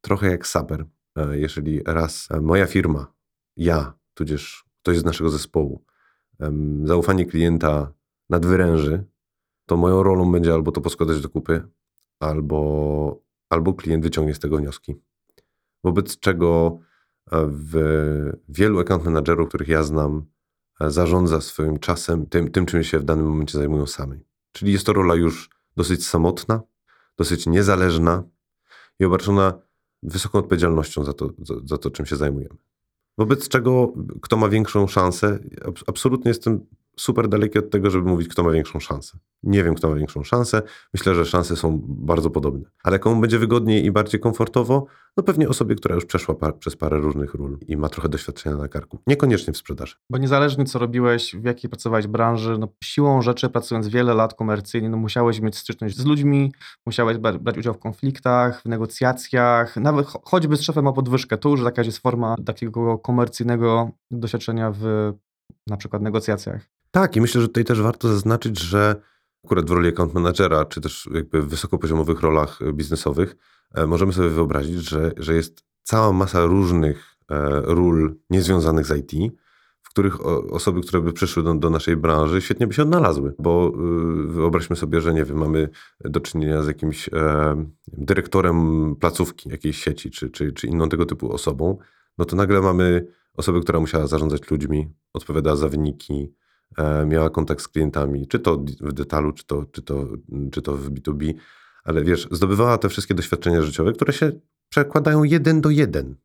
Trochę 0.00 0.30
jak 0.30 0.46
saper. 0.46 0.84
E, 1.16 1.38
jeżeli 1.38 1.80
raz 1.86 2.28
moja 2.42 2.66
firma 2.66 3.19
ja, 3.60 3.92
tudzież 4.14 4.64
ktoś 4.82 4.98
z 4.98 5.04
naszego 5.04 5.30
zespołu, 5.30 5.84
zaufanie 6.84 7.26
klienta 7.26 7.92
nadwyręży, 8.30 9.04
to 9.66 9.76
moją 9.76 10.02
rolą 10.02 10.32
będzie 10.32 10.54
albo 10.54 10.72
to 10.72 10.80
poskładać 10.80 11.20
do 11.20 11.28
kupy, 11.28 11.62
albo, 12.20 13.22
albo 13.48 13.74
klient 13.74 14.04
wyciągnie 14.04 14.34
z 14.34 14.38
tego 14.38 14.56
wnioski. 14.56 14.96
Wobec 15.84 16.18
czego 16.18 16.78
e, 17.32 17.46
w 17.50 17.74
wielu 18.48 18.80
account 18.80 19.04
managerów, 19.04 19.48
których 19.48 19.68
ja 19.68 19.82
znam, 19.82 20.24
e, 20.80 20.90
zarządza 20.90 21.40
swoim 21.40 21.78
czasem 21.78 22.26
tym, 22.26 22.50
tym, 22.50 22.66
czym 22.66 22.84
się 22.84 22.98
w 22.98 23.04
danym 23.04 23.26
momencie 23.26 23.58
zajmują 23.58 23.86
sami. 23.86 24.20
Czyli 24.52 24.72
jest 24.72 24.86
to 24.86 24.92
rola 24.92 25.14
już 25.14 25.50
dosyć 25.76 26.06
samotna, 26.06 26.60
dosyć 27.16 27.46
niezależna 27.46 28.22
i 28.98 29.04
obarczona 29.04 29.58
wysoką 30.02 30.38
odpowiedzialnością 30.38 31.04
za 31.04 31.12
to, 31.12 31.30
za, 31.38 31.54
za 31.64 31.78
to 31.78 31.90
czym 31.90 32.06
się 32.06 32.16
zajmujemy. 32.16 32.69
Wobec 33.20 33.48
czego 33.48 33.92
kto 34.22 34.36
ma 34.36 34.48
większą 34.48 34.86
szansę? 34.86 35.38
Absolutnie 35.86 36.28
jestem 36.28 36.66
super 37.00 37.28
daleki 37.28 37.58
od 37.58 37.70
tego, 37.70 37.90
żeby 37.90 38.08
mówić, 38.08 38.28
kto 38.28 38.42
ma 38.42 38.50
większą 38.50 38.80
szansę. 38.80 39.18
Nie 39.42 39.64
wiem, 39.64 39.74
kto 39.74 39.90
ma 39.90 39.94
większą 39.94 40.24
szansę. 40.24 40.62
Myślę, 40.94 41.14
że 41.14 41.26
szanse 41.26 41.56
są 41.56 41.80
bardzo 41.84 42.30
podobne. 42.30 42.70
Ale 42.82 42.98
komu 42.98 43.20
będzie 43.20 43.38
wygodniej 43.38 43.84
i 43.84 43.90
bardziej 43.90 44.20
komfortowo? 44.20 44.86
No 45.16 45.22
pewnie 45.22 45.48
osobie, 45.48 45.74
która 45.74 45.94
już 45.94 46.04
przeszła 46.04 46.34
par 46.34 46.58
przez 46.58 46.76
parę 46.76 46.98
różnych 46.98 47.34
ról 47.34 47.58
i 47.68 47.76
ma 47.76 47.88
trochę 47.88 48.08
doświadczenia 48.08 48.56
na 48.56 48.68
karku. 48.68 48.98
Niekoniecznie 49.06 49.52
w 49.52 49.56
sprzedaży. 49.56 49.94
Bo 50.10 50.18
niezależnie 50.18 50.64
co 50.64 50.78
robiłeś, 50.78 51.36
w 51.36 51.44
jakiej 51.44 51.70
pracowałeś 51.70 52.06
branży, 52.06 52.56
no 52.58 52.68
siłą 52.84 53.22
rzeczy 53.22 53.48
pracując 53.48 53.88
wiele 53.88 54.14
lat 54.14 54.34
komercyjnie, 54.34 54.88
no 54.88 54.96
musiałeś 54.96 55.40
mieć 55.40 55.56
styczność 55.56 55.96
z 55.96 56.04
ludźmi, 56.04 56.52
musiałeś 56.86 57.18
brać 57.18 57.58
udział 57.58 57.74
w 57.74 57.78
konfliktach, 57.78 58.62
w 58.62 58.66
negocjacjach, 58.66 59.76
nawet 59.76 60.06
choćby 60.24 60.56
z 60.56 60.62
szefem 60.62 60.86
o 60.86 60.92
podwyżkę. 60.92 61.38
To 61.38 61.48
już 61.48 61.60
jakaś 61.60 61.86
jest 61.86 61.98
forma 61.98 62.36
takiego 62.46 62.98
komercyjnego 62.98 63.90
doświadczenia 64.10 64.72
w 64.74 65.12
na 65.66 65.76
przykład 65.76 66.02
negocjacjach. 66.02 66.79
Tak, 66.90 67.16
i 67.16 67.20
myślę, 67.20 67.40
że 67.40 67.48
tutaj 67.48 67.64
też 67.64 67.82
warto 67.82 68.08
zaznaczyć, 68.08 68.60
że 68.60 69.02
akurat 69.44 69.66
w 69.66 69.70
roli 69.70 69.88
account 69.88 70.14
managera, 70.14 70.64
czy 70.64 70.80
też 70.80 71.08
jakby 71.14 71.42
w 71.42 71.48
wysokopoziomowych 71.48 72.20
rolach 72.20 72.58
biznesowych, 72.72 73.36
e, 73.74 73.86
możemy 73.86 74.12
sobie 74.12 74.28
wyobrazić, 74.28 74.88
że, 74.88 75.12
że 75.16 75.34
jest 75.34 75.64
cała 75.82 76.12
masa 76.12 76.46
różnych 76.46 77.16
e, 77.30 77.60
ról 77.60 78.16
niezwiązanych 78.30 78.86
z 78.86 79.12
IT, 79.12 79.32
w 79.82 79.90
których 79.90 80.26
osoby, 80.52 80.80
które 80.80 81.02
by 81.02 81.12
przyszły 81.12 81.42
do, 81.42 81.54
do, 81.54 81.70
naszej 81.70 81.96
branży, 81.96 82.40
świetnie 82.40 82.66
by 82.66 82.74
się 82.74 82.82
odnalazły. 82.82 83.34
Bo 83.38 83.72
y, 84.24 84.32
wyobraźmy 84.32 84.76
sobie, 84.76 85.00
że 85.00 85.14
nie 85.14 85.24
wiem, 85.24 85.38
mamy 85.38 85.68
do 86.00 86.20
czynienia 86.20 86.62
z 86.62 86.66
jakimś 86.66 87.08
e, 87.08 87.64
dyrektorem 87.88 88.96
placówki 88.96 89.48
jakiejś 89.48 89.84
sieci, 89.84 90.10
czy, 90.10 90.30
czy, 90.30 90.52
czy 90.52 90.66
inną 90.66 90.88
tego 90.88 91.06
typu 91.06 91.32
osobą, 91.32 91.78
no 92.18 92.24
to 92.24 92.36
nagle 92.36 92.60
mamy 92.60 93.06
osobę, 93.34 93.60
która 93.60 93.80
musiała 93.80 94.06
zarządzać 94.06 94.50
ludźmi, 94.50 94.92
odpowiada 95.12 95.56
za 95.56 95.68
wyniki, 95.68 96.34
miała 97.06 97.30
kontakt 97.30 97.62
z 97.62 97.68
klientami, 97.68 98.26
czy 98.26 98.38
to 98.38 98.56
w 98.80 98.92
detalu, 98.92 99.32
czy 99.32 99.46
to, 99.46 99.64
czy 99.72 99.82
to, 99.82 100.06
czy 100.52 100.62
to 100.62 100.76
w 100.76 100.90
B2B, 100.90 101.34
ale 101.84 102.04
wiesz, 102.04 102.28
zdobywała 102.30 102.78
te 102.78 102.88
wszystkie 102.88 103.14
doświadczenia 103.14 103.62
życiowe, 103.62 103.92
które 103.92 104.12
się 104.12 104.32
przekładają 104.68 105.24
jeden 105.24 105.60
do 105.60 105.70
jeden. 105.70 106.16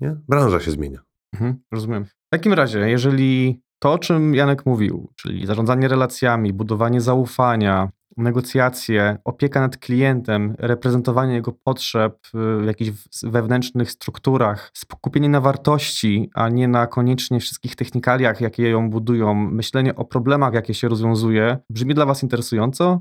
Nie? 0.00 0.16
Branża 0.28 0.60
się 0.60 0.70
zmienia. 0.70 1.00
Mhm, 1.32 1.62
rozumiem. 1.72 2.04
W 2.04 2.30
takim 2.30 2.52
razie, 2.52 2.78
jeżeli 2.78 3.60
to, 3.78 3.92
o 3.92 3.98
czym 3.98 4.34
Janek 4.34 4.66
mówił, 4.66 5.12
czyli 5.16 5.46
zarządzanie 5.46 5.88
relacjami, 5.88 6.52
budowanie 6.52 7.00
zaufania, 7.00 7.90
negocjacje, 8.20 9.18
opieka 9.24 9.60
nad 9.60 9.76
klientem, 9.76 10.54
reprezentowanie 10.58 11.34
jego 11.34 11.52
potrzeb 11.52 12.26
y, 12.26 12.62
w 12.62 12.66
jakichś 12.66 12.90
wewnętrznych 13.22 13.90
strukturach, 13.90 14.70
skupienie 14.74 15.28
na 15.28 15.40
wartości, 15.40 16.30
a 16.34 16.48
nie 16.48 16.68
na 16.68 16.86
koniecznie 16.86 17.40
wszystkich 17.40 17.76
technikaliach, 17.76 18.40
jakie 18.40 18.70
ją 18.70 18.90
budują, 18.90 19.34
myślenie 19.34 19.94
o 19.94 20.04
problemach, 20.04 20.54
jakie 20.54 20.74
się 20.74 20.88
rozwiązuje, 20.88 21.58
brzmi 21.70 21.94
dla 21.94 22.06
Was 22.06 22.22
interesująco, 22.22 23.00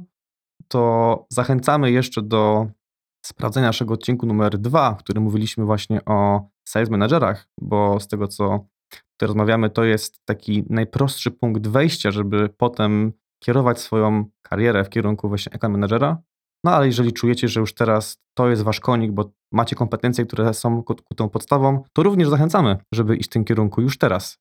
to 0.67 1.25
zachęcamy 1.29 1.91
jeszcze 1.91 2.21
do 2.21 2.67
sprawdzenia 3.25 3.67
naszego 3.67 3.93
odcinku 3.93 4.25
numer 4.25 4.57
dwa, 4.57 4.95
w 4.95 4.99
którym 4.99 5.23
mówiliśmy 5.23 5.65
właśnie 5.65 6.05
o 6.05 6.49
sales 6.67 6.89
managerach, 6.89 7.47
bo 7.61 7.99
z 7.99 8.07
tego 8.07 8.27
co 8.27 8.65
tutaj 9.11 9.27
rozmawiamy, 9.27 9.69
to 9.69 9.83
jest 9.83 10.25
taki 10.25 10.63
najprostszy 10.69 11.31
punkt 11.31 11.67
wejścia, 11.67 12.11
żeby 12.11 12.49
potem 12.57 13.13
kierować 13.39 13.79
swoją 13.79 14.25
karierę 14.41 14.83
w 14.83 14.89
kierunku 14.89 15.29
właśnie 15.29 15.53
account 15.53 15.71
managera. 15.71 16.17
No 16.63 16.71
ale 16.71 16.87
jeżeli 16.87 17.13
czujecie, 17.13 17.47
że 17.47 17.59
już 17.59 17.73
teraz 17.73 18.17
to 18.37 18.49
jest 18.49 18.61
wasz 18.61 18.79
konik, 18.79 19.11
bo 19.11 19.31
macie 19.53 19.75
kompetencje, 19.75 20.25
które 20.25 20.53
są 20.53 20.83
ku, 20.83 20.95
ku 20.95 21.15
tą 21.15 21.29
podstawą, 21.29 21.83
to 21.93 22.03
również 22.03 22.29
zachęcamy, 22.29 22.77
żeby 22.93 23.15
iść 23.15 23.29
w 23.29 23.33
tym 23.33 23.45
kierunku 23.45 23.81
już 23.81 23.97
teraz. 23.97 24.37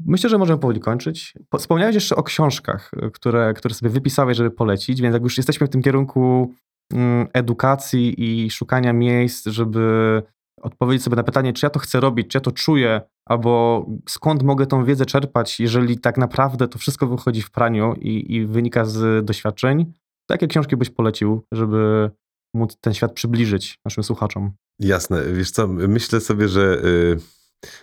Myślę, 0.00 0.30
że 0.30 0.38
możemy 0.38 0.60
powoli 0.60 0.80
kończyć. 0.80 1.34
Wspomniałeś 1.58 1.94
jeszcze 1.94 2.16
o 2.16 2.22
książkach, 2.22 2.90
które, 3.12 3.54
które 3.54 3.74
sobie 3.74 3.90
wypisałeś, 3.90 4.36
żeby 4.36 4.50
polecić, 4.50 5.00
więc 5.00 5.12
jak 5.12 5.22
już 5.22 5.36
jesteśmy 5.36 5.66
w 5.66 5.70
tym 5.70 5.82
kierunku 5.82 6.54
mm, 6.92 7.28
edukacji 7.32 8.14
i 8.18 8.50
szukania 8.50 8.92
miejsc, 8.92 9.46
żeby 9.46 10.22
odpowiedzieć 10.62 11.04
sobie 11.04 11.16
na 11.16 11.22
pytanie, 11.22 11.52
czy 11.52 11.66
ja 11.66 11.70
to 11.70 11.78
chcę 11.78 12.00
robić, 12.00 12.28
czy 12.28 12.38
ja 12.38 12.42
to 12.42 12.52
czuję, 12.52 13.00
albo 13.26 13.86
skąd 14.08 14.42
mogę 14.42 14.66
tą 14.66 14.84
wiedzę 14.84 15.06
czerpać, 15.06 15.60
jeżeli 15.60 15.98
tak 15.98 16.18
naprawdę 16.18 16.68
to 16.68 16.78
wszystko 16.78 17.06
wychodzi 17.06 17.42
w 17.42 17.50
praniu 17.50 17.94
i, 18.00 18.34
i 18.34 18.46
wynika 18.46 18.84
z 18.84 19.24
doświadczeń. 19.24 19.92
To 20.26 20.34
jakie 20.34 20.46
książki 20.46 20.76
byś 20.76 20.90
polecił, 20.90 21.42
żeby 21.52 22.10
móc 22.54 22.76
ten 22.80 22.94
świat 22.94 23.12
przybliżyć 23.12 23.78
naszym 23.84 24.04
słuchaczom? 24.04 24.52
Jasne. 24.80 25.22
Wiesz 25.32 25.50
co, 25.50 25.68
myślę 25.68 26.20
sobie, 26.20 26.48
że 26.48 26.82
y, 26.84 27.18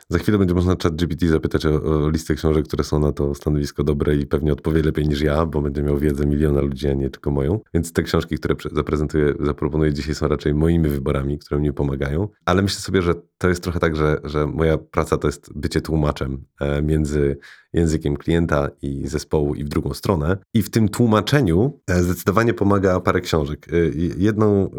Za 0.09 0.19
chwilę 0.19 0.37
będzie 0.37 0.53
można 0.53 0.75
chat 0.83 0.95
GPT 0.95 1.27
zapytać 1.27 1.65
o, 1.65 1.83
o 1.83 2.09
listę 2.09 2.35
książek, 2.35 2.67
które 2.67 2.83
są 2.83 2.99
na 2.99 3.11
to 3.11 3.35
stanowisko 3.35 3.83
dobre 3.83 4.15
i 4.15 4.25
pewnie 4.25 4.53
odpowie 4.53 4.81
lepiej 4.81 5.07
niż 5.07 5.21
ja, 5.21 5.45
bo 5.45 5.61
będzie 5.61 5.83
miał 5.83 5.97
wiedzę 5.97 6.25
miliona 6.25 6.61
ludzi, 6.61 6.87
a 6.87 6.93
nie 6.93 7.09
tylko 7.09 7.31
moją. 7.31 7.59
Więc 7.73 7.93
te 7.93 8.03
książki, 8.03 8.35
które 8.35 8.55
zaprezentuję, 8.71 9.33
zaproponuję 9.39 9.93
dzisiaj 9.93 10.15
są 10.15 10.27
raczej 10.27 10.53
moimi 10.53 10.89
wyborami, 10.89 11.39
które 11.39 11.61
mi 11.61 11.73
pomagają. 11.73 12.27
Ale 12.45 12.61
myślę 12.61 12.79
sobie, 12.81 13.01
że 13.01 13.13
to 13.41 13.49
jest 13.49 13.63
trochę 13.63 13.79
tak, 13.79 13.95
że, 13.95 14.17
że 14.23 14.47
moja 14.47 14.77
praca 14.77 15.17
to 15.17 15.27
jest 15.27 15.53
bycie 15.55 15.81
tłumaczem 15.81 16.45
e, 16.59 16.81
między 16.81 17.37
językiem 17.73 18.17
klienta 18.17 18.69
i 18.81 19.07
zespołu 19.07 19.55
i 19.55 19.63
w 19.63 19.69
drugą 19.69 19.93
stronę. 19.93 20.37
I 20.53 20.61
w 20.61 20.69
tym 20.69 20.89
tłumaczeniu 20.89 21.79
e, 21.87 22.03
zdecydowanie 22.03 22.53
pomaga 22.53 22.99
parę 22.99 23.21
książek. 23.21 23.67
E, 23.73 23.75
Jedną, 24.17 24.71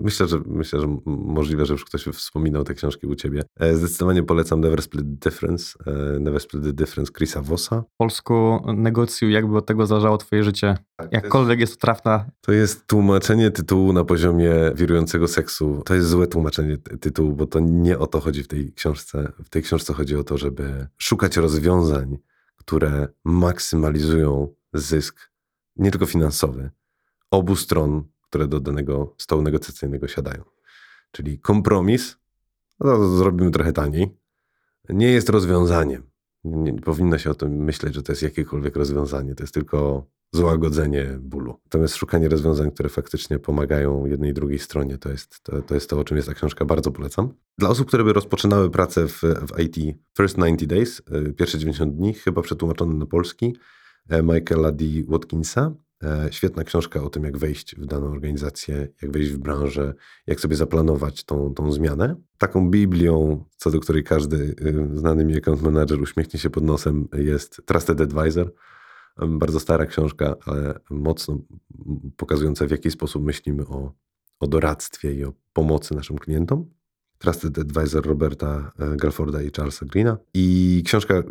myślę, 0.00 0.28
że 0.28 0.40
myślę, 0.46 0.80
że 0.80 0.98
możliwe, 1.06 1.66
że 1.66 1.72
już 1.72 1.84
ktoś 1.84 2.04
wspominał 2.04 2.64
te 2.64 2.74
książki 2.74 3.06
u 3.06 3.14
ciebie. 3.14 3.42
Zdecydowanie 3.72 4.22
polecam 4.34 4.60
Never 4.60 4.82
Split 4.82 5.04
the 5.04 5.30
Difference, 5.30 5.78
e, 5.86 6.20
Never 6.20 6.40
Split 6.40 6.64
the 6.64 6.72
Difference 6.72 7.12
Chrisa 7.16 7.42
Vossa. 7.42 7.82
W 7.94 7.96
polsku 7.96 8.60
negocjuj, 8.76 9.32
jakby 9.32 9.56
od 9.56 9.66
tego 9.66 9.86
zależało 9.86 10.18
twoje 10.18 10.44
życie. 10.44 10.76
Jakkolwiek 11.10 11.60
jest 11.60 11.74
to 11.74 11.80
trafna. 11.80 12.24
To 12.40 12.52
jest 12.52 12.86
tłumaczenie 12.86 13.50
tytułu 13.50 13.92
na 13.92 14.04
poziomie 14.04 14.52
wirującego 14.74 15.28
seksu. 15.28 15.82
To 15.84 15.94
jest 15.94 16.08
złe 16.08 16.26
tłumaczenie 16.26 16.78
ty- 16.78 16.98
tytułu, 16.98 17.32
bo 17.32 17.46
to 17.46 17.60
nie 17.60 17.98
o 17.98 18.06
to 18.06 18.20
chodzi 18.20 18.42
w 18.42 18.48
tej 18.48 18.72
książce. 18.72 19.32
W 19.44 19.48
tej 19.48 19.62
książce 19.62 19.92
chodzi 19.92 20.16
o 20.16 20.24
to, 20.24 20.38
żeby 20.38 20.86
szukać 20.96 21.36
rozwiązań, 21.36 22.18
które 22.56 23.08
maksymalizują 23.24 24.54
zysk, 24.72 25.30
nie 25.76 25.90
tylko 25.90 26.06
finansowy, 26.06 26.70
obu 27.30 27.56
stron, 27.56 28.04
które 28.20 28.48
do 28.48 28.60
danego 28.60 29.14
stołu 29.18 29.42
negocjacyjnego 29.42 30.08
siadają. 30.08 30.42
Czyli 31.12 31.38
kompromis, 31.38 32.16
no 32.80 32.96
to 32.96 33.16
zrobimy 33.16 33.50
trochę 33.50 33.72
taniej, 33.72 34.16
nie 34.88 35.10
jest 35.10 35.28
rozwiązaniem. 35.28 36.02
Nie, 36.44 36.72
nie 36.72 36.80
powinno 36.80 37.18
się 37.18 37.30
o 37.30 37.34
tym 37.34 37.52
myśleć, 37.52 37.94
że 37.94 38.02
to 38.02 38.12
jest 38.12 38.22
jakiekolwiek 38.22 38.76
rozwiązanie. 38.76 39.34
To 39.34 39.42
jest 39.42 39.54
tylko 39.54 40.06
złagodzenie 40.34 41.18
bólu. 41.20 41.60
Natomiast 41.64 41.96
szukanie 41.96 42.28
rozwiązań, 42.28 42.70
które 42.70 42.88
faktycznie 42.88 43.38
pomagają 43.38 44.06
jednej 44.06 44.30
i 44.30 44.34
drugiej 44.34 44.58
stronie, 44.58 44.98
to 44.98 45.08
jest 45.08 45.42
to, 45.42 45.62
to, 45.62 45.74
jest 45.74 45.90
to 45.90 45.98
o 45.98 46.04
czym 46.04 46.16
jest 46.16 46.28
ta 46.28 46.34
książka. 46.34 46.64
Bardzo 46.64 46.90
polecam. 46.90 47.34
Dla 47.58 47.68
osób, 47.68 47.88
które 47.88 48.04
by 48.04 48.12
rozpoczynały 48.12 48.70
pracę 48.70 49.08
w, 49.08 49.22
w 49.22 49.60
IT 49.60 49.96
First 50.16 50.36
90 50.36 50.64
Days, 50.64 51.02
y, 51.28 51.32
pierwsze 51.32 51.58
90 51.58 51.96
dni, 51.96 52.14
chyba 52.14 52.42
przetłumaczone 52.42 52.94
na 52.94 53.06
polski, 53.06 53.56
e, 54.08 54.22
Michaela 54.22 54.72
D. 54.72 54.84
Watkinsa. 55.08 55.74
E, 56.04 56.32
Świetna 56.32 56.64
książka 56.64 57.02
o 57.02 57.10
tym, 57.10 57.24
jak 57.24 57.38
wejść 57.38 57.76
w 57.76 57.86
daną 57.86 58.06
organizację, 58.06 58.88
jak 59.02 59.12
wejść 59.12 59.30
w 59.30 59.38
branżę, 59.38 59.94
jak 60.26 60.40
sobie 60.40 60.56
zaplanować 60.56 61.24
tą, 61.24 61.54
tą 61.54 61.72
zmianę. 61.72 62.16
Taką 62.38 62.70
Biblią, 62.70 63.44
co 63.56 63.70
do 63.70 63.80
której 63.80 64.04
każdy 64.04 64.36
y, 64.36 64.98
znany 64.98 65.24
mi 65.24 65.36
account 65.36 65.62
manager 65.62 66.00
uśmiechnie 66.00 66.40
się 66.40 66.50
pod 66.50 66.64
nosem, 66.64 67.08
jest 67.12 67.62
Trusted 67.66 68.00
Advisor. 68.00 68.52
Bardzo 69.28 69.60
stara 69.60 69.86
książka, 69.86 70.36
ale 70.46 70.80
mocno 70.90 71.38
pokazująca, 72.16 72.66
w 72.66 72.70
jaki 72.70 72.90
sposób 72.90 73.24
myślimy 73.24 73.66
o, 73.66 73.92
o 74.40 74.46
doradztwie 74.46 75.14
i 75.14 75.24
o 75.24 75.32
pomocy 75.52 75.94
naszym 75.94 76.18
klientom. 76.18 76.70
Trusted 77.18 77.58
Advisor 77.58 78.06
Roberta 78.06 78.72
e, 78.78 78.96
Galforda 78.96 79.42
i 79.42 79.50
Charlesa 79.56 79.86
Greena. 79.86 80.18
I 80.34 80.82
książka, 80.86 81.22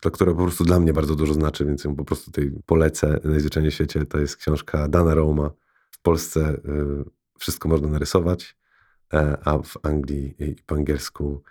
która 0.00 0.34
po 0.34 0.42
prostu 0.42 0.64
dla 0.64 0.80
mnie 0.80 0.92
bardzo 0.92 1.14
dużo 1.14 1.34
znaczy, 1.34 1.64
więc 1.64 1.84
ją 1.84 1.96
po 1.96 2.04
prostu 2.04 2.24
tutaj 2.30 2.52
polecę 2.66 3.20
najzwyczajniej 3.24 3.70
w 3.70 3.74
świecie. 3.74 4.06
To 4.06 4.18
jest 4.18 4.36
książka 4.36 4.88
Dana 4.88 5.14
Roma. 5.14 5.50
W 5.90 6.00
Polsce 6.02 6.40
e, 6.40 7.04
wszystko 7.38 7.68
można 7.68 7.88
narysować, 7.88 8.56
e, 9.14 9.38
a 9.44 9.58
w 9.58 9.76
Anglii 9.82 10.34
i 10.38 10.56
po 10.66 10.74
angielsku 10.74 11.42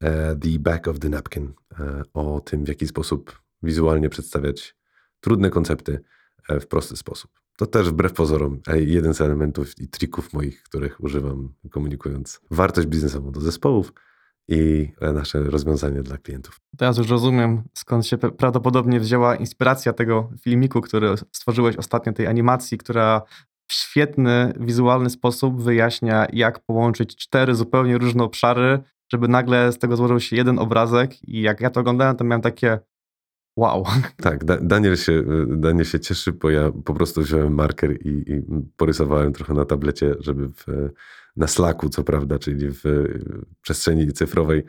e, 0.00 0.36
The 0.36 0.58
Back 0.58 0.88
of 0.88 0.98
the 0.98 1.08
Napkin. 1.08 1.52
e, 1.80 2.02
O 2.14 2.40
tym, 2.40 2.64
w 2.64 2.68
jaki 2.68 2.86
sposób 2.86 3.42
wizualnie 3.62 4.08
przedstawiać 4.08 4.76
trudne 5.20 5.50
koncepty 5.50 6.00
w 6.60 6.66
prosty 6.66 6.96
sposób. 6.96 7.30
To 7.56 7.66
też 7.66 7.90
wbrew 7.90 8.12
pozorom 8.12 8.60
jeden 8.74 9.14
z 9.14 9.20
elementów 9.20 9.78
i 9.78 9.88
trików 9.88 10.32
moich, 10.32 10.62
których 10.62 11.00
używam 11.00 11.54
komunikując 11.70 12.40
wartość 12.50 12.88
biznesową 12.88 13.32
do 13.32 13.40
zespołów 13.40 13.92
i 14.48 14.92
nasze 15.14 15.42
rozwiązanie 15.42 16.02
dla 16.02 16.18
klientów. 16.18 16.60
Teraz 16.76 16.98
już 16.98 17.08
rozumiem, 17.08 17.62
skąd 17.74 18.06
się 18.06 18.18
prawdopodobnie 18.18 19.00
wzięła 19.00 19.36
inspiracja 19.36 19.92
tego 19.92 20.30
filmiku, 20.40 20.80
który 20.80 21.14
stworzyłeś 21.32 21.76
ostatnio, 21.76 22.12
tej 22.12 22.26
animacji, 22.26 22.78
która 22.78 23.22
w 23.68 23.72
świetny, 23.72 24.52
wizualny 24.60 25.10
sposób 25.10 25.62
wyjaśnia, 25.62 26.26
jak 26.32 26.58
połączyć 26.58 27.16
cztery 27.16 27.54
zupełnie 27.54 27.98
różne 27.98 28.24
obszary, 28.24 28.80
żeby 29.12 29.28
nagle 29.28 29.72
z 29.72 29.78
tego 29.78 29.96
złożył 29.96 30.20
się 30.20 30.36
jeden 30.36 30.58
obrazek. 30.58 31.28
I 31.28 31.42
jak 31.42 31.60
ja 31.60 31.70
to 31.70 31.80
oglądałem, 31.80 32.16
to 32.16 32.24
miałem 32.24 32.42
takie 32.42 32.78
wow. 33.56 33.84
Tak, 34.22 34.44
da, 34.44 34.56
Daniel, 34.56 34.96
się, 34.96 35.12
y, 35.12 35.46
Daniel 35.48 35.84
się 35.84 36.00
cieszy, 36.00 36.32
bo 36.32 36.50
ja 36.50 36.72
po 36.84 36.94
prostu 36.94 37.22
wziąłem 37.22 37.54
marker 37.54 37.92
i, 38.06 38.08
i 38.08 38.42
porysowałem 38.76 39.32
trochę 39.32 39.54
na 39.54 39.64
tablecie, 39.64 40.14
żeby 40.20 40.48
w, 40.48 40.90
na 41.36 41.46
Slacku, 41.46 41.88
co 41.88 42.04
prawda, 42.04 42.38
czyli 42.38 42.68
w 42.70 42.82
przestrzeni 43.62 44.12
cyfrowej, 44.12 44.64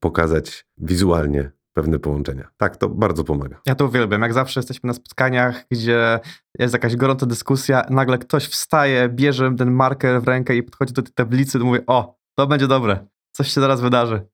pokazać 0.00 0.66
wizualnie 0.78 1.50
pewne 1.72 1.98
połączenia. 1.98 2.48
Tak, 2.56 2.76
to 2.76 2.88
bardzo 2.88 3.24
pomaga. 3.24 3.60
Ja 3.66 3.74
to 3.74 3.84
uwielbiam. 3.84 4.22
Jak 4.22 4.34
zawsze 4.34 4.60
jesteśmy 4.60 4.86
na 4.86 4.94
spotkaniach, 4.94 5.64
gdzie 5.70 6.20
jest 6.58 6.74
jakaś 6.74 6.96
gorąca 6.96 7.26
dyskusja, 7.26 7.86
nagle 7.90 8.18
ktoś 8.18 8.46
wstaje, 8.46 9.08
bierze 9.08 9.54
ten 9.58 9.70
marker 9.70 10.22
w 10.22 10.28
rękę 10.28 10.56
i 10.56 10.62
podchodzi 10.62 10.92
do 10.92 11.02
tej 11.02 11.12
tablicy 11.12 11.58
i 11.58 11.60
mówi, 11.60 11.80
o, 11.86 12.18
to 12.34 12.46
będzie 12.46 12.68
dobre, 12.68 13.06
coś 13.32 13.48
się 13.48 13.60
zaraz 13.60 13.80
wydarzy. 13.80 14.26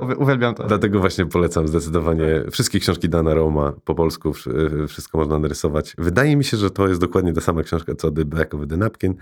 Uwi- 0.00 0.22
Uwielbiam 0.22 0.54
to. 0.54 0.64
Dlatego 0.66 1.00
właśnie 1.00 1.26
polecam 1.26 1.68
zdecydowanie 1.68 2.44
wszystkie 2.50 2.80
książki 2.80 3.08
Dana 3.08 3.34
Roma 3.34 3.72
po 3.84 3.94
polsku, 3.94 4.30
wsz- 4.30 4.88
wszystko 4.88 5.18
można 5.18 5.38
narysować. 5.38 5.94
Wydaje 5.98 6.36
mi 6.36 6.44
się, 6.44 6.56
że 6.56 6.70
to 6.70 6.88
jest 6.88 7.00
dokładnie 7.00 7.32
ta 7.32 7.40
sama 7.40 7.62
książka 7.62 7.94
co 7.94 8.10
The 8.10 8.24
Back 8.24 8.54
of 8.54 8.60
the 8.68 8.76
Napkin, 8.76 9.14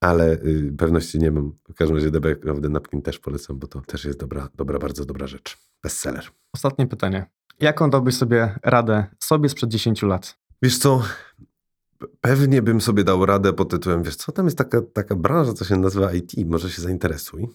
ale 0.00 0.32
y, 0.32 0.74
pewności 0.78 1.18
nie 1.18 1.30
mam. 1.30 1.52
W 1.70 1.74
każdym 1.74 1.96
razie 1.96 2.10
The 2.10 2.20
Back 2.20 2.46
of 2.46 2.60
the 2.60 2.68
Napkin 2.68 3.02
też 3.02 3.18
polecam, 3.18 3.58
bo 3.58 3.66
to 3.66 3.80
też 3.80 4.04
jest 4.04 4.20
dobra, 4.20 4.48
dobra 4.54 4.78
bardzo 4.78 5.04
dobra 5.04 5.26
rzecz. 5.26 5.56
Bestseller. 5.82 6.24
Ostatnie 6.54 6.86
pytanie. 6.86 7.26
Jaką 7.60 7.90
dałbyś 7.90 8.14
sobie 8.16 8.54
radę 8.62 9.06
sobie 9.18 9.48
sprzed 9.48 9.70
10 9.70 10.02
lat? 10.02 10.38
Wiesz 10.62 10.78
co, 10.78 11.02
pe- 12.02 12.06
pewnie 12.20 12.62
bym 12.62 12.80
sobie 12.80 13.04
dał 13.04 13.26
radę 13.26 13.52
pod 13.52 13.70
tytułem, 13.70 14.02
wiesz 14.02 14.16
co, 14.16 14.32
tam 14.32 14.44
jest 14.44 14.58
taka, 14.58 14.82
taka 14.92 15.16
branża, 15.16 15.52
co 15.52 15.64
się 15.64 15.76
nazywa 15.76 16.12
IT, 16.12 16.32
może 16.46 16.70
się 16.70 16.82
zainteresuj. 16.82 17.48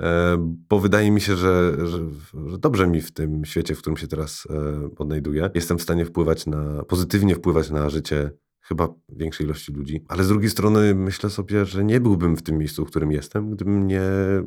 E, 0.00 0.36
Bo 0.68 0.80
wydaje 0.80 1.10
mi 1.10 1.20
się, 1.20 1.36
że, 1.36 1.74
że, 1.86 1.98
że 2.46 2.58
dobrze 2.58 2.86
mi 2.86 3.00
w 3.00 3.12
tym 3.12 3.44
świecie, 3.44 3.74
w 3.74 3.78
którym 3.78 3.96
się 3.96 4.08
teraz 4.08 4.48
e, 4.50 4.90
odnajduję. 4.98 5.50
Jestem 5.54 5.78
w 5.78 5.82
stanie 5.82 6.04
wpływać 6.04 6.46
na, 6.46 6.84
pozytywnie 6.84 7.34
wpływać 7.34 7.70
na 7.70 7.90
życie 7.90 8.30
chyba 8.60 8.88
większej 9.08 9.46
ilości 9.46 9.72
ludzi. 9.72 10.04
Ale 10.08 10.24
z 10.24 10.28
drugiej 10.28 10.50
strony 10.50 10.94
myślę 10.94 11.30
sobie, 11.30 11.64
że 11.64 11.84
nie 11.84 12.00
byłbym 12.00 12.36
w 12.36 12.42
tym 12.42 12.58
miejscu, 12.58 12.84
w 12.84 12.90
którym 12.90 13.12
jestem, 13.12 13.50
gdybym 13.50 13.86
nie 13.86 14.02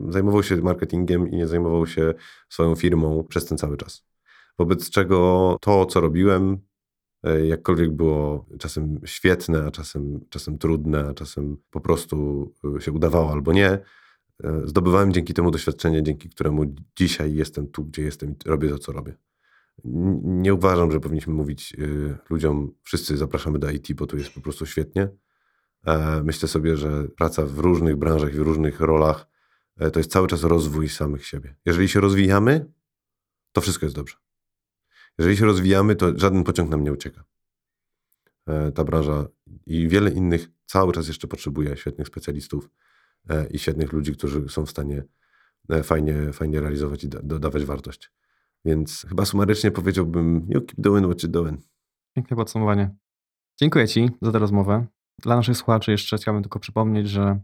zajmował 0.10 0.44
się 0.44 0.56
marketingiem 0.58 1.30
i 1.30 1.36
nie 1.36 1.48
zajmował 1.48 1.88
się 1.88 2.14
swoją 2.50 2.76
firmą 2.76 3.24
przez 3.30 3.46
ten 3.46 3.58
cały 3.58 3.78
czas. 3.78 4.04
Wobec 4.60 4.90
czego 4.90 5.58
to, 5.62 5.86
co 5.86 6.02
robiłem, 6.02 6.58
e, 7.24 7.46
jakkolwiek 7.46 7.92
było 7.92 8.46
czasem 8.60 9.00
świetne, 9.06 9.66
a 9.68 9.72
czasem, 9.72 10.20
czasem 10.30 10.58
trudne, 10.58 11.08
a 11.10 11.14
czasem 11.14 11.58
po 11.72 11.82
prostu 11.82 12.48
się 12.80 12.92
udawało 12.92 13.32
albo 13.32 13.54
nie, 13.54 13.80
zdobywałem 14.66 15.14
dzięki 15.14 15.34
temu 15.34 15.52
doświadczenie, 15.52 16.04
dzięki 16.04 16.30
któremu 16.30 16.76
dzisiaj 16.98 17.34
jestem 17.36 17.68
tu, 17.68 17.86
gdzie 17.86 18.02
jestem 18.02 18.32
i 18.32 18.36
robię 18.46 18.70
to, 18.70 18.80
co 18.80 18.92
robię. 18.92 19.16
Nie 20.24 20.54
uważam, 20.54 20.92
że 20.92 21.00
powinniśmy 21.00 21.34
mówić 21.34 21.74
y, 21.80 22.18
ludziom, 22.30 22.72
wszyscy 22.82 23.18
zapraszamy 23.18 23.60
do 23.60 23.70
IT, 23.70 23.94
bo 23.94 24.08
tu 24.08 24.18
jest 24.18 24.30
po 24.30 24.42
prostu 24.42 24.66
świetnie. 24.66 25.10
E, 25.86 26.24
Myślę 26.24 26.48
sobie, 26.48 26.78
że 26.78 27.08
praca 27.08 27.46
w 27.46 27.60
różnych 27.60 27.96
branżach 27.96 28.34
w 28.34 28.40
różnych 28.40 28.80
rolach 28.80 29.28
e, 29.78 29.92
to 29.92 30.00
jest 30.00 30.12
cały 30.12 30.28
czas 30.28 30.44
rozwój 30.44 30.90
samych 30.90 31.26
siebie. 31.26 31.56
Jeżeli 31.66 31.88
się 31.88 32.00
rozwijamy, 32.00 32.66
to 33.52 33.62
wszystko 33.62 33.86
jest 33.86 33.96
dobrze. 33.96 34.16
Jeżeli 35.18 35.38
się 35.38 35.46
rozwijamy, 35.46 35.96
to 35.96 36.20
żaden 36.20 36.44
pociąg 36.44 36.70
nam 36.70 36.84
nie 36.84 36.94
ucieka. 36.94 37.24
E, 38.48 38.72
Ta 38.72 38.84
branża 38.84 39.28
i 39.66 39.88
wiele 39.88 40.12
innych 40.12 40.48
cały 40.66 40.94
czas 40.94 41.08
jeszcze 41.08 41.28
potrzebuje 41.28 41.78
świetnych 41.78 42.08
specjalistów 42.08 42.66
e, 42.66 42.81
i 43.52 43.60
świetnych 43.60 43.94
ludzi, 43.94 44.14
którzy 44.14 44.50
są 44.50 44.66
w 44.66 44.70
stanie 44.70 45.04
e, 45.70 45.84
fajnie, 45.84 46.34
fajnie 46.34 46.62
realizować 46.62 47.04
i 47.04 47.10
da- 47.10 47.22
dodawać 47.24 47.66
wartość. 47.66 48.12
Więc 48.66 49.06
chyba 49.10 49.26
sumarycznie 49.26 49.72
powiedziałbym, 49.72 50.46
you 50.50 50.62
keep 50.62 50.82
doing 50.82 51.06
what 51.06 51.18
you're 51.18 51.28
doing. 51.28 51.62
Piękne 52.16 52.38
podsumowanie. 52.38 52.96
Dziękuję 53.60 53.88
Ci 53.88 54.10
za 54.22 54.32
tę 54.32 54.40
rozmowę. 54.40 54.86
Dla 55.22 55.36
naszych 55.36 55.58
słuchaczy 55.58 55.92
jeszcze 55.92 56.18
chciałbym 56.18 56.44
tylko 56.44 56.60
przypomnieć, 56.60 57.10
że 57.10 57.40